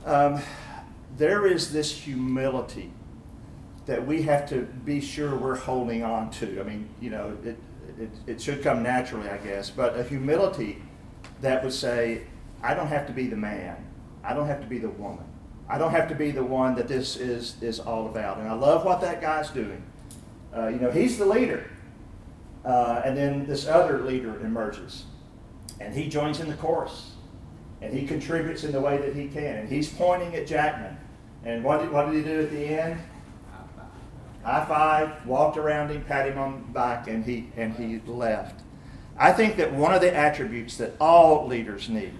um, 0.04 0.40
there 1.16 1.46
is 1.46 1.72
this 1.72 1.92
humility 1.92 2.90
that 3.86 4.06
we 4.06 4.22
have 4.22 4.48
to 4.48 4.62
be 4.84 5.00
sure 5.00 5.36
we're 5.36 5.56
holding 5.56 6.02
on 6.02 6.30
to. 6.30 6.60
I 6.60 6.62
mean, 6.62 6.88
you 7.00 7.10
know, 7.10 7.36
it, 7.44 7.58
it, 7.98 8.10
it 8.26 8.42
should 8.42 8.62
come 8.62 8.82
naturally, 8.82 9.28
I 9.28 9.36
guess, 9.38 9.70
but 9.70 9.98
a 9.98 10.02
humility 10.02 10.82
that 11.40 11.62
would 11.62 11.72
say, 11.72 12.22
I 12.62 12.74
don't 12.74 12.86
have 12.86 13.06
to 13.06 13.12
be 13.12 13.26
the 13.26 13.36
man, 13.36 13.76
I 14.22 14.32
don't 14.32 14.46
have 14.46 14.60
to 14.62 14.66
be 14.66 14.78
the 14.78 14.88
woman, 14.88 15.24
I 15.68 15.78
don't 15.78 15.90
have 15.90 16.08
to 16.08 16.14
be 16.14 16.30
the 16.30 16.44
one 16.44 16.74
that 16.76 16.88
this 16.88 17.16
is, 17.16 17.56
is 17.62 17.78
all 17.78 18.06
about. 18.06 18.38
And 18.38 18.48
I 18.48 18.54
love 18.54 18.84
what 18.84 19.00
that 19.02 19.20
guy's 19.20 19.50
doing. 19.50 19.82
Uh, 20.54 20.68
you 20.68 20.78
know, 20.78 20.90
he's 20.90 21.18
the 21.18 21.26
leader. 21.26 21.68
Uh, 22.64 23.02
and 23.04 23.16
then 23.16 23.46
this 23.46 23.66
other 23.66 24.00
leader 24.00 24.40
emerges, 24.40 25.04
and 25.80 25.92
he 25.92 26.08
joins 26.08 26.40
in 26.40 26.48
the 26.48 26.54
chorus, 26.54 27.12
and 27.84 27.92
he 27.92 28.06
contributes 28.06 28.64
in 28.64 28.72
the 28.72 28.80
way 28.80 28.96
that 28.96 29.14
he 29.14 29.28
can. 29.28 29.56
And 29.58 29.68
he's 29.68 29.88
pointing 29.88 30.34
at 30.34 30.46
Jackman. 30.46 30.96
And 31.44 31.62
what 31.62 31.80
did, 31.80 31.90
what 31.90 32.06
did 32.06 32.14
he 32.14 32.22
do 32.22 32.40
at 32.40 32.50
the 32.50 32.66
end? 32.66 33.00
High 34.42 34.64
five, 34.64 35.26
walked 35.26 35.56
around 35.56 35.90
him, 35.90 36.02
pat 36.04 36.26
him 36.26 36.38
on 36.38 36.64
the 36.66 36.72
back, 36.72 37.08
and 37.08 37.24
he, 37.24 37.48
and 37.56 37.74
he 37.74 38.00
left. 38.10 38.62
I 39.18 39.32
think 39.32 39.56
that 39.56 39.72
one 39.72 39.94
of 39.94 40.00
the 40.00 40.14
attributes 40.14 40.76
that 40.78 40.92
all 41.00 41.46
leaders 41.46 41.88
need, 41.88 42.12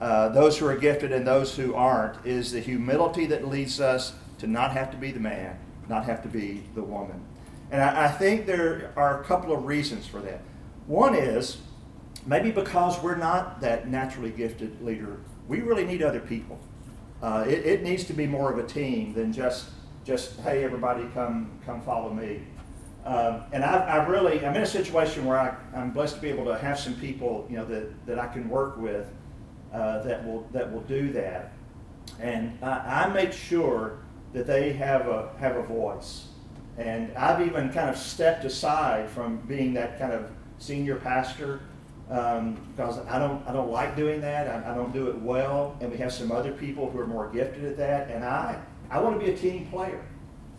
uh, 0.00 0.30
those 0.30 0.58
who 0.58 0.66
are 0.66 0.76
gifted 0.76 1.12
and 1.12 1.26
those 1.26 1.56
who 1.56 1.74
aren't, 1.74 2.26
is 2.26 2.52
the 2.52 2.60
humility 2.60 3.26
that 3.26 3.46
leads 3.46 3.80
us 3.80 4.14
to 4.38 4.46
not 4.46 4.72
have 4.72 4.90
to 4.90 4.96
be 4.96 5.10
the 5.10 5.20
man, 5.20 5.58
not 5.88 6.04
have 6.04 6.22
to 6.22 6.28
be 6.28 6.64
the 6.74 6.82
woman. 6.82 7.22
And 7.70 7.82
I, 7.82 8.06
I 8.06 8.08
think 8.08 8.46
there 8.46 8.92
are 8.96 9.20
a 9.20 9.24
couple 9.24 9.54
of 9.54 9.64
reasons 9.64 10.06
for 10.06 10.20
that. 10.20 10.40
One 10.86 11.14
is 11.14 11.58
maybe 12.26 12.50
because 12.50 13.00
we're 13.02 13.16
not 13.16 13.60
that 13.60 13.88
naturally 13.88 14.30
gifted 14.30 14.82
leader, 14.82 15.20
we 15.48 15.60
really 15.60 15.84
need 15.84 16.02
other 16.02 16.20
people. 16.20 16.58
Uh, 17.22 17.44
it, 17.46 17.64
it 17.66 17.82
needs 17.82 18.04
to 18.04 18.12
be 18.12 18.26
more 18.26 18.52
of 18.52 18.58
a 18.58 18.66
team 18.66 19.14
than 19.14 19.32
just 19.32 19.70
just 20.04 20.38
hey 20.40 20.62
everybody 20.62 21.06
come 21.14 21.50
come 21.64 21.80
follow 21.80 22.12
me. 22.12 22.42
Um, 23.06 23.42
and 23.52 23.64
I, 23.64 23.76
I 23.78 24.06
really 24.06 24.44
I'm 24.44 24.54
in 24.54 24.62
a 24.62 24.66
situation 24.66 25.24
where 25.24 25.38
I, 25.38 25.54
I'm 25.74 25.90
blessed 25.90 26.16
to 26.16 26.20
be 26.20 26.28
able 26.28 26.44
to 26.46 26.58
have 26.58 26.78
some 26.78 26.94
people 26.94 27.46
you 27.50 27.56
know 27.56 27.64
that, 27.66 28.06
that 28.06 28.18
I 28.18 28.26
can 28.26 28.48
work 28.48 28.76
with 28.76 29.10
uh, 29.72 30.02
that 30.02 30.26
will 30.26 30.46
that 30.52 30.70
will 30.70 30.82
do 30.82 31.12
that, 31.12 31.52
and 32.20 32.58
I, 32.62 33.04
I 33.04 33.08
make 33.08 33.32
sure 33.32 33.98
that 34.32 34.46
they 34.46 34.72
have 34.74 35.06
a 35.08 35.30
have 35.38 35.56
a 35.56 35.62
voice. 35.62 36.28
And 36.76 37.16
I've 37.16 37.46
even 37.46 37.72
kind 37.72 37.88
of 37.88 37.96
stepped 37.96 38.44
aside 38.44 39.08
from 39.08 39.36
being 39.46 39.74
that 39.74 39.96
kind 39.98 40.12
of 40.12 40.28
senior 40.58 40.96
pastor 40.96 41.60
um, 42.10 42.58
because 42.70 42.98
I 43.06 43.18
don't 43.18 43.46
I 43.48 43.52
don't 43.52 43.70
like 43.70 43.96
doing 43.96 44.20
that. 44.20 44.48
I, 44.48 44.72
I 44.72 44.74
don't 44.74 44.92
do 44.92 45.08
it 45.08 45.20
well, 45.20 45.76
and 45.80 45.90
we 45.90 45.98
have 45.98 46.12
some 46.12 46.32
other 46.32 46.52
people 46.52 46.90
who 46.90 46.98
are 46.98 47.06
more 47.06 47.30
gifted 47.30 47.64
at 47.64 47.76
that. 47.78 48.10
And 48.10 48.24
I 48.24 48.60
I 48.90 49.00
want 49.00 49.18
to 49.18 49.24
be 49.24 49.32
a 49.32 49.36
team 49.36 49.66
player, 49.66 50.04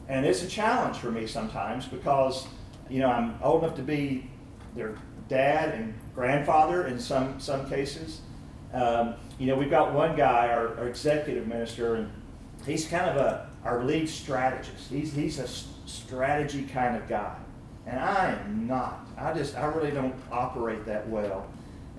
and 0.07 0.25
it's 0.25 0.43
a 0.43 0.47
challenge 0.47 0.97
for 0.97 1.11
me 1.11 1.27
sometimes 1.27 1.85
because 1.85 2.47
you 2.89 2.99
know 2.99 3.09
I'm 3.09 3.37
old 3.43 3.63
enough 3.63 3.75
to 3.77 3.83
be 3.83 4.29
their 4.75 4.95
dad 5.27 5.73
and 5.75 5.93
grandfather 6.13 6.87
in 6.87 6.99
some 6.99 7.39
some 7.39 7.69
cases. 7.69 8.21
Um, 8.73 9.15
you 9.39 9.47
know, 9.47 9.55
we've 9.55 9.69
got 9.69 9.93
one 9.93 10.15
guy, 10.15 10.49
our, 10.49 10.77
our 10.77 10.87
executive 10.87 11.47
minister, 11.47 11.95
and 11.95 12.11
he's 12.65 12.87
kind 12.87 13.09
of 13.09 13.17
a 13.17 13.49
our 13.63 13.83
lead 13.83 14.09
strategist. 14.09 14.89
He's 14.89 15.13
he's 15.13 15.39
a 15.39 15.47
strategy 15.87 16.63
kind 16.63 16.95
of 16.95 17.07
guy. 17.07 17.35
And 17.87 17.99
I 17.99 18.31
am 18.31 18.67
not. 18.67 19.07
I 19.17 19.33
just, 19.33 19.55
I 19.55 19.65
really 19.65 19.91
don't 19.91 20.15
operate 20.31 20.85
that 20.85 21.07
well. 21.07 21.47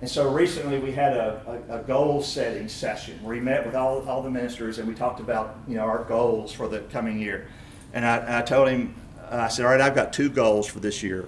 And 0.01 0.09
so 0.09 0.31
recently 0.31 0.79
we 0.79 0.91
had 0.91 1.13
a, 1.13 1.61
a, 1.69 1.79
a 1.79 1.83
goal 1.83 2.21
setting 2.21 2.67
session 2.67 3.17
where 3.23 3.35
we 3.35 3.41
met 3.41 3.65
with 3.65 3.73
all, 3.73 4.07
all 4.07 4.21
the 4.21 4.29
ministers 4.29 4.77
and 4.77 4.87
we 4.87 4.93
talked 4.93 5.19
about, 5.19 5.57
you 5.67 5.75
know, 5.75 5.83
our 5.83 6.03
goals 6.03 6.51
for 6.51 6.67
the 6.67 6.81
coming 6.81 7.19
year. 7.19 7.47
And 7.93 8.05
I, 8.05 8.39
I 8.39 8.41
told 8.43 8.69
him, 8.69 8.93
I 9.29 9.47
said, 9.47 9.65
all 9.65 9.71
right, 9.71 9.81
I've 9.81 9.95
got 9.95 10.13
two 10.13 10.29
goals 10.29 10.67
for 10.67 10.79
this 10.79 11.01
year. 11.01 11.27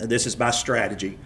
And 0.00 0.10
this 0.10 0.26
is 0.26 0.38
my 0.38 0.50
strategy. 0.50 1.18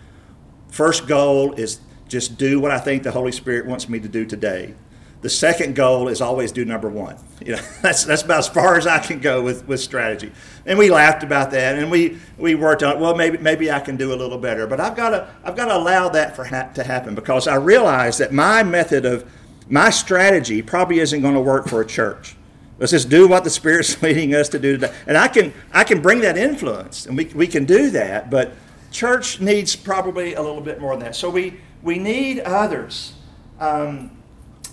First 0.68 1.06
goal 1.06 1.54
is 1.54 1.80
just 2.08 2.36
do 2.36 2.60
what 2.60 2.70
I 2.70 2.78
think 2.78 3.04
the 3.04 3.12
Holy 3.12 3.32
Spirit 3.32 3.66
wants 3.66 3.88
me 3.88 3.98
to 4.00 4.08
do 4.08 4.26
today. 4.26 4.74
The 5.22 5.28
second 5.28 5.74
goal 5.74 6.08
is 6.08 6.20
always 6.20 6.50
do 6.50 6.64
number 6.64 6.88
one. 6.88 7.16
You 7.40 7.56
know, 7.56 7.62
that's, 7.80 8.04
that's 8.04 8.20
about 8.20 8.40
as 8.40 8.48
far 8.48 8.76
as 8.76 8.86
I 8.86 8.98
can 8.98 9.18
go 9.18 9.42
with, 9.42 9.66
with 9.66 9.80
strategy. 9.80 10.30
And 10.66 10.78
we 10.78 10.90
laughed 10.90 11.22
about 11.22 11.50
that, 11.52 11.78
and 11.78 11.90
we, 11.90 12.18
we 12.36 12.54
worked 12.54 12.82
on, 12.82 13.00
well, 13.00 13.16
maybe, 13.16 13.38
maybe 13.38 13.72
I 13.72 13.80
can 13.80 13.96
do 13.96 14.12
a 14.12 14.14
little 14.14 14.36
better. 14.36 14.66
But 14.66 14.78
I've 14.78 14.94
got 14.94 15.10
to, 15.10 15.26
I've 15.42 15.56
got 15.56 15.64
to 15.64 15.76
allow 15.78 16.10
that 16.10 16.36
for 16.36 16.44
ha- 16.44 16.68
to 16.74 16.84
happen 16.84 17.14
because 17.14 17.48
I 17.48 17.54
realize 17.54 18.18
that 18.18 18.30
my 18.30 18.62
method 18.62 19.06
of, 19.06 19.24
my 19.70 19.88
strategy 19.88 20.60
probably 20.60 20.98
isn't 20.98 21.22
going 21.22 21.32
to 21.32 21.40
work 21.40 21.66
for 21.66 21.80
a 21.80 21.86
church. 21.86 22.36
Let's 22.78 22.92
just 22.92 23.08
do 23.08 23.26
what 23.26 23.42
the 23.42 23.48
Spirit's 23.48 24.02
leading 24.02 24.34
us 24.34 24.50
to 24.50 24.58
do 24.58 24.72
today. 24.72 24.94
And 25.06 25.16
I 25.16 25.28
can, 25.28 25.54
I 25.72 25.84
can 25.84 26.02
bring 26.02 26.20
that 26.20 26.36
influence, 26.36 27.06
and 27.06 27.16
we, 27.16 27.24
we 27.34 27.46
can 27.46 27.64
do 27.64 27.88
that, 27.92 28.28
but 28.28 28.52
church 28.90 29.40
needs 29.40 29.74
probably 29.74 30.34
a 30.34 30.42
little 30.42 30.60
bit 30.60 30.78
more 30.78 30.94
than 30.94 31.06
that. 31.06 31.16
So 31.16 31.30
we, 31.30 31.58
we 31.82 31.98
need 31.98 32.40
others. 32.40 33.14
Um, 33.58 34.10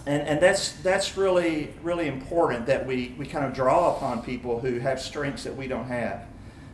and, 0.07 0.25
and 0.25 0.39
that's, 0.39 0.71
that's 0.71 1.17
really, 1.17 1.73
really 1.83 2.07
important 2.07 2.65
that 2.67 2.87
we, 2.87 3.13
we 3.17 3.25
kind 3.25 3.45
of 3.45 3.53
draw 3.53 3.95
upon 3.95 4.21
people 4.21 4.61
who 4.61 4.79
have 4.79 5.01
strengths 5.01 5.43
that 5.43 5.55
we 5.55 5.67
don't 5.67 5.87
have. 5.87 6.25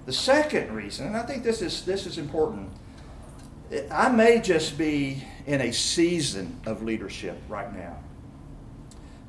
The 0.05 0.13
second 0.13 0.71
reason, 0.71 1.07
and 1.07 1.17
I 1.17 1.23
think 1.23 1.43
this 1.43 1.63
is, 1.63 1.83
this 1.83 2.05
is 2.05 2.19
important, 2.19 2.69
I 3.89 4.09
may 4.09 4.39
just 4.39 4.77
be 4.77 5.23
in 5.47 5.61
a 5.61 5.73
season 5.73 6.59
of 6.67 6.83
leadership 6.83 7.41
right 7.49 7.75
now. 7.75 7.97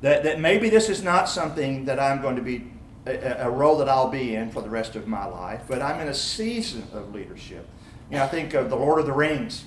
That, 0.01 0.23
that 0.23 0.39
maybe 0.39 0.69
this 0.69 0.87
is 0.87 1.01
not 1.01 1.27
something 1.27 1.85
that 1.85 1.99
I'm 1.99 2.21
going 2.21 2.35
to 2.35 2.43
be, 2.43 2.71
a, 3.07 3.47
a 3.47 3.49
role 3.49 3.77
that 3.77 3.89
I'll 3.89 4.09
be 4.09 4.35
in 4.35 4.51
for 4.51 4.61
the 4.61 4.69
rest 4.69 4.95
of 4.95 5.07
my 5.07 5.25
life, 5.25 5.63
but 5.67 5.81
I'm 5.81 5.99
in 5.99 6.09
a 6.09 6.13
season 6.13 6.87
of 6.93 7.11
leadership. 7.11 7.67
You 8.11 8.17
know, 8.17 8.23
I 8.23 8.27
think 8.27 8.53
of 8.53 8.69
the 8.69 8.77
Lord 8.77 8.99
of 8.99 9.07
the 9.07 9.13
Rings. 9.13 9.63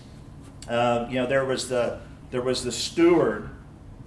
Uh, 0.68 1.06
you 1.08 1.16
know, 1.16 1.26
there 1.26 1.44
was 1.44 1.68
the, 1.68 1.98
there 2.30 2.42
was 2.42 2.62
the 2.62 2.70
steward 2.70 3.50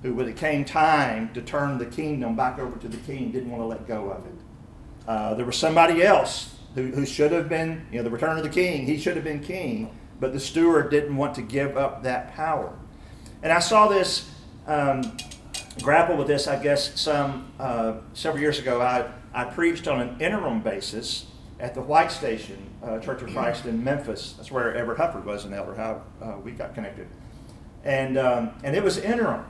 who, 0.02 0.14
when 0.14 0.28
it 0.28 0.38
came 0.38 0.66
time 0.66 1.34
to 1.34 1.41
turn 1.41 1.78
the 1.78 1.86
kingdom 1.86 2.36
back 2.36 2.60
over 2.60 2.78
to 2.80 2.88
the 2.88 2.97
king, 2.97 3.32
didn't 3.32 3.52
want 3.52 3.62
to 3.62 3.68
let 3.68 3.88
go 3.88 4.10
of 4.10 4.26
it. 4.26 4.34
Uh, 5.08 5.34
there 5.34 5.45
was 5.45 5.58
somebody 5.58 6.04
else 6.04 6.56
who, 6.76 6.88
who 6.88 7.06
should 7.06 7.32
have 7.32 7.49
been, 7.49 7.86
you 7.91 7.97
know, 7.97 8.04
the 8.04 8.10
return 8.10 8.38
of 8.38 8.43
the 8.43 8.49
king, 8.49 8.86
he 8.86 8.97
should 8.97 9.16
have 9.16 9.24
been 9.24 9.41
king, 9.41 9.95
but 10.20 10.34
the 10.34 10.39
steward 10.39 10.89
didn't 10.89 11.16
want 11.16 11.36
to 11.36 11.41
give 11.41 11.78
up 11.78 12.04
that 12.04 12.34
power. 12.34 12.78
And 13.43 13.52
I 13.52 13.60
saw 13.60 13.88
this, 13.88 14.30
um, 14.68 15.18
grapple 15.82 16.18
with 16.18 16.28
this, 16.28 16.47
I 16.47 16.62
guess, 16.62 16.99
some 16.99 17.52
uh, 17.60 17.93
several 18.14 18.41
years 18.41 18.60
ago. 18.60 18.82
I, 18.82 19.10
I 19.34 19.45
preached 19.45 19.88
on 19.88 20.02
an 20.02 20.22
interim 20.22 20.62
basis 20.62 21.26
at 21.60 21.74
the 21.74 21.82
White 21.82 22.12
Station 22.12 22.58
uh, 22.84 22.99
Church 22.99 23.22
of 23.22 23.30
Christ 23.32 23.66
in 23.66 23.84
Memphis. 23.84 24.34
That's 24.38 24.52
where 24.52 24.74
Evertt 24.74 24.97
Huffard 24.97 25.26
was 25.26 25.45
and 25.45 25.54
elder, 25.54 25.76
how 25.76 26.02
uh, 26.22 26.38
we 26.43 26.52
got 26.52 26.74
connected. 26.74 27.08
And, 27.84 28.18
um, 28.18 28.52
and 28.64 28.76
it 28.76 28.84
was 28.84 28.97
interim. 28.97 29.45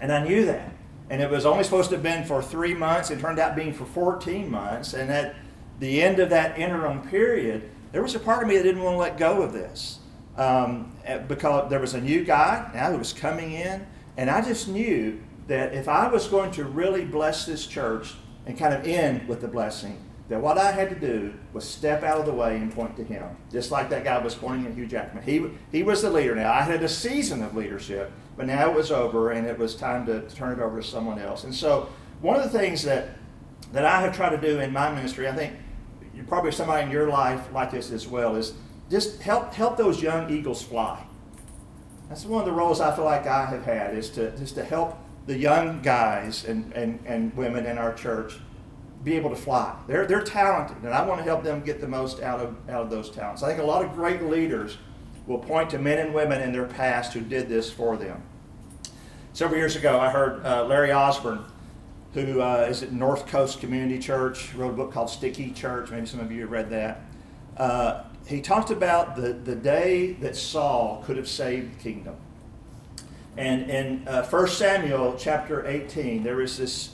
And 0.00 0.12
I 0.12 0.24
knew 0.24 0.44
that. 0.46 0.72
And 1.08 1.22
it 1.22 1.30
was 1.30 1.46
only 1.46 1.64
supposed 1.64 1.90
to 1.90 1.96
have 1.96 2.02
been 2.02 2.24
for 2.24 2.42
three 2.42 2.74
months. 2.74 3.10
It 3.10 3.20
turned 3.20 3.38
out 3.38 3.54
being 3.54 3.72
for 3.72 3.84
14 3.84 4.50
months. 4.50 4.92
And 4.94 5.10
at 5.10 5.36
the 5.78 6.02
end 6.02 6.18
of 6.18 6.30
that 6.30 6.58
interim 6.58 7.02
period, 7.02 7.70
there 7.92 8.02
was 8.02 8.14
a 8.14 8.18
part 8.18 8.42
of 8.42 8.48
me 8.48 8.56
that 8.56 8.62
didn't 8.64 8.82
want 8.82 8.94
to 8.94 8.98
let 8.98 9.18
go 9.18 9.42
of 9.42 9.52
this. 9.52 10.00
Um, 10.36 10.92
eh, 11.04 11.18
because 11.18 11.70
there 11.70 11.80
was 11.80 11.94
a 11.94 12.00
new 12.00 12.24
guy 12.24 12.70
now 12.74 12.90
who 12.90 12.98
was 12.98 13.12
coming 13.12 13.52
in. 13.52 13.86
And 14.16 14.28
I 14.28 14.42
just 14.42 14.68
knew 14.68 15.20
that 15.46 15.74
if 15.74 15.88
I 15.88 16.08
was 16.08 16.26
going 16.26 16.50
to 16.52 16.64
really 16.64 17.04
bless 17.04 17.46
this 17.46 17.66
church 17.66 18.14
and 18.46 18.58
kind 18.58 18.74
of 18.74 18.86
end 18.86 19.28
with 19.28 19.40
the 19.40 19.48
blessing, 19.48 20.02
that 20.28 20.40
what 20.40 20.58
I 20.58 20.72
had 20.72 20.88
to 20.90 20.96
do 20.96 21.34
was 21.52 21.64
step 21.66 22.02
out 22.02 22.18
of 22.18 22.26
the 22.26 22.32
way 22.32 22.56
and 22.56 22.74
point 22.74 22.96
to 22.96 23.04
him. 23.04 23.24
Just 23.50 23.70
like 23.70 23.88
that 23.90 24.02
guy 24.02 24.18
was 24.18 24.34
pointing 24.34 24.66
at 24.66 24.74
Hugh 24.74 24.86
Jackman. 24.86 25.22
He, 25.22 25.46
he 25.70 25.82
was 25.82 26.02
the 26.02 26.10
leader 26.10 26.34
now. 26.34 26.52
I 26.52 26.62
had 26.62 26.82
a 26.82 26.88
season 26.88 27.42
of 27.42 27.54
leadership, 27.54 28.10
but 28.36 28.46
now 28.46 28.70
it 28.70 28.76
was 28.76 28.90
over 28.92 29.30
and 29.30 29.46
it 29.46 29.58
was 29.58 29.74
time 29.74 30.06
to, 30.06 30.22
turn 30.30 30.58
it 30.58 30.62
over 30.62 30.80
to 30.80 30.86
someone 30.86 31.18
else. 31.18 31.44
And 31.44 31.54
so, 31.54 31.88
one 32.20 32.36
of 32.36 32.42
the 32.50 32.58
things 32.58 32.82
that, 32.84 33.10
that 33.72 33.84
I 33.84 34.00
have 34.00 34.14
tried 34.14 34.30
to 34.30 34.40
do 34.40 34.60
in 34.60 34.72
my 34.72 34.94
ministry, 34.94 35.28
I 35.28 35.32
think 35.32 35.54
you 36.14 36.22
probably 36.22 36.50
somebody 36.50 36.84
in 36.84 36.90
your 36.90 37.08
life 37.08 37.52
like 37.52 37.70
this 37.70 37.90
as 37.90 38.06
well, 38.06 38.36
is 38.36 38.54
just 38.90 39.20
help, 39.22 39.52
help 39.52 39.76
those 39.76 40.02
young 40.02 40.30
eagles 40.30 40.62
fly. 40.62 41.04
That's 42.08 42.24
one 42.24 42.40
of 42.40 42.46
the 42.46 42.52
roles 42.52 42.80
I 42.80 42.94
feel 42.94 43.04
like 43.04 43.26
I 43.26 43.46
have 43.46 43.64
had, 43.64 43.94
is 43.96 44.10
to, 44.10 44.36
just 44.36 44.54
to 44.54 44.64
help 44.64 44.96
the 45.26 45.36
young 45.36 45.82
guys 45.82 46.44
and, 46.44 46.72
and, 46.72 47.00
and 47.04 47.36
women 47.36 47.66
in 47.66 47.78
our 47.78 47.92
church 47.92 48.38
be 49.02 49.14
able 49.14 49.30
to 49.30 49.36
fly. 49.36 49.76
They're, 49.86 50.06
they're 50.06 50.22
talented, 50.22 50.78
and 50.82 50.94
I 50.94 51.04
want 51.04 51.18
to 51.20 51.24
help 51.24 51.42
them 51.42 51.62
get 51.62 51.80
the 51.80 51.88
most 51.88 52.20
out 52.20 52.40
of, 52.40 52.56
out 52.68 52.82
of 52.82 52.90
those 52.90 53.10
talents. 53.10 53.42
I 53.42 53.48
think 53.48 53.60
a 53.60 53.64
lot 53.64 53.84
of 53.84 53.92
great 53.92 54.22
leaders 54.22 54.78
will 55.26 55.38
point 55.38 55.70
to 55.70 55.78
men 55.78 55.98
and 55.98 56.14
women 56.14 56.40
in 56.40 56.52
their 56.52 56.66
past 56.66 57.12
who 57.12 57.20
did 57.20 57.48
this 57.48 57.70
for 57.70 57.96
them. 57.96 58.22
Several 59.32 59.58
years 59.58 59.76
ago, 59.76 59.98
I 59.98 60.08
heard 60.08 60.44
uh, 60.46 60.64
Larry 60.64 60.92
Osborne, 60.92 61.44
who 62.14 62.40
uh, 62.40 62.66
is 62.68 62.82
at 62.82 62.92
North 62.92 63.26
Coast 63.26 63.60
Community 63.60 63.98
Church, 63.98 64.54
wrote 64.54 64.70
a 64.70 64.72
book 64.72 64.92
called 64.92 65.10
Sticky 65.10 65.50
Church. 65.50 65.90
Maybe 65.90 66.06
some 66.06 66.20
of 66.20 66.32
you 66.32 66.42
have 66.42 66.50
read 66.50 66.70
that. 66.70 67.02
uh, 67.58 68.04
he 68.26 68.40
talked 68.40 68.70
about 68.70 69.14
the, 69.14 69.34
the 69.34 69.54
day 69.54 70.14
that 70.14 70.34
Saul 70.34 71.02
could 71.06 71.16
have 71.16 71.28
saved 71.28 71.78
the 71.78 71.82
kingdom. 71.82 72.16
And 73.36 73.70
in 73.70 74.08
uh, 74.08 74.26
1 74.26 74.48
Samuel 74.48 75.16
chapter 75.18 75.64
18, 75.66 76.24
there 76.24 76.40
is 76.40 76.56
this, 76.56 76.90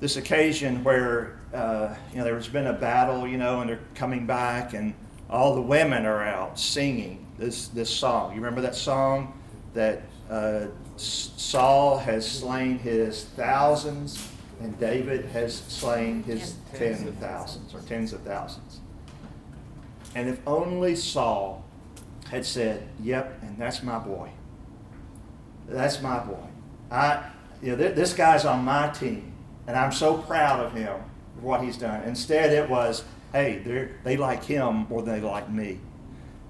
this 0.00 0.16
occasion 0.16 0.82
where 0.82 1.38
uh, 1.52 1.94
you 2.10 2.18
know, 2.18 2.24
there's 2.24 2.48
been 2.48 2.66
a 2.66 2.72
battle, 2.72 3.28
you 3.28 3.36
know, 3.38 3.60
and 3.60 3.70
they're 3.70 3.78
coming 3.94 4.26
back, 4.26 4.74
and 4.74 4.94
all 5.30 5.54
the 5.54 5.62
women 5.62 6.04
are 6.04 6.24
out 6.24 6.58
singing 6.58 7.23
this, 7.38 7.68
this 7.68 7.90
song. 7.90 8.30
You 8.30 8.36
remember 8.36 8.60
that 8.60 8.74
song 8.74 9.38
that 9.74 10.02
uh, 10.30 10.66
Saul 10.96 11.98
has 11.98 12.30
slain 12.30 12.78
his 12.78 13.24
thousands 13.36 14.28
and 14.60 14.78
David 14.78 15.24
has 15.26 15.54
slain 15.54 16.22
his 16.22 16.54
tens 16.74 17.06
of 17.06 17.14
thousands 17.16 17.74
or 17.74 17.80
tens 17.80 18.12
of 18.12 18.20
thousands. 18.22 18.80
And 20.14 20.28
if 20.28 20.38
only 20.46 20.94
Saul 20.94 21.64
had 22.30 22.46
said, 22.46 22.86
Yep, 23.02 23.42
and 23.42 23.58
that's 23.58 23.82
my 23.82 23.98
boy. 23.98 24.30
That's 25.68 26.00
my 26.00 26.20
boy. 26.20 26.46
I, 26.90 27.30
you 27.62 27.72
know, 27.72 27.76
th- 27.76 27.96
this 27.96 28.12
guy's 28.12 28.44
on 28.44 28.64
my 28.64 28.88
team, 28.88 29.32
and 29.66 29.76
I'm 29.76 29.92
so 29.92 30.18
proud 30.18 30.64
of 30.64 30.72
him 30.72 31.00
for 31.36 31.40
what 31.40 31.62
he's 31.62 31.76
done. 31.76 32.02
Instead, 32.04 32.52
it 32.52 32.68
was, 32.68 33.04
hey, 33.32 33.58
they 34.04 34.16
like 34.16 34.44
him 34.44 34.86
more 34.88 35.02
than 35.02 35.20
they 35.20 35.26
like 35.26 35.50
me. 35.50 35.80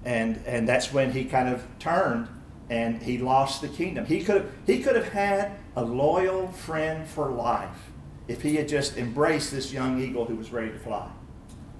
And, 0.04 0.42
and 0.46 0.68
that's 0.68 0.92
when 0.92 1.12
he 1.12 1.24
kind 1.24 1.48
of 1.48 1.66
turned 1.78 2.28
and 2.70 3.02
he 3.02 3.18
lost 3.18 3.60
the 3.60 3.68
kingdom. 3.68 4.06
He 4.06 4.22
could, 4.22 4.50
he 4.66 4.82
could 4.82 4.96
have 4.96 5.08
had 5.08 5.52
a 5.76 5.84
loyal 5.84 6.48
friend 6.48 7.06
for 7.06 7.30
life 7.30 7.90
if 8.26 8.42
he 8.42 8.56
had 8.56 8.68
just 8.68 8.96
embraced 8.96 9.50
this 9.50 9.72
young 9.72 10.00
eagle 10.00 10.24
who 10.24 10.36
was 10.36 10.50
ready 10.50 10.70
to 10.70 10.78
fly. 10.78 11.08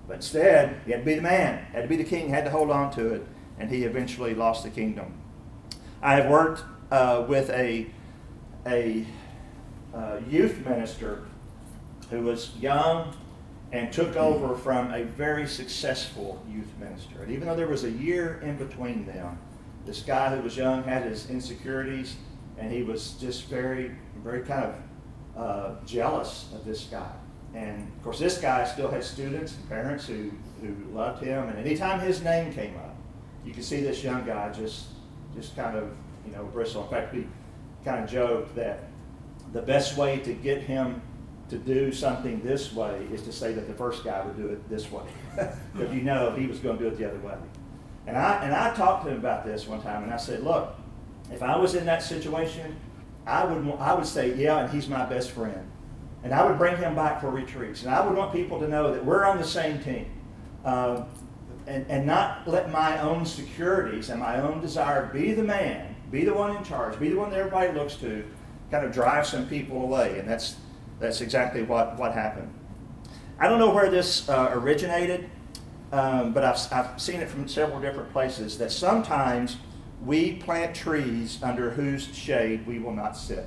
But 0.07 0.17
instead, 0.17 0.81
he 0.85 0.93
had 0.93 1.01
to 1.01 1.07
be 1.07 1.15
the 1.15 1.23
man, 1.23 1.65
had 1.73 1.83
to 1.83 1.89
be 1.89 1.97
the 1.97 2.05
king, 2.05 2.29
had 2.29 2.45
to 2.45 2.51
hold 2.51 2.71
on 2.71 2.93
to 2.93 3.15
it, 3.15 3.27
and 3.59 3.71
he 3.71 3.85
eventually 3.85 4.35
lost 4.35 4.63
the 4.63 4.71
kingdom. 4.71 5.15
I 6.03 6.17
have 6.17 6.31
worked 6.31 6.63
uh, 6.91 7.25
with 7.27 7.49
a, 7.51 7.87
a 8.67 9.07
uh, 9.95 10.19
youth 10.29 10.59
minister 10.67 11.25
who 12.11 12.21
was 12.21 12.55
young 12.61 13.17
and 13.75 13.93
took 13.93 14.15
over 14.15 14.55
from 14.55 14.95
a 14.95 15.03
very 15.03 15.49
successful 15.49 16.41
youth 16.49 16.73
minister. 16.79 17.25
And 17.25 17.33
even 17.33 17.49
though 17.49 17.57
there 17.57 17.67
was 17.67 17.83
a 17.83 17.91
year 17.91 18.41
in 18.41 18.57
between 18.57 19.05
them, 19.05 19.37
this 19.85 20.01
guy 20.01 20.35
who 20.35 20.41
was 20.43 20.57
young 20.57 20.85
had 20.85 21.03
his 21.03 21.29
insecurities, 21.29 22.15
and 22.57 22.73
he 22.73 22.85
was 22.85 23.15
just 23.15 23.47
very, 23.47 23.91
very 24.23 24.43
kind 24.43 24.67
of 24.67 24.75
uh, 25.37 25.85
jealous 25.85 26.51
of 26.55 26.65
this 26.65 26.85
guy. 26.85 27.11
And 27.53 27.93
of 27.97 28.05
course, 28.05 28.21
this 28.21 28.39
guy 28.39 28.65
still 28.65 28.89
had 28.89 29.03
students 29.03 29.57
and 29.57 29.69
parents 29.69 30.07
who, 30.07 30.31
who 30.61 30.77
loved 30.93 31.25
him. 31.25 31.49
And 31.49 31.59
anytime 31.59 31.99
his 31.99 32.23
name 32.23 32.53
came 32.53 32.77
up, 32.77 32.95
you 33.45 33.53
could 33.53 33.65
see 33.65 33.81
this 33.81 34.05
young 34.05 34.25
guy 34.25 34.53
just, 34.53 34.87
just 35.35 35.57
kind 35.57 35.77
of, 35.77 35.91
you 36.25 36.31
know, 36.31 36.45
bristle. 36.45 36.85
In 36.85 36.91
fact, 36.91 37.13
we 37.13 37.27
kind 37.85 38.05
of 38.05 38.09
joked 38.09 38.55
that 38.55 38.85
the 39.53 39.63
best 39.63 39.97
way 39.97 40.21
to 40.21 40.33
get 40.33 40.63
him 40.63 41.03
to 41.51 41.59
do 41.59 41.93
something 41.93 42.41
this 42.43 42.73
way 42.73 43.07
is 43.13 43.23
to 43.23 43.33
say 43.33 43.53
that 43.53 43.69
the 43.69 43.75
first 43.75 44.05
guy 44.05 44.25
would 44.25 44.37
do 44.37 44.49
it 44.49 44.69
this 44.69 44.91
way. 44.91 45.05
Because 45.73 45.93
you 45.93 46.03
know 46.03 46.31
he 46.31 46.47
was 46.47 46.61
going 46.61 46.79
to 46.79 46.85
do 46.85 46.89
it 46.89 46.97
the 46.97 47.09
other 47.09 47.19
way. 47.19 47.35
And 48.07 48.17
I, 48.17 48.45
and 48.45 48.55
I 48.55 48.73
talked 48.75 49.05
to 49.05 49.11
him 49.11 49.19
about 49.19 49.45
this 49.45 49.67
one 49.67 49.83
time, 49.83 50.05
and 50.05 50.13
I 50.13 50.17
said, 50.17 50.45
look, 50.45 50.77
if 51.33 51.43
I 51.43 51.57
was 51.57 51.75
in 51.75 51.85
that 51.87 52.03
situation, 52.03 52.77
I 53.27 53.45
would, 53.45 53.75
I 53.79 53.95
would 53.95 54.07
say, 54.07 54.35
yeah, 54.35 54.61
and 54.61 54.73
he's 54.73 54.89
my 54.89 55.05
best 55.07 55.33
friend. 55.33 55.69
And 56.23 56.33
I 56.33 56.47
would 56.47 56.59
bring 56.59 56.77
him 56.77 56.95
back 56.95 57.21
for 57.21 57.31
retreats. 57.31 57.83
And 57.83 57.95
I 57.95 58.07
would 58.07 58.17
want 58.17 58.33
people 58.33 58.61
to 58.61 58.69
know 58.69 58.93
that 58.93 59.05
we're 59.05 59.25
on 59.25 59.39
the 59.39 59.45
same 59.45 59.83
team. 59.83 60.07
Uh, 60.65 61.05
and, 61.67 61.87
and 61.89 62.07
not 62.07 62.47
let 62.47 62.71
my 62.71 63.01
own 63.01 63.25
securities 63.25 64.11
and 64.11 64.21
my 64.21 64.41
own 64.41 64.61
desire 64.61 65.11
be 65.13 65.33
the 65.33 65.43
man, 65.43 65.95
be 66.11 66.25
the 66.25 66.35
one 66.35 66.57
in 66.57 66.63
charge, 66.63 66.99
be 66.99 67.09
the 67.09 67.17
one 67.17 67.31
that 67.31 67.39
everybody 67.39 67.73
looks 67.73 67.97
to, 67.97 68.25
kind 68.71 68.85
of 68.85 68.93
drive 68.93 69.27
some 69.27 69.47
people 69.49 69.83
away. 69.83 70.19
And 70.19 70.29
that's, 70.29 70.57
that's 71.01 71.21
exactly 71.21 71.63
what, 71.63 71.99
what 71.99 72.13
happened. 72.13 72.53
I 73.39 73.49
don't 73.49 73.59
know 73.59 73.71
where 73.71 73.91
this 73.91 74.29
uh, 74.29 74.51
originated, 74.53 75.29
um, 75.93 76.33
but 76.33 76.45
I've, 76.45 76.73
I've 76.73 77.01
seen 77.01 77.21
it 77.21 77.29
from 77.29 77.49
several 77.49 77.81
different 77.81 78.13
places 78.13 78.59
that 78.59 78.71
sometimes 78.71 79.57
we 80.05 80.35
plant 80.35 80.75
trees 80.75 81.43
under 81.43 81.71
whose 81.71 82.15
shade 82.15 82.67
we 82.67 82.79
will 82.79 82.93
not 82.93 83.17
sit. 83.17 83.47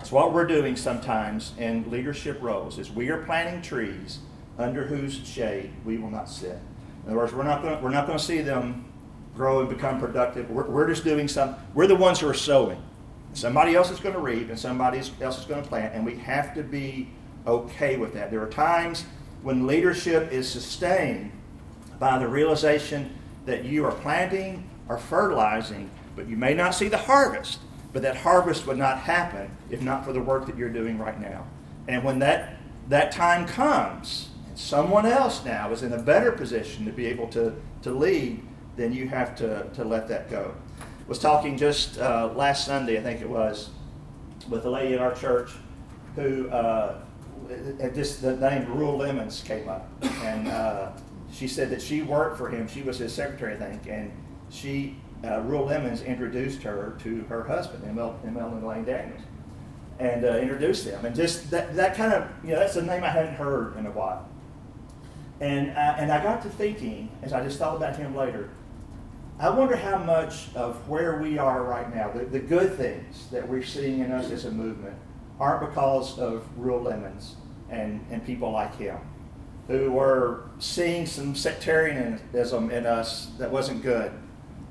It's 0.00 0.12
what 0.12 0.32
we're 0.32 0.46
doing 0.46 0.76
sometimes 0.76 1.52
in 1.58 1.90
leadership 1.90 2.40
roles 2.40 2.78
is 2.78 2.90
we 2.90 3.08
are 3.08 3.24
planting 3.24 3.60
trees 3.60 4.20
under 4.56 4.84
whose 4.84 5.26
shade 5.26 5.72
we 5.84 5.98
will 5.98 6.10
not 6.10 6.28
sit. 6.28 6.58
In 7.04 7.10
other 7.10 7.16
words, 7.16 7.32
we're 7.32 7.42
not 7.42 7.62
going 7.62 7.82
we're 7.82 7.90
not 7.90 8.06
going 8.06 8.18
to 8.18 8.24
see 8.24 8.40
them 8.40 8.84
grow 9.34 9.60
and 9.60 9.68
become 9.68 9.98
productive. 9.98 10.50
We're, 10.50 10.66
we're 10.68 10.88
just 10.88 11.04
doing 11.04 11.26
some. 11.26 11.56
We're 11.74 11.86
the 11.86 11.96
ones 11.96 12.20
who 12.20 12.28
are 12.28 12.34
sowing. 12.34 12.82
Somebody 13.34 13.74
else 13.74 13.90
is 13.90 14.00
going 14.00 14.14
to 14.14 14.20
reap 14.20 14.48
and 14.48 14.58
somebody 14.58 14.98
else 15.20 15.38
is 15.38 15.44
going 15.44 15.62
to 15.62 15.68
plant, 15.68 15.94
and 15.94 16.04
we 16.04 16.16
have 16.16 16.54
to 16.54 16.62
be 16.62 17.08
okay 17.46 17.96
with 17.96 18.14
that. 18.14 18.30
There 18.30 18.42
are 18.42 18.48
times 18.48 19.04
when 19.42 19.66
leadership 19.66 20.32
is 20.32 20.48
sustained 20.48 21.32
by 21.98 22.18
the 22.18 22.28
realization 22.28 23.16
that 23.46 23.64
you 23.64 23.84
are 23.84 23.92
planting 23.92 24.68
or 24.88 24.98
fertilizing, 24.98 25.90
but 26.16 26.28
you 26.28 26.36
may 26.36 26.54
not 26.54 26.74
see 26.74 26.88
the 26.88 26.98
harvest. 26.98 27.60
But 27.92 28.02
that 28.02 28.16
harvest 28.16 28.66
would 28.66 28.76
not 28.76 28.98
happen 28.98 29.50
if 29.70 29.80
not 29.80 30.04
for 30.04 30.12
the 30.12 30.20
work 30.20 30.46
that 30.46 30.56
you're 30.56 30.68
doing 30.68 30.98
right 30.98 31.18
now. 31.18 31.46
And 31.88 32.04
when 32.04 32.18
that, 32.18 32.56
that 32.88 33.12
time 33.12 33.46
comes, 33.46 34.28
and 34.46 34.58
someone 34.58 35.06
else 35.06 35.44
now 35.44 35.70
is 35.72 35.82
in 35.82 35.92
a 35.92 36.02
better 36.02 36.32
position 36.32 36.84
to 36.84 36.92
be 36.92 37.06
able 37.06 37.28
to, 37.28 37.54
to 37.82 37.90
lead, 37.90 38.42
then 38.76 38.92
you 38.92 39.08
have 39.08 39.34
to, 39.36 39.66
to 39.74 39.84
let 39.84 40.06
that 40.08 40.30
go. 40.30 40.54
Was 41.08 41.18
talking 41.18 41.56
just 41.56 41.98
uh, 41.98 42.30
last 42.36 42.66
Sunday, 42.66 42.98
I 42.98 43.02
think 43.02 43.22
it 43.22 43.28
was, 43.28 43.70
with 44.48 44.66
a 44.66 44.70
lady 44.70 44.94
at 44.94 45.00
our 45.00 45.14
church 45.14 45.50
who 46.14 46.50
uh, 46.50 47.00
just 47.94 48.20
the 48.20 48.36
name 48.36 48.70
Reuel 48.70 48.98
Lemmons 48.98 49.42
came 49.42 49.68
up, 49.68 49.88
and 50.22 50.48
uh, 50.48 50.90
she 51.32 51.48
said 51.48 51.70
that 51.70 51.80
she 51.80 52.02
worked 52.02 52.36
for 52.36 52.50
him. 52.50 52.68
She 52.68 52.82
was 52.82 52.98
his 52.98 53.12
secretary, 53.14 53.54
I 53.54 53.58
think, 53.58 53.86
and 53.86 54.12
she 54.50 54.96
uh, 55.24 55.40
Reuel 55.40 55.66
Lemmons 55.66 56.04
introduced 56.04 56.62
her 56.62 56.96
to 57.00 57.22
her 57.24 57.44
husband, 57.44 57.84
ML, 57.84 58.20
ML 58.26 58.52
and 58.52 58.66
Lane 58.66 58.84
Daniels, 58.84 59.22
and 59.98 60.24
uh, 60.24 60.36
introduced 60.36 60.84
them. 60.84 61.04
And 61.04 61.14
just 61.14 61.50
that, 61.50 61.74
that 61.74 61.96
kind 61.96 62.12
of, 62.12 62.28
you 62.44 62.52
know, 62.52 62.60
that's 62.60 62.76
a 62.76 62.82
name 62.82 63.02
I 63.02 63.08
hadn't 63.08 63.34
heard 63.34 63.76
in 63.76 63.86
a 63.86 63.90
while. 63.90 64.28
And 65.40 65.70
I, 65.70 65.98
and 65.98 66.12
I 66.12 66.22
got 66.22 66.42
to 66.42 66.48
thinking, 66.48 67.10
as 67.22 67.32
I 67.32 67.42
just 67.42 67.58
thought 67.58 67.76
about 67.76 67.96
him 67.96 68.14
later, 68.14 68.50
I 69.40 69.50
wonder 69.50 69.76
how 69.76 69.98
much 69.98 70.52
of 70.56 70.88
where 70.88 71.20
we 71.22 71.38
are 71.38 71.62
right 71.62 71.94
now, 71.94 72.10
the, 72.10 72.24
the 72.24 72.40
good 72.40 72.74
things 72.74 73.28
that 73.30 73.48
we're 73.48 73.62
seeing 73.62 74.00
in 74.00 74.10
us 74.10 74.32
as 74.32 74.46
a 74.46 74.50
movement, 74.50 74.96
aren't 75.38 75.68
because 75.68 76.18
of 76.18 76.44
Reuel 76.56 76.82
Lemmons 76.82 77.36
and, 77.70 78.04
and 78.10 78.24
people 78.26 78.50
like 78.50 78.76
him 78.76 78.98
who 79.68 79.92
were 79.92 80.48
seeing 80.58 81.06
some 81.06 81.36
sectarianism 81.36 82.70
in 82.72 82.84
us 82.84 83.26
that 83.38 83.48
wasn't 83.48 83.80
good 83.80 84.10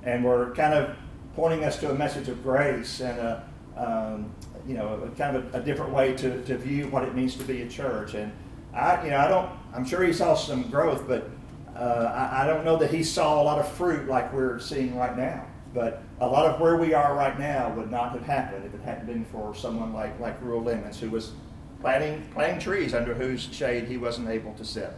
and 0.03 0.25
were 0.25 0.53
kind 0.53 0.73
of 0.73 0.97
pointing 1.33 1.63
us 1.63 1.79
to 1.79 1.91
a 1.91 1.93
message 1.93 2.27
of 2.27 2.43
grace 2.43 2.99
and 2.99 3.17
a, 3.19 3.49
um, 3.77 4.35
you 4.67 4.73
know, 4.73 5.01
a, 5.01 5.09
kind 5.15 5.37
of 5.37 5.53
a, 5.53 5.59
a, 5.59 5.61
different 5.61 5.93
way 5.93 6.13
to, 6.13 6.43
to 6.43 6.57
view 6.57 6.87
what 6.87 7.03
it 7.03 7.15
means 7.15 7.35
to 7.35 7.43
be 7.45 7.61
a 7.61 7.69
church. 7.69 8.15
And 8.15 8.33
I, 8.73 9.01
you 9.05 9.11
know, 9.11 9.17
I 9.17 9.27
don't, 9.29 9.49
I'm 9.73 9.85
sure 9.85 10.03
he 10.03 10.11
saw 10.11 10.33
some 10.33 10.63
growth, 10.63 11.07
but 11.07 11.29
uh, 11.77 12.29
I, 12.31 12.43
I 12.43 12.47
don't 12.47 12.65
know 12.65 12.77
that 12.77 12.91
he 12.91 13.03
saw 13.03 13.41
a 13.41 13.43
lot 13.43 13.59
of 13.59 13.67
fruit 13.73 14.07
like 14.07 14.33
we're 14.33 14.59
seeing 14.59 14.97
right 14.97 15.15
now. 15.15 15.45
But 15.73 16.01
a 16.19 16.27
lot 16.27 16.45
of 16.45 16.59
where 16.59 16.77
we 16.77 16.93
are 16.93 17.13
right 17.13 17.37
now 17.37 17.69
would 17.73 17.91
not 17.91 18.13
have 18.13 18.23
happened 18.23 18.65
if 18.65 18.73
it 18.73 18.81
hadn't 18.81 19.05
been 19.05 19.25
for 19.25 19.53
someone 19.53 19.93
like, 19.93 20.19
like 20.19 20.41
Reuel 20.41 20.63
Lemmons, 20.63 20.99
who 20.99 21.09
was 21.09 21.33
planting, 21.81 22.27
planting 22.33 22.59
trees 22.59 22.93
under 22.93 23.13
whose 23.13 23.47
shade 23.51 23.87
he 23.87 23.97
wasn't 23.97 24.29
able 24.29 24.53
to 24.55 24.65
sit. 24.65 24.91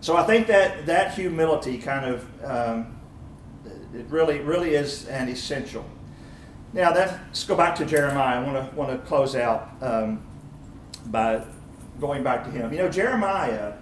So 0.00 0.16
I 0.16 0.24
think 0.24 0.48
that 0.48 0.86
that 0.86 1.14
humility 1.14 1.78
kind 1.78 2.06
of 2.06 2.44
um, 2.44 2.98
it 3.94 4.06
really, 4.08 4.40
really 4.40 4.74
is 4.74 5.06
an 5.08 5.28
essential. 5.28 5.84
Now, 6.72 6.92
let's 6.94 7.44
go 7.44 7.54
back 7.54 7.74
to 7.76 7.84
Jeremiah. 7.84 8.40
I 8.40 8.42
want 8.42 8.70
to 8.70 8.76
want 8.76 8.90
to 8.90 8.98
close 9.06 9.36
out 9.36 9.72
um, 9.82 10.22
by 11.06 11.44
going 12.00 12.22
back 12.22 12.44
to 12.44 12.50
him. 12.50 12.72
You 12.72 12.78
know, 12.78 12.88
Jeremiah, 12.88 13.74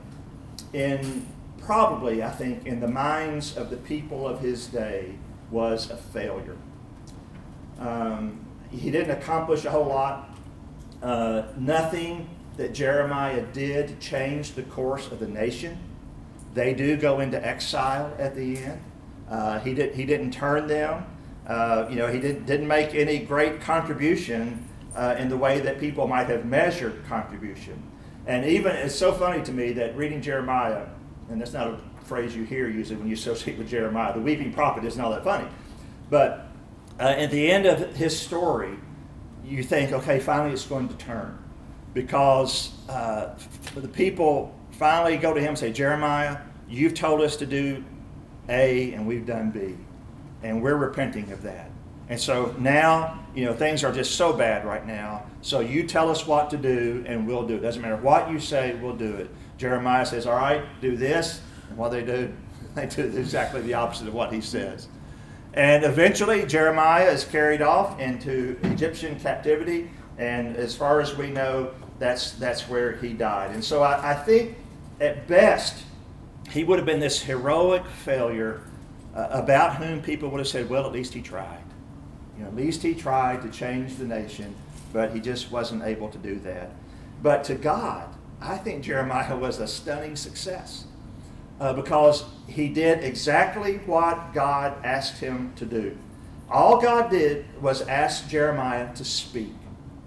in 0.73 1.27
probably, 1.61 2.23
I 2.23 2.31
think, 2.31 2.67
in 2.67 2.81
the 2.81 2.89
minds 2.89 3.57
of 3.57 3.71
the 3.71 3.77
people 3.77 4.27
of 4.27 4.41
his 4.41 4.67
day, 4.67 5.15
was 5.51 5.91
a 5.91 5.97
failure. 5.97 6.57
Um, 7.79 8.45
he 8.71 8.91
didn't 8.91 9.11
accomplish 9.11 9.65
a 9.65 9.71
whole 9.71 9.87
lot. 9.87 10.31
Uh, 11.03 11.45
nothing 11.57 12.29
that 12.57 12.75
Jeremiah 12.75 13.43
did 13.53 14.01
changed 14.01 14.55
the 14.55 14.63
course 14.63 15.07
of 15.11 15.19
the 15.19 15.27
nation. 15.27 15.79
They 16.55 16.75
do 16.75 16.97
go 16.97 17.21
into 17.21 17.45
exile 17.45 18.15
at 18.19 18.35
the 18.35 18.59
end. 18.59 18.83
Uh, 19.29 19.61
he, 19.61 19.75
did, 19.75 19.95
he 19.95 20.05
didn't 20.05 20.33
turn 20.33 20.67
them. 20.67 21.07
Uh, 21.47 21.87
you 21.89 21.97
know, 21.97 22.09
he 22.09 22.21
did, 22.21 22.47
didn't 22.47 22.69
make 22.69 22.95
any 22.95 23.19
great 23.19 23.61
contribution 23.61 24.69
uh, 24.95 25.17
in 25.19 25.29
the 25.29 25.37
way 25.37 25.61
that 25.61 25.81
people 25.81 26.07
might 26.07 26.29
have 26.29 26.45
measured 26.45 27.05
contribution. 27.07 27.83
And 28.27 28.45
even, 28.45 28.73
it's 28.77 28.95
so 28.95 29.13
funny 29.13 29.43
to 29.45 29.53
me 29.53 29.73
that 29.73 29.97
reading 29.97 30.21
Jeremiah, 30.21 30.87
and 31.31 31.41
that's 31.41 31.53
not 31.53 31.69
a 31.69 31.79
phrase 32.05 32.35
you 32.35 32.45
hear 32.45 32.69
usually 32.69 32.99
when 32.99 33.09
you 33.09 33.15
associate 33.15 33.57
with 33.57 33.69
Jeremiah. 33.69 34.13
The 34.13 34.21
weeping 34.21 34.53
prophet 34.53 34.85
isn't 34.85 35.01
all 35.01 35.13
that 35.13 35.25
funny. 35.25 35.49
But 36.11 36.49
uh, 36.99 37.05
at 37.05 37.31
the 37.31 37.51
end 37.51 37.67
of 37.67 37.95
his 37.95 38.19
story, 38.19 38.77
you 39.45 39.63
think, 39.63 39.93
okay, 39.93 40.19
finally 40.19 40.53
it's 40.53 40.67
going 40.67 40.89
to 40.89 40.95
turn. 40.97 41.39
Because 41.95 42.73
uh, 42.89 43.35
the 43.75 43.89
people 43.89 44.55
finally 44.73 45.17
go 45.17 45.33
to 45.33 45.41
him 45.41 45.51
and 45.51 45.59
say, 45.59 45.73
Jeremiah, 45.73 46.39
you've 46.69 46.95
told 46.95 47.21
us 47.21 47.37
to 47.37 47.47
do 47.47 47.85
A 48.49 48.93
and 48.93 49.07
we've 49.07 49.27
done 49.27 49.51
B. 49.51 49.77
And 50.43 50.63
we're 50.63 50.77
repenting 50.77 51.31
of 51.33 51.43
that. 51.43 51.71
And 52.09 52.21
so 52.21 52.55
now, 52.59 53.25
you 53.37 53.45
know, 53.45 53.55
things 53.55 53.85
are 53.85 53.93
just 53.93 54.17
so 54.17 54.33
bad 54.33 54.65
right 54.65 54.85
now. 54.85 55.27
So 55.43 55.61
you 55.61 55.87
tell 55.87 56.11
us 56.11 56.27
what 56.27 56.51
to 56.51 56.57
do 56.57 57.05
and 57.07 57.27
we'll 57.27 57.47
do 57.47 57.55
it. 57.55 57.61
Doesn't 57.61 57.83
matter 57.83 57.97
what 57.97 58.31
you 58.31 58.41
say, 58.41 58.75
we'll 58.75 58.97
do 58.97 59.15
it. 59.15 59.31
Jeremiah 59.61 60.07
says, 60.07 60.27
All 60.27 60.37
right, 60.37 60.65
do 60.81 60.97
this. 60.97 61.43
And 61.69 61.77
what 61.77 61.91
they 61.91 62.03
do, 62.03 62.33
they 62.75 62.87
do 62.87 63.03
exactly 63.03 63.61
the 63.61 63.75
opposite 63.75 64.09
of 64.09 64.15
what 64.15 64.33
he 64.33 64.41
says. 64.41 64.89
And 65.53 65.85
eventually, 65.85 66.47
Jeremiah 66.47 67.11
is 67.11 67.25
carried 67.25 67.61
off 67.61 68.01
into 68.01 68.57
Egyptian 68.63 69.21
captivity. 69.21 69.91
And 70.17 70.57
as 70.57 70.75
far 70.75 71.01
as 71.01 71.15
we 71.15 71.29
know, 71.29 71.73
that's, 71.99 72.33
that's 72.33 72.69
where 72.69 72.97
he 72.97 73.13
died. 73.13 73.51
And 73.51 73.63
so 73.63 73.83
I, 73.83 74.13
I 74.13 74.15
think, 74.15 74.57
at 74.99 75.27
best, 75.27 75.85
he 76.51 76.65
would 76.65 76.79
have 76.79 76.87
been 76.87 77.01
this 77.01 77.23
heroic 77.23 77.85
failure 77.87 78.63
uh, 79.15 79.29
about 79.31 79.77
whom 79.77 80.01
people 80.01 80.31
would 80.31 80.39
have 80.39 80.49
said, 80.49 80.71
well, 80.71 80.87
at 80.87 80.93
least 80.93 81.13
he 81.13 81.21
tried. 81.21 81.65
You 82.37 82.45
know, 82.45 82.49
at 82.49 82.57
least 82.57 82.83
he 82.83 82.95
tried 82.95 83.43
to 83.43 83.51
change 83.51 83.97
the 83.97 84.07
nation, 84.07 84.55
but 84.93 85.13
he 85.13 85.21
just 85.21 85.51
wasn't 85.51 85.83
able 85.83 86.09
to 86.09 86.19
do 86.19 86.39
that. 86.41 86.71
But 87.23 87.45
to 87.45 87.55
God, 87.55 88.15
I 88.41 88.57
think 88.57 88.83
Jeremiah 88.83 89.37
was 89.37 89.59
a 89.59 89.67
stunning 89.67 90.17
success 90.17 90.85
uh, 91.61 91.75
because 91.75 92.25
he 92.47 92.69
did 92.69 93.05
exactly 93.05 93.79
what 93.87 94.33
God 94.33 94.75
asked 94.85 95.19
him 95.19 95.53
to 95.57 95.67
do. 95.67 95.97
All 96.51 96.81
God 96.81 97.11
did 97.11 97.45
was 97.61 97.83
ask 97.83 98.29
Jeremiah 98.29 98.93
to 98.95 99.05
speak. 99.05 99.53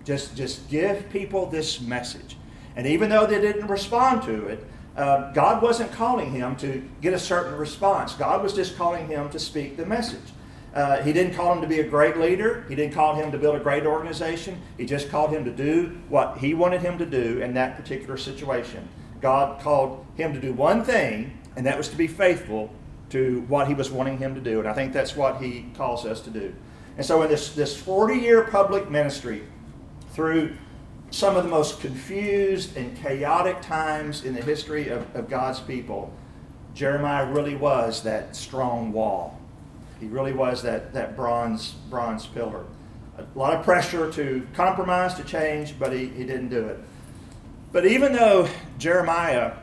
Just, 0.03 0.35
just 0.35 0.67
give 0.69 1.09
people 1.09 1.45
this 1.45 1.79
message. 1.79 2.37
And 2.75 2.87
even 2.87 3.09
though 3.09 3.25
they 3.25 3.39
didn't 3.39 3.67
respond 3.67 4.23
to 4.23 4.47
it, 4.47 4.65
uh, 4.97 5.31
God 5.31 5.61
wasn't 5.61 5.91
calling 5.91 6.31
him 6.31 6.55
to 6.57 6.87
get 7.01 7.13
a 7.13 7.19
certain 7.19 7.55
response. 7.55 8.13
God 8.13 8.43
was 8.43 8.53
just 8.53 8.75
calling 8.75 9.07
him 9.07 9.29
to 9.29 9.39
speak 9.39 9.77
the 9.77 9.85
message. 9.85 10.32
Uh, 10.73 11.03
he 11.03 11.13
didn't 11.13 11.35
call 11.35 11.53
him 11.53 11.61
to 11.61 11.67
be 11.67 11.79
a 11.79 11.87
great 11.87 12.17
leader. 12.17 12.65
He 12.67 12.73
didn't 12.73 12.93
call 12.93 13.15
him 13.15 13.31
to 13.31 13.37
build 13.37 13.55
a 13.55 13.59
great 13.59 13.85
organization. 13.85 14.59
He 14.77 14.85
just 14.85 15.09
called 15.09 15.31
him 15.31 15.45
to 15.45 15.51
do 15.51 15.97
what 16.09 16.39
he 16.39 16.55
wanted 16.55 16.81
him 16.81 16.97
to 16.97 17.05
do 17.05 17.41
in 17.41 17.53
that 17.53 17.77
particular 17.77 18.17
situation. 18.17 18.87
God 19.21 19.61
called 19.61 20.05
him 20.15 20.33
to 20.33 20.39
do 20.39 20.51
one 20.51 20.83
thing, 20.83 21.37
and 21.55 21.65
that 21.65 21.77
was 21.77 21.89
to 21.89 21.95
be 21.95 22.07
faithful 22.07 22.71
to 23.11 23.41
what 23.47 23.67
he 23.67 23.75
was 23.75 23.91
wanting 23.91 24.17
him 24.17 24.33
to 24.33 24.41
do. 24.41 24.59
And 24.59 24.67
I 24.67 24.73
think 24.73 24.93
that's 24.93 25.15
what 25.15 25.39
he 25.39 25.67
calls 25.77 26.05
us 26.05 26.21
to 26.21 26.31
do. 26.31 26.53
And 26.97 27.05
so, 27.05 27.21
in 27.21 27.29
this, 27.29 27.53
this 27.53 27.79
40 27.79 28.15
year 28.15 28.43
public 28.45 28.89
ministry, 28.89 29.43
through 30.11 30.55
some 31.11 31.35
of 31.35 31.43
the 31.43 31.49
most 31.49 31.79
confused 31.79 32.75
and 32.75 32.97
chaotic 32.97 33.61
times 33.61 34.25
in 34.25 34.33
the 34.33 34.41
history 34.41 34.89
of, 34.89 35.15
of 35.15 35.29
God's 35.29 35.59
people, 35.59 36.11
Jeremiah 36.73 37.31
really 37.31 37.55
was 37.55 38.01
that 38.03 38.35
strong 38.35 38.91
wall. 38.91 39.39
He 40.03 40.09
really 40.09 40.33
was 40.33 40.61
that, 40.63 40.93
that 40.93 41.15
bronze, 41.15 41.71
bronze 41.89 42.25
pillar. 42.25 42.65
A 43.17 43.25
lot 43.39 43.53
of 43.53 43.63
pressure 43.63 44.11
to 44.11 44.45
compromise, 44.53 45.13
to 45.13 45.23
change, 45.23 45.79
but 45.79 45.93
he, 45.93 46.07
he 46.07 46.25
didn't 46.25 46.49
do 46.49 46.67
it. 46.67 46.77
But 47.71 47.85
even 47.85 48.11
though 48.11 48.49
Jeremiah 48.77 49.53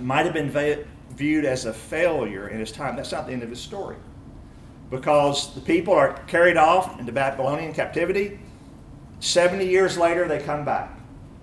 might 0.00 0.24
have 0.24 0.34
been 0.34 0.50
va- 0.50 0.84
viewed 1.10 1.44
as 1.44 1.66
a 1.66 1.72
failure 1.72 2.48
in 2.48 2.58
his 2.58 2.72
time, 2.72 2.96
that's 2.96 3.12
not 3.12 3.28
the 3.28 3.32
end 3.32 3.44
of 3.44 3.50
his 3.50 3.60
story. 3.60 3.94
Because 4.90 5.54
the 5.54 5.60
people 5.60 5.94
are 5.94 6.14
carried 6.26 6.56
off 6.56 6.98
into 6.98 7.12
Babylonian 7.12 7.72
captivity 7.72 8.40
70 9.20 9.66
years 9.66 9.96
later, 9.96 10.26
they 10.26 10.40
come 10.40 10.64
back. 10.64 10.98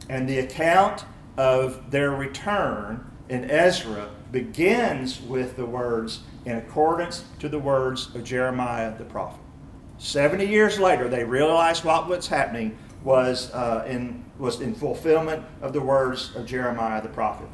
And 0.10 0.28
the 0.28 0.40
account 0.40 1.06
of 1.38 1.92
their 1.92 2.12
return 2.12 3.10
in 3.30 3.50
Ezra 3.50 4.10
begins 4.32 5.22
with 5.22 5.56
the 5.56 5.66
words, 5.66 6.24
in 6.48 6.56
accordance 6.56 7.26
to 7.40 7.50
the 7.50 7.60
words 7.60 8.16
of 8.16 8.24
Jeremiah 8.24 8.98
the 8.98 9.04
prophet. 9.04 9.42
70 9.98 10.46
years 10.46 10.80
later, 10.80 11.10
they 11.10 11.26
realized 11.26 11.84
what 11.84 12.08
was 12.08 12.28
happening 12.28 12.78
was, 13.04 13.52
uh, 13.54 13.86
in, 13.86 14.24
was 14.40 14.62
in 14.62 14.74
fulfillment 14.74 15.44
of 15.62 15.74
the 15.74 15.82
words 15.82 16.34
of 16.38 16.46
Jeremiah 16.46 17.02
the 17.02 17.10
prophet. 17.10 17.50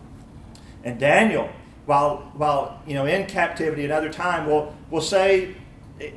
And 0.84 1.00
Daniel, 1.00 1.50
while, 1.88 2.32
while 2.36 2.84
you 2.86 2.94
know, 2.94 3.08
in 3.08 3.26
captivity 3.26 3.84
another 3.84 4.14
time, 4.14 4.46
will, 4.46 4.76
will 4.92 5.02
say, 5.02 5.56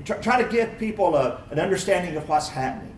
try, 0.04 0.42
to 0.42 0.48
give 0.50 0.78
people 0.78 1.16
a, 1.16 1.44
an 1.50 1.58
understanding 1.58 2.14
of 2.16 2.28
what's 2.28 2.50
happening. 2.50 2.94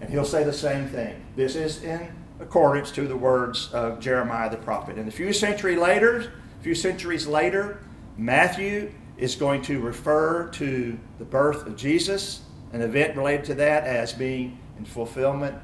And 0.00 0.10
he'll 0.10 0.24
say 0.24 0.44
the 0.44 0.52
same 0.52 0.86
thing. 0.86 1.24
This 1.34 1.56
is 1.56 1.82
in 1.82 2.08
accordance 2.38 2.92
to 2.92 3.08
the 3.08 3.16
words 3.16 3.68
of 3.72 3.98
Jeremiah 3.98 4.48
the 4.48 4.58
prophet. 4.58 4.96
And 4.96 5.08
a 5.08 5.12
few 5.12 5.32
centuries 5.32 5.78
later, 5.78 6.32
a 6.60 6.62
few 6.62 6.76
centuries 6.76 7.26
later, 7.26 7.80
Matthew 8.16 8.92
is 9.18 9.34
going 9.34 9.60
to 9.62 9.80
refer 9.80 10.48
to 10.48 10.98
the 11.18 11.24
birth 11.24 11.66
of 11.66 11.76
Jesus, 11.76 12.42
an 12.72 12.80
event 12.80 13.16
related 13.16 13.44
to 13.46 13.54
that 13.54 13.84
as 13.84 14.12
being 14.12 14.58
in 14.78 14.84
fulfillment 14.84 15.56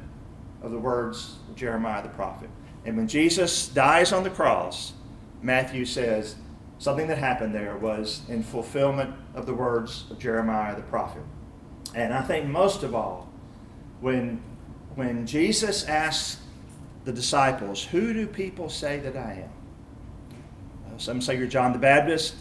of 0.61 0.73
the 0.73 0.79
words 0.79 1.37
of 1.49 1.55
Jeremiah 1.55 2.03
the 2.03 2.09
prophet. 2.11 2.51
And 2.85 2.97
when 2.97 3.09
Jesus 3.09 3.69
dies 3.69 4.13
on 4.13 4.25
the 4.25 4.31
cross, 4.31 4.93
Matthew 5.41 5.85
says 5.85 6.37
something 6.79 7.07
that 7.07 7.19
happened 7.19 7.55
there 7.55 7.77
was 7.77 8.23
in 8.29 8.43
fulfillment 8.43 9.15
of 9.35 9.47
the 9.47 9.55
words 9.55 10.05
of 10.11 10.19
Jeremiah 10.19 10.75
the 10.75 10.83
prophet. 10.83 11.23
And 11.95 12.13
I 12.13 12.23
think 12.23 12.47
most 12.47 12.83
of 12.83 12.95
all, 12.95 13.31
when, 14.01 14.43
when 14.97 15.27
Jesus 15.27 15.85
asks 15.85 16.41
the 17.05 17.13
disciples, 17.13 17.85
Who 17.85 18.13
do 18.13 18.27
people 18.27 18.69
say 18.69 18.99
that 18.99 19.17
I 19.17 19.45
am? 19.45 20.95
Uh, 20.95 20.99
some 20.99 21.21
say 21.21 21.39
you're 21.39 21.47
John 21.47 21.73
the 21.73 21.79
Baptist, 21.79 22.35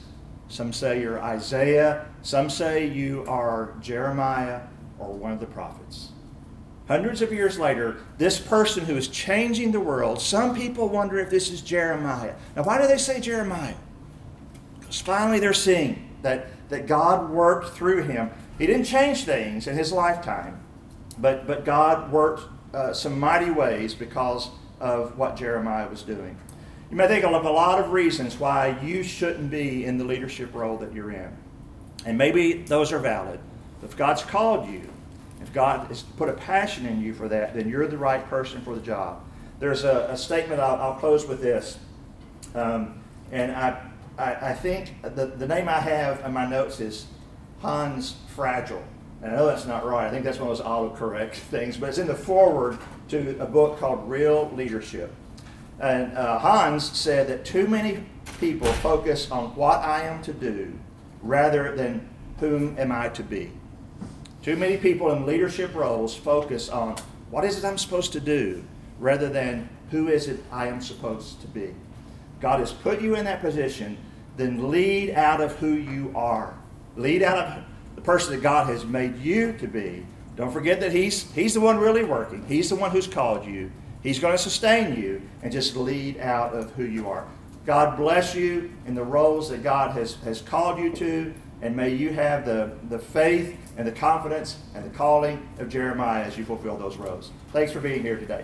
some 0.53 0.71
say 0.71 1.01
you're 1.01 1.19
Isaiah, 1.19 2.05
some 2.21 2.47
say 2.47 2.85
you 2.85 3.25
are 3.27 3.73
Jeremiah 3.81 4.61
or 4.99 5.11
one 5.11 5.31
of 5.31 5.39
the 5.39 5.47
prophets. 5.47 6.09
Hundreds 6.87 7.23
of 7.23 7.33
years 7.33 7.57
later, 7.57 7.97
this 8.19 8.39
person 8.39 8.85
who 8.85 8.95
is 8.95 9.07
changing 9.07 9.71
the 9.71 9.79
world, 9.79 10.21
some 10.21 10.53
people 10.55 10.87
wonder 10.87 11.17
if 11.17 11.31
this 11.31 11.49
is 11.49 11.61
Jeremiah. 11.61 12.35
Now, 12.55 12.63
why 12.63 12.79
do 12.79 12.87
they 12.87 12.99
say 12.99 13.19
Jeremiah? 13.19 13.73
Because 14.79 15.01
finally 15.01 15.39
they're 15.39 15.53
seeing 15.53 16.07
that, 16.21 16.49
that 16.69 16.85
God 16.85 17.31
worked 17.31 17.75
through 17.75 18.03
him. 18.03 18.29
He 18.59 18.67
didn't 18.67 18.85
change 18.85 19.23
things 19.23 19.65
in 19.65 19.75
his 19.75 19.91
lifetime, 19.91 20.63
but, 21.17 21.47
but 21.47 21.65
God 21.65 22.11
worked 22.11 22.43
uh, 22.75 22.93
some 22.93 23.19
mighty 23.19 23.49
ways 23.49 23.95
because 23.95 24.49
of 24.79 25.17
what 25.17 25.35
Jeremiah 25.35 25.89
was 25.89 26.03
doing. 26.03 26.37
You 26.93 26.97
may 26.97 27.07
think 27.07 27.25
of 27.25 27.43
a 27.43 27.49
lot 27.49 27.79
of 27.79 27.91
reasons 27.91 28.39
why 28.39 28.77
you 28.83 29.01
shouldn't 29.01 29.49
be 29.49 29.83
in 29.83 29.97
the 29.97 30.03
leadership 30.03 30.53
role 30.53 30.77
that 30.77 30.93
you're 30.93 31.09
in. 31.09 31.35
And 32.05 32.19
maybe 32.19 32.53
those 32.53 32.91
are 32.91 32.99
valid. 32.99 33.39
If 33.81 33.97
God's 33.97 34.21
called 34.21 34.69
you, 34.69 34.87
if 35.41 35.51
God 35.53 35.87
has 35.87 36.03
put 36.03 36.29
a 36.29 36.33
passion 36.33 36.85
in 36.85 37.01
you 37.01 37.15
for 37.15 37.27
that, 37.29 37.55
then 37.55 37.67
you're 37.67 37.87
the 37.87 37.97
right 37.97 38.23
person 38.29 38.61
for 38.61 38.75
the 38.75 38.81
job. 38.81 39.23
There's 39.59 39.83
a, 39.83 40.05
a 40.11 40.15
statement, 40.15 40.61
I'll, 40.61 40.75
I'll, 40.75 40.93
close 40.93 41.25
with 41.25 41.41
this. 41.41 41.79
Um, 42.53 43.01
and 43.31 43.53
I, 43.53 43.89
I, 44.19 44.49
I, 44.49 44.53
think 44.53 45.01
the, 45.01 45.25
the 45.25 45.47
name 45.47 45.67
I 45.67 45.79
have 45.79 46.23
in 46.23 46.31
my 46.31 46.47
notes 46.47 46.79
is 46.79 47.07
Hans 47.61 48.17
Fragile. 48.35 48.83
And 49.23 49.31
I 49.31 49.35
know 49.37 49.47
that's 49.47 49.65
not 49.65 49.83
right. 49.83 50.05
I 50.05 50.11
think 50.11 50.25
that's 50.25 50.37
one 50.37 50.51
of 50.51 50.55
those 50.59 50.67
autocorrect 50.67 51.33
things, 51.49 51.75
but 51.75 51.89
it's 51.89 51.97
in 51.97 52.05
the 52.05 52.13
foreword 52.13 52.77
to 53.07 53.35
a 53.39 53.47
book 53.47 53.79
called 53.79 54.07
Real 54.07 54.51
Leadership. 54.55 55.11
And 55.80 56.17
uh, 56.17 56.39
Hans 56.39 56.97
said 56.97 57.28
that 57.28 57.45
too 57.45 57.67
many 57.67 58.05
people 58.39 58.71
focus 58.74 59.30
on 59.32 59.55
what 59.55 59.80
I 59.80 60.03
am 60.03 60.21
to 60.24 60.34
do 60.34 60.74
rather 61.21 61.76
than 61.76 62.07
whom 62.39 62.78
am 62.78 62.91
I 62.91 63.09
to 63.09 63.24
be. 63.24 63.51
Too 64.41 64.55
many 64.57 64.78
people 64.78 65.11
in 65.11 65.26
leadership 65.26 65.74
roles 65.74 66.15
focus 66.15 66.69
on 66.69 66.97
what 67.30 67.45
is 67.45 67.57
it 67.57 67.65
I'm 67.65 67.78
supposed 67.78 68.11
to 68.13 68.19
do 68.19 68.63
rather 68.99 69.30
than 69.30 69.69
who 69.89 70.09
is 70.09 70.28
it 70.28 70.43
I 70.51 70.67
am 70.67 70.82
supposed 70.82 71.41
to 71.41 71.47
be. 71.47 71.74
God 72.39 72.59
has 72.59 72.74
put 72.74 73.01
you 73.01 73.15
in 73.15 73.26
that 73.26 73.41
position, 73.41 73.97
then 74.36 74.69
lead 74.69 75.11
out 75.11 75.39
of 75.39 75.55
who 75.57 75.74
you 75.74 76.11
are. 76.13 76.53
Lead 76.97 77.24
out 77.24 77.38
of 77.38 77.63
the 77.95 78.01
person 78.01 78.34
that 78.34 78.41
God 78.41 78.67
has 78.67 78.86
made 78.86 79.17
you 79.19 79.53
to 79.53 79.67
be. 79.67 80.05
Don't 80.36 80.51
forget 80.51 80.80
that 80.82 80.91
He's, 80.91 81.32
he's 81.32 81.53
the 81.53 81.61
one 81.61 81.78
really 81.78 82.03
working. 82.03 82.45
He's 82.47 82.69
the 82.69 82.76
one 82.76 82.91
who's 82.91 83.07
called 83.07 83.45
you. 83.45 83.71
He's 84.03 84.19
going 84.19 84.33
to 84.33 84.37
sustain 84.37 84.95
you 85.01 85.21
and 85.41 85.51
just 85.51 85.75
lead 85.77 86.19
out 86.19 86.53
of 86.53 86.71
who 86.73 86.83
you 86.83 87.09
are. 87.09 87.25
God 87.65 87.95
bless 87.95 88.35
you 88.35 88.71
in 88.85 88.93
the 88.93 89.03
roles 89.03 89.49
that 89.49 89.63
God 89.63 89.91
has, 89.91 90.15
has 90.25 90.41
called 90.41 90.77
you 90.77 90.93
to, 90.97 91.33
and 91.61 91.73
may 91.75 91.89
you 91.89 92.11
have 92.11 92.45
the, 92.45 92.73
the 92.89 92.99
faith 92.99 93.57
and 93.77 93.87
the 93.87 93.91
confidence 93.91 94.57
and 94.75 94.83
the 94.83 94.95
calling 94.95 95.47
of 95.59 95.69
Jeremiah 95.69 96.23
as 96.23 96.37
you 96.37 96.43
fulfill 96.43 96.77
those 96.77 96.97
roles. 96.97 97.31
Thanks 97.53 97.71
for 97.71 97.79
being 97.79 98.01
here 98.01 98.19
today. 98.19 98.43